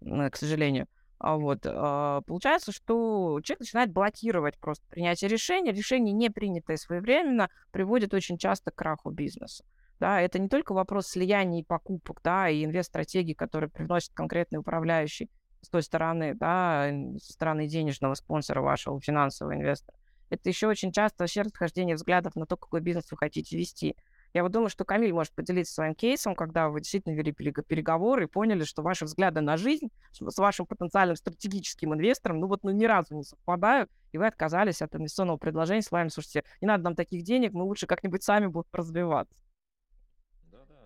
к 0.00 0.36
сожалению. 0.36 0.86
А 1.18 1.36
вот, 1.36 1.60
а, 1.64 2.20
получается, 2.22 2.72
что 2.72 3.40
человек 3.42 3.60
начинает 3.60 3.92
блокировать 3.92 4.58
просто 4.58 4.86
принятие 4.88 5.28
решения. 5.30 5.72
Решение, 5.72 6.12
не 6.12 6.30
принятое 6.30 6.76
своевременно, 6.76 7.48
приводит 7.70 8.12
очень 8.12 8.36
часто 8.36 8.70
к 8.70 8.74
краху 8.74 9.10
бизнеса. 9.10 9.64
Да, 9.98 10.20
это 10.20 10.38
не 10.38 10.48
только 10.48 10.72
вопрос 10.74 11.06
слияния 11.06 11.60
и 11.60 11.64
покупок, 11.64 12.20
да, 12.22 12.50
и 12.50 12.64
инвест-стратегии, 12.64 13.32
которые 13.32 13.70
приносит 13.70 14.12
конкретный 14.12 14.58
управляющий 14.58 15.30
с 15.62 15.70
той 15.70 15.82
стороны, 15.82 16.34
да, 16.34 16.90
со 17.18 17.32
стороны 17.32 17.66
денежного 17.66 18.14
спонсора 18.14 18.60
вашего 18.60 19.00
финансового 19.00 19.54
инвестора. 19.54 19.96
Это 20.28 20.48
еще 20.48 20.66
очень 20.66 20.92
часто 20.92 21.22
вообще 21.22 21.42
расхождение 21.42 21.96
взглядов 21.96 22.36
на 22.36 22.46
то, 22.46 22.56
какой 22.56 22.80
бизнес 22.80 23.10
вы 23.10 23.16
хотите 23.16 23.56
вести. 23.56 23.96
Я 24.36 24.42
вот 24.42 24.52
думаю, 24.52 24.68
что 24.68 24.84
Камиль 24.84 25.14
может 25.14 25.32
поделиться 25.32 25.72
своим 25.72 25.94
кейсом, 25.94 26.34
когда 26.34 26.68
вы 26.68 26.80
действительно 26.82 27.14
вели 27.14 27.32
переговоры 27.32 28.24
и 28.24 28.26
поняли, 28.26 28.64
что 28.64 28.82
ваши 28.82 29.06
взгляды 29.06 29.40
на 29.40 29.56
жизнь 29.56 29.88
с 30.12 30.36
вашим 30.36 30.66
потенциальным 30.66 31.16
стратегическим 31.16 31.94
инвестором, 31.94 32.40
ну 32.40 32.46
вот 32.46 32.62
ну, 32.62 32.70
ни 32.70 32.84
разу 32.84 33.14
не 33.14 33.22
совпадают, 33.22 33.90
и 34.12 34.18
вы 34.18 34.26
отказались 34.26 34.82
от 34.82 34.94
инвестиционного 34.94 35.38
предложения 35.38 35.80
с 35.80 35.90
вами, 35.90 36.08
слушайте, 36.08 36.44
не 36.60 36.68
надо 36.68 36.84
нам 36.84 36.94
таких 36.94 37.22
денег, 37.22 37.54
мы 37.54 37.64
лучше 37.64 37.86
как-нибудь 37.86 38.22
сами 38.24 38.44
будем 38.44 38.68
развиваться. 38.72 39.34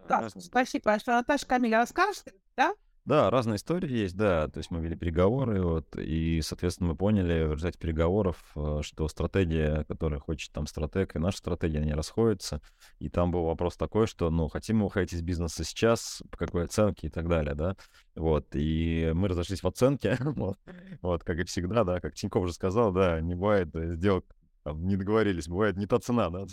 Да, 0.09 0.29
спасибо 0.29 0.85
большое. 0.85 1.17
Наташа, 1.17 1.45
Камиль, 1.49 1.75
а 1.75 1.81
расскажете, 1.81 2.33
да? 2.57 2.73
Да, 3.11 3.29
разные 3.29 3.57
истории 3.57 3.91
есть, 3.91 4.17
да. 4.17 4.47
То 4.47 4.59
есть 4.59 4.71
мы 4.71 4.81
вели 4.81 4.95
переговоры, 4.95 5.61
вот, 5.61 5.97
и, 5.97 6.41
соответственно, 6.45 6.91
мы 6.91 6.97
поняли 6.97 7.45
в 7.45 7.55
результате 7.55 7.77
переговоров, 7.77 8.37
э, 8.55 8.83
что 8.83 9.09
стратегия, 9.09 9.83
которая 9.89 10.21
хочет 10.21 10.53
там 10.53 10.69
стратег, 10.69 11.17
и 11.17 11.19
наша 11.19 11.39
стратегия, 11.39 11.81
они 11.81 11.93
расходятся. 11.93 12.61
И 13.01 13.09
там 13.09 13.33
был 13.33 13.47
вопрос 13.47 13.77
такой, 13.77 14.07
что, 14.07 14.31
ну, 14.31 14.47
хотим 14.47 14.77
мы 14.77 14.87
уходить 14.87 15.13
из 15.13 15.23
бизнеса 15.23 15.65
сейчас, 15.65 16.23
по 16.31 16.37
какой 16.37 16.67
оценке 16.67 17.09
и 17.09 17.11
так 17.11 17.29
далее, 17.29 17.57
да. 17.57 17.75
Вот, 18.15 18.47
и 18.53 19.11
мы 19.13 19.27
разошлись 19.27 19.65
в 19.65 19.67
оценке, 19.67 20.17
вот, 20.21 20.61
вот, 21.03 21.25
как 21.25 21.41
и 21.41 21.45
всегда, 21.45 21.83
да, 21.83 21.99
как 21.99 22.15
Тиньков 22.15 22.45
уже 22.45 22.53
сказал, 22.53 22.93
да, 22.93 23.21
не 23.21 23.35
бывает 23.35 23.75
э, 23.75 23.97
сделок, 23.97 24.25
там, 24.63 24.87
не 24.87 24.95
договорились, 24.95 25.49
бывает 25.49 25.77
не 25.77 25.87
та 25.87 25.99
цена, 25.99 26.31
да. 26.31 26.47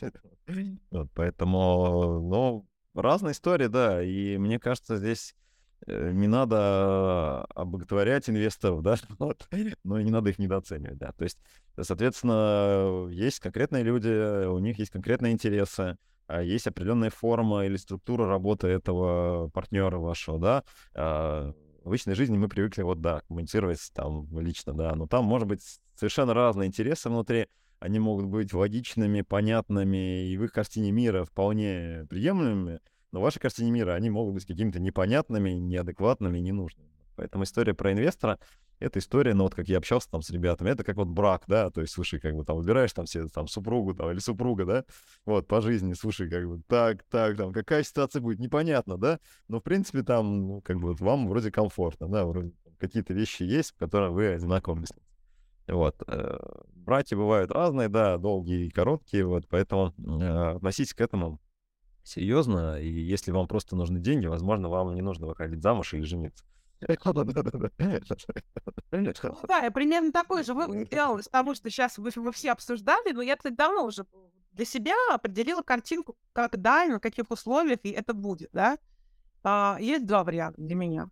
Вот, 0.89 1.11
поэтому, 1.13 2.19
ну, 2.19 2.67
разная 2.95 3.33
история, 3.33 3.69
да, 3.69 4.01
и 4.01 4.39
мне 4.39 4.57
кажется, 4.57 4.97
здесь 4.97 5.35
не 5.85 6.27
надо 6.27 7.43
обоготворять 7.55 8.29
инвесторов, 8.29 8.81
да, 8.81 8.95
вот, 9.19 9.47
но 9.83 10.01
не 10.01 10.11
надо 10.11 10.29
их 10.29 10.39
недооценивать, 10.39 10.97
да. 10.97 11.11
То 11.11 11.23
есть, 11.23 11.37
соответственно, 11.79 13.07
есть 13.11 13.39
конкретные 13.39 13.83
люди, 13.83 14.45
у 14.47 14.59
них 14.59 14.79
есть 14.79 14.91
конкретные 14.91 15.33
интересы, 15.33 15.97
а 16.27 16.41
есть 16.41 16.67
определенная 16.67 17.09
форма 17.09 17.65
или 17.65 17.77
структура 17.77 18.27
работы 18.27 18.67
этого 18.67 19.49
партнера 19.49 19.97
вашего, 19.97 20.39
да. 20.39 20.63
А, 20.93 21.53
в 21.83 21.87
обычной 21.87 22.15
жизни 22.15 22.37
мы 22.37 22.49
привыкли 22.49 22.81
вот, 22.81 22.99
да, 22.99 23.21
коммуницировать 23.27 23.79
там 23.93 24.27
лично, 24.37 24.73
да, 24.73 24.93
но 24.95 25.07
там 25.07 25.23
может 25.23 25.47
быть 25.47 25.61
совершенно 25.95 26.33
разные 26.33 26.67
интересы 26.67 27.09
внутри, 27.09 27.47
они 27.79 27.99
могут 27.99 28.25
быть 28.25 28.53
логичными, 28.53 29.21
понятными 29.21 30.27
и 30.27 30.37
в 30.37 30.43
их 30.43 30.51
картине 30.51 30.91
мира 30.91 31.23
вполне 31.23 32.05
приемлемыми, 32.09 32.79
но 33.11 33.19
в 33.19 33.23
вашей 33.23 33.39
картине 33.39 33.71
мира 33.71 33.93
они 33.93 34.09
могут 34.09 34.33
быть 34.33 34.45
какими-то 34.45 34.79
непонятными, 34.79 35.51
неадекватными, 35.51 36.39
ненужными. 36.39 36.89
Поэтому 37.15 37.43
история 37.45 37.73
про 37.73 37.91
инвестора— 37.93 38.39
это 38.79 38.99
история, 38.99 39.33
ну 39.33 39.43
вот 39.43 39.55
как 39.55 39.67
я 39.67 39.77
общался 39.77 40.09
там 40.09 40.21
с 40.21 40.29
ребятами, 40.29 40.69
это 40.69 40.83
как 40.83 40.97
вот 40.97 41.07
брак, 41.07 41.45
да, 41.47 41.71
то 41.71 41.81
есть, 41.81 41.93
слушай, 41.93 42.19
как 42.19 42.35
бы 42.35 42.45
там 42.45 42.57
выбираешь 42.57 42.93
там 42.93 43.05
все, 43.05 43.27
там 43.27 43.47
супругу 43.47 43.95
там 43.95 44.11
или 44.11 44.19
супруга, 44.19 44.65
да, 44.65 44.85
вот 45.25 45.47
по 45.47 45.61
жизни, 45.61 45.93
слушай, 45.93 46.29
как 46.29 46.47
бы 46.47 46.61
так, 46.67 47.03
так, 47.09 47.37
там 47.37 47.53
какая 47.53 47.81
ситуация 47.81 48.21
будет, 48.21 48.39
непонятно, 48.39 48.97
да, 48.97 49.19
но 49.47 49.59
в 49.59 49.63
принципе 49.63 50.03
там, 50.03 50.47
ну, 50.47 50.61
как 50.61 50.77
бы 50.77 50.89
вот 50.89 50.99
вам 50.99 51.27
вроде 51.27 51.51
комфортно, 51.51 52.07
да, 52.07 52.25
вроде 52.25 52.51
какие-то 52.77 53.13
вещи 53.13 53.43
есть, 53.43 53.71
в 53.71 53.77
которых 53.77 54.11
вы 54.11 54.37
мыслите. 54.37 55.01
Вот. 55.67 56.01
Э, 56.07 56.37
братья 56.75 57.17
бывают 57.17 57.51
разные, 57.51 57.89
да, 57.89 58.17
долгие 58.17 58.67
и 58.67 58.69
короткие, 58.69 59.25
вот, 59.25 59.47
поэтому 59.49 59.93
э, 59.97 60.55
относитесь 60.55 60.93
к 60.93 61.01
этому 61.01 61.39
серьезно, 62.07 62.79
и 62.79 62.87
если 62.87 63.31
вам 63.31 63.47
просто 63.47 63.75
нужны 63.75 63.99
деньги, 63.99 64.25
возможно, 64.25 64.69
вам 64.69 64.95
не 64.95 65.01
нужно 65.01 65.27
выходить 65.27 65.61
замуж 65.61 65.93
или 65.93 66.03
жениться. 66.03 66.45
Да, 69.47 69.59
я 69.59 69.71
примерно 69.71 70.11
такой 70.11 70.43
же 70.43 70.53
вывод 70.53 70.87
сделал 70.87 71.17
из 71.17 71.27
того, 71.27 71.55
что 71.55 71.69
сейчас 71.69 71.97
вы, 71.97 72.11
вы 72.15 72.31
все 72.31 72.51
обсуждали, 72.51 73.11
но 73.13 73.21
я, 73.21 73.35
кстати, 73.35 73.55
давно 73.55 73.85
уже 73.85 74.05
для 74.51 74.65
себя 74.65 74.95
определила 75.11 75.61
картинку, 75.61 76.17
когда 76.33 76.85
и 76.85 76.89
на 76.89 76.99
каких 76.99 77.29
условиях 77.31 77.79
и 77.83 77.89
это 77.89 78.13
будет, 78.13 78.49
да. 78.53 78.77
А, 79.43 79.77
есть 79.79 80.05
два 80.05 80.23
варианта 80.23 80.61
для 80.61 80.75
меня. 80.75 81.09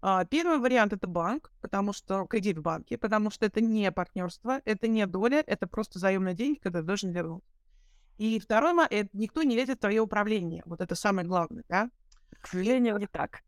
А, 0.00 0.24
первый 0.24 0.58
вариант 0.58 0.92
это 0.92 1.06
банк, 1.06 1.52
потому 1.60 1.92
что 1.92 2.26
кредит 2.26 2.58
в 2.58 2.62
банке, 2.62 2.98
потому 2.98 3.30
что 3.30 3.46
это 3.46 3.60
не 3.60 3.90
партнерство, 3.90 4.60
это 4.64 4.86
не 4.86 5.06
доля, 5.06 5.42
это 5.46 5.66
просто 5.66 5.98
заемные 5.98 6.34
деньги, 6.34 6.58
которые 6.58 6.84
должен 6.84 7.10
вернуть. 7.10 7.44
И 8.18 8.38
второй 8.38 8.72
момент, 8.72 9.10
никто 9.12 9.42
не 9.42 9.56
лезет 9.56 9.78
в 9.78 9.80
твое 9.80 10.00
управление. 10.00 10.62
Вот 10.66 10.80
это 10.80 10.94
самое 10.94 11.26
главное, 11.26 11.64
да? 11.68 11.90
К 12.40 12.46
сожалению, 12.46 12.98
не 12.98 13.06
так. 13.06 13.42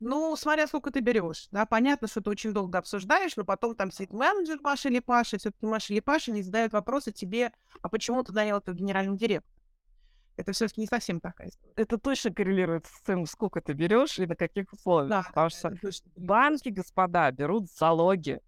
Ну, 0.00 0.34
смотря 0.34 0.66
сколько 0.66 0.90
ты 0.90 0.98
берешь, 0.98 1.46
да, 1.52 1.64
понятно, 1.64 2.08
что 2.08 2.20
ты 2.20 2.30
очень 2.30 2.52
долго 2.52 2.78
обсуждаешь, 2.78 3.36
но 3.36 3.44
потом 3.44 3.76
там 3.76 3.92
сидит 3.92 4.12
менеджер 4.12 4.58
Маша 4.60 4.88
или 4.88 4.98
Паша, 4.98 5.38
все-таки 5.38 5.64
Маша 5.64 5.92
или 5.92 6.00
Паша 6.00 6.32
не 6.32 6.42
задают 6.42 6.72
вопросы 6.72 7.12
тебе, 7.12 7.52
а 7.82 7.88
почему 7.88 8.24
ты 8.24 8.32
нанял 8.32 8.58
этого 8.58 8.74
генерального 8.74 9.16
директора? 9.16 9.54
Это 10.36 10.50
все-таки 10.52 10.80
не 10.80 10.88
совсем 10.88 11.20
такая 11.20 11.50
история. 11.50 11.74
Это 11.76 11.98
точно 11.98 12.34
коррелирует 12.34 12.86
с 12.86 13.02
тем, 13.02 13.26
сколько 13.26 13.60
ты 13.60 13.74
берешь 13.74 14.18
и 14.18 14.26
на 14.26 14.34
каких 14.34 14.72
условиях. 14.72 15.08
Да, 15.08 15.22
потому 15.22 15.50
что 15.92 16.10
банки, 16.16 16.70
господа, 16.70 17.30
берут 17.30 17.70
залоги 17.70 18.40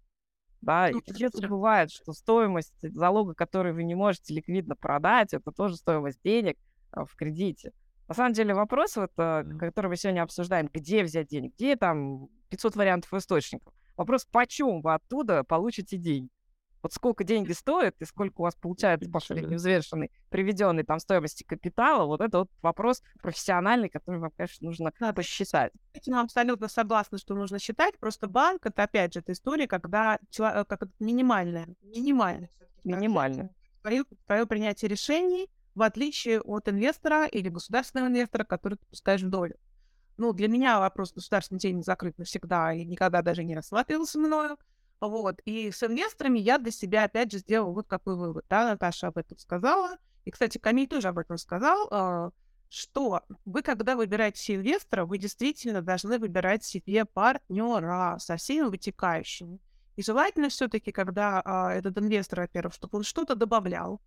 да, 0.65 0.89
и 0.89 0.99
часто 1.13 1.47
бывает, 1.47 1.91
что 1.91 2.11
стоимость 2.11 2.73
залога, 2.81 3.35
который 3.35 3.71
вы 3.71 3.83
не 3.83 3.93
можете 3.93 4.33
ликвидно 4.33 4.75
продать, 4.75 5.33
это 5.33 5.51
тоже 5.51 5.75
стоимость 5.75 6.19
денег 6.23 6.57
а, 6.91 7.05
в 7.05 7.15
кредите. 7.15 7.71
На 8.07 8.15
самом 8.15 8.33
деле 8.33 8.55
вопрос, 8.55 8.95
вот, 8.95 9.11
а, 9.17 9.43
который 9.59 9.87
мы 9.87 9.95
сегодня 9.95 10.23
обсуждаем, 10.23 10.67
где 10.73 11.03
взять 11.03 11.27
денег, 11.27 11.53
где 11.53 11.75
там 11.75 12.29
500 12.49 12.75
вариантов 12.75 13.13
источников. 13.13 13.73
Вопрос, 13.95 14.25
почем 14.25 14.81
вы 14.81 14.95
оттуда 14.95 15.43
получите 15.43 15.97
деньги. 15.97 16.29
Вот 16.85 16.93
сколько 16.93 17.23
деньги 17.23 17.51
стоят 17.51 17.95
и 17.99 18.05
сколько 18.05 18.41
у 18.41 18.43
вас 18.43 18.53
получается 18.53 19.09
по 19.09 19.19
средневзвешенной, 19.19 20.11
приведенной 20.29 20.83
там 20.83 20.99
стоимости 20.99 21.41
капитала, 21.41 22.05
вот 22.05 22.21
это 22.21 22.37
вот 22.37 22.51
вопрос 22.61 23.01
профессиональный, 23.23 23.89
который 23.89 24.19
вам, 24.19 24.29
конечно, 24.37 24.67
нужно 24.67 24.93
Надо 24.99 25.15
посчитать. 25.15 25.73
Я 26.03 26.21
абсолютно 26.21 26.67
согласна, 26.67 27.17
что 27.17 27.33
нужно 27.33 27.57
считать. 27.57 27.97
Просто 27.97 28.27
банк— 28.27 28.63
это, 28.67 28.83
опять 28.83 29.15
же, 29.15 29.21
эта 29.21 29.31
история, 29.31 29.67
когда 29.67 30.19
человек, 30.29 30.67
как 30.67 30.83
минимальная, 30.99 31.67
минимальная, 31.81 32.51
минимальная. 32.83 33.49
Твое, 33.81 34.03
твое 34.27 34.45
принятие 34.45 34.87
решений, 34.87 35.49
в 35.73 35.81
отличие 35.81 36.39
от 36.39 36.69
инвестора 36.69 37.25
или 37.25 37.49
государственного 37.49 38.09
инвестора, 38.09 38.43
который 38.43 38.75
ты 38.75 38.85
пускаешь 38.85 39.23
в 39.23 39.29
долю. 39.31 39.55
Ну, 40.17 40.33
для 40.33 40.47
меня 40.47 40.79
вопрос 40.79 41.13
государственных 41.13 41.63
денег 41.63 41.83
закрыт 41.83 42.15
навсегда 42.19 42.73
и 42.73 42.85
никогда 42.85 43.23
даже 43.23 43.43
не 43.43 43.55
рассматривался 43.55 44.19
мною. 44.19 44.59
Вот. 45.01 45.39
И 45.45 45.71
с 45.71 45.83
инвесторами 45.83 46.39
я 46.39 46.57
для 46.57 46.71
себя, 46.71 47.03
опять 47.03 47.31
же, 47.31 47.39
сделала 47.39 47.71
вот 47.71 47.87
какой 47.87 48.15
вывод. 48.15 48.45
Да, 48.49 48.65
Наташа 48.69 49.07
об 49.07 49.17
этом 49.17 49.37
сказала. 49.37 49.97
И, 50.23 50.31
кстати, 50.31 50.57
Камиль 50.57 50.87
тоже 50.87 51.09
об 51.09 51.19
этом 51.19 51.37
сказал, 51.37 51.87
а, 51.91 52.31
что 52.69 53.21
вы, 53.45 53.61
когда 53.61 53.95
выбираете 53.95 54.55
инвестора, 54.55 55.05
вы 55.05 55.17
действительно 55.17 55.81
должны 55.81 56.17
выбирать 56.17 56.63
себе 56.63 57.05
партнера 57.05 58.17
со 58.19 58.37
всеми 58.37 58.67
вытекающими. 58.67 59.59
И 59.95 60.01
желательно 60.01 60.49
все-таки, 60.49 60.91
когда 60.91 61.41
а, 61.45 61.71
этот 61.73 61.97
инвестор, 61.97 62.41
во-первых, 62.41 62.73
чтобы 62.73 62.97
он 62.97 63.03
что-то 63.03 63.35
добавлял, 63.35 64.01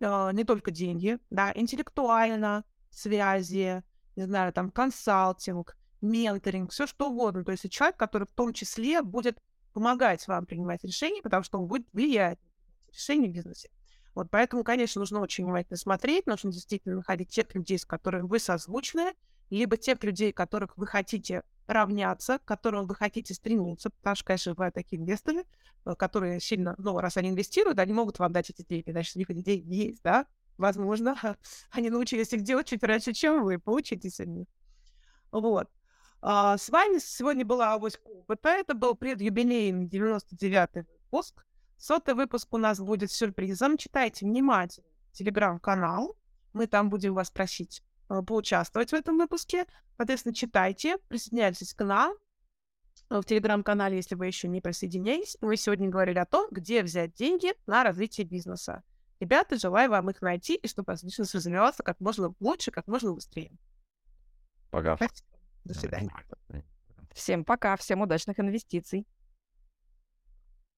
а, 0.00 0.32
не 0.32 0.44
только 0.44 0.70
деньги, 0.70 1.18
да, 1.30 1.52
интеллектуально, 1.54 2.64
связи, 2.90 3.82
не 4.16 4.24
знаю, 4.24 4.52
там, 4.52 4.70
консалтинг, 4.70 5.76
менторинг, 6.00 6.72
все 6.72 6.86
что 6.86 7.10
угодно. 7.10 7.44
То 7.44 7.52
есть 7.52 7.70
человек, 7.70 7.96
который 7.96 8.26
в 8.26 8.32
том 8.32 8.52
числе 8.52 9.02
будет 9.02 9.40
помогать 9.72 10.26
вам 10.28 10.46
принимать 10.46 10.84
решения, 10.84 11.22
потому 11.22 11.42
что 11.42 11.58
он 11.58 11.66
будет 11.66 11.86
влиять 11.92 12.38
на 12.88 12.92
решения 12.92 13.28
в 13.28 13.32
бизнесе. 13.32 13.70
Вот 14.14 14.28
поэтому, 14.30 14.64
конечно, 14.64 15.00
нужно 15.00 15.20
очень 15.20 15.44
внимательно 15.44 15.76
смотреть, 15.76 16.26
нужно 16.26 16.52
действительно 16.52 16.96
находить 16.96 17.30
тех 17.30 17.54
людей, 17.54 17.78
с 17.78 17.84
которыми 17.84 18.26
вы 18.26 18.38
созвучны, 18.38 19.14
либо 19.50 19.76
тех 19.76 20.02
людей, 20.02 20.32
которых 20.32 20.76
вы 20.76 20.86
хотите 20.86 21.42
равняться, 21.66 22.38
к 22.38 22.44
которым 22.44 22.86
вы 22.86 22.94
хотите 22.94 23.34
стремиться, 23.34 23.90
потому 23.90 24.16
что, 24.16 24.24
конечно, 24.24 24.54
бывают 24.54 24.74
такие 24.74 25.00
инвесторы, 25.00 25.44
э, 25.84 25.94
которые 25.94 26.40
сильно, 26.40 26.74
ну, 26.78 26.98
раз 26.98 27.16
они 27.16 27.30
инвестируют, 27.30 27.78
они 27.78 27.92
могут 27.92 28.18
вам 28.18 28.32
дать 28.32 28.50
эти 28.50 28.62
деньги, 28.62 28.90
значит, 28.90 29.14
у 29.14 29.18
них 29.20 29.30
эти 29.30 29.40
деньги 29.40 29.72
есть, 29.72 30.02
да, 30.02 30.26
возможно, 30.58 31.16
они 31.70 31.90
научились 31.90 32.32
их 32.32 32.42
делать 32.42 32.68
чуть 32.68 32.82
раньше, 32.82 33.12
чем 33.12 33.44
вы, 33.44 33.58
поучитесь 33.58 34.20
от 34.20 34.28
них. 34.28 34.46
Вот. 35.30 35.68
А, 36.22 36.58
с 36.58 36.68
вами 36.68 36.98
сегодня 36.98 37.44
была 37.44 37.72
Авось 37.74 37.98
опыта. 38.04 38.50
Это 38.50 38.74
был 38.74 38.94
предюбилейный 38.94 39.86
99-й 39.86 40.82
выпуск. 40.82 41.46
Сотый 41.78 42.14
выпуск 42.14 42.52
у 42.52 42.58
нас 42.58 42.78
будет 42.78 43.10
сюрпризом. 43.10 43.78
Читайте 43.78 44.26
внимательно 44.26 44.86
телеграм-канал. 45.12 46.16
Мы 46.52 46.66
там 46.66 46.90
будем 46.90 47.14
вас 47.14 47.30
просить 47.30 47.82
а, 48.08 48.22
поучаствовать 48.22 48.90
в 48.90 48.94
этом 48.94 49.16
выпуске. 49.16 49.64
Соответственно, 49.96 50.34
читайте, 50.34 50.98
присоединяйтесь 51.08 51.74
к 51.74 51.84
нам 51.84 52.14
в 53.08 53.24
телеграм-канале, 53.24 53.96
если 53.96 54.14
вы 54.14 54.26
еще 54.26 54.48
не 54.48 54.60
присоединились. 54.60 55.38
Мы 55.40 55.56
сегодня 55.56 55.88
говорили 55.88 56.18
о 56.18 56.26
том, 56.26 56.48
где 56.50 56.82
взять 56.82 57.14
деньги 57.14 57.54
на 57.66 57.82
развитие 57.82 58.26
бизнеса. 58.26 58.82
Ребята, 59.20 59.56
желаю 59.56 59.90
вам 59.90 60.10
их 60.10 60.22
найти, 60.22 60.54
и 60.54 60.68
чтобы 60.68 60.92
ваш 60.92 61.02
бизнес 61.02 61.34
развивался 61.34 61.82
как 61.82 61.98
можно 62.00 62.34
лучше, 62.40 62.70
как 62.70 62.86
можно 62.86 63.12
быстрее. 63.12 63.52
Пока. 64.70 64.96
Спасибо. 64.96 65.39
До 65.64 65.74
свидания. 65.74 66.10
Всем 67.12 67.44
пока, 67.44 67.76
всем 67.76 68.00
удачных 68.00 68.38
инвестиций. 68.40 69.06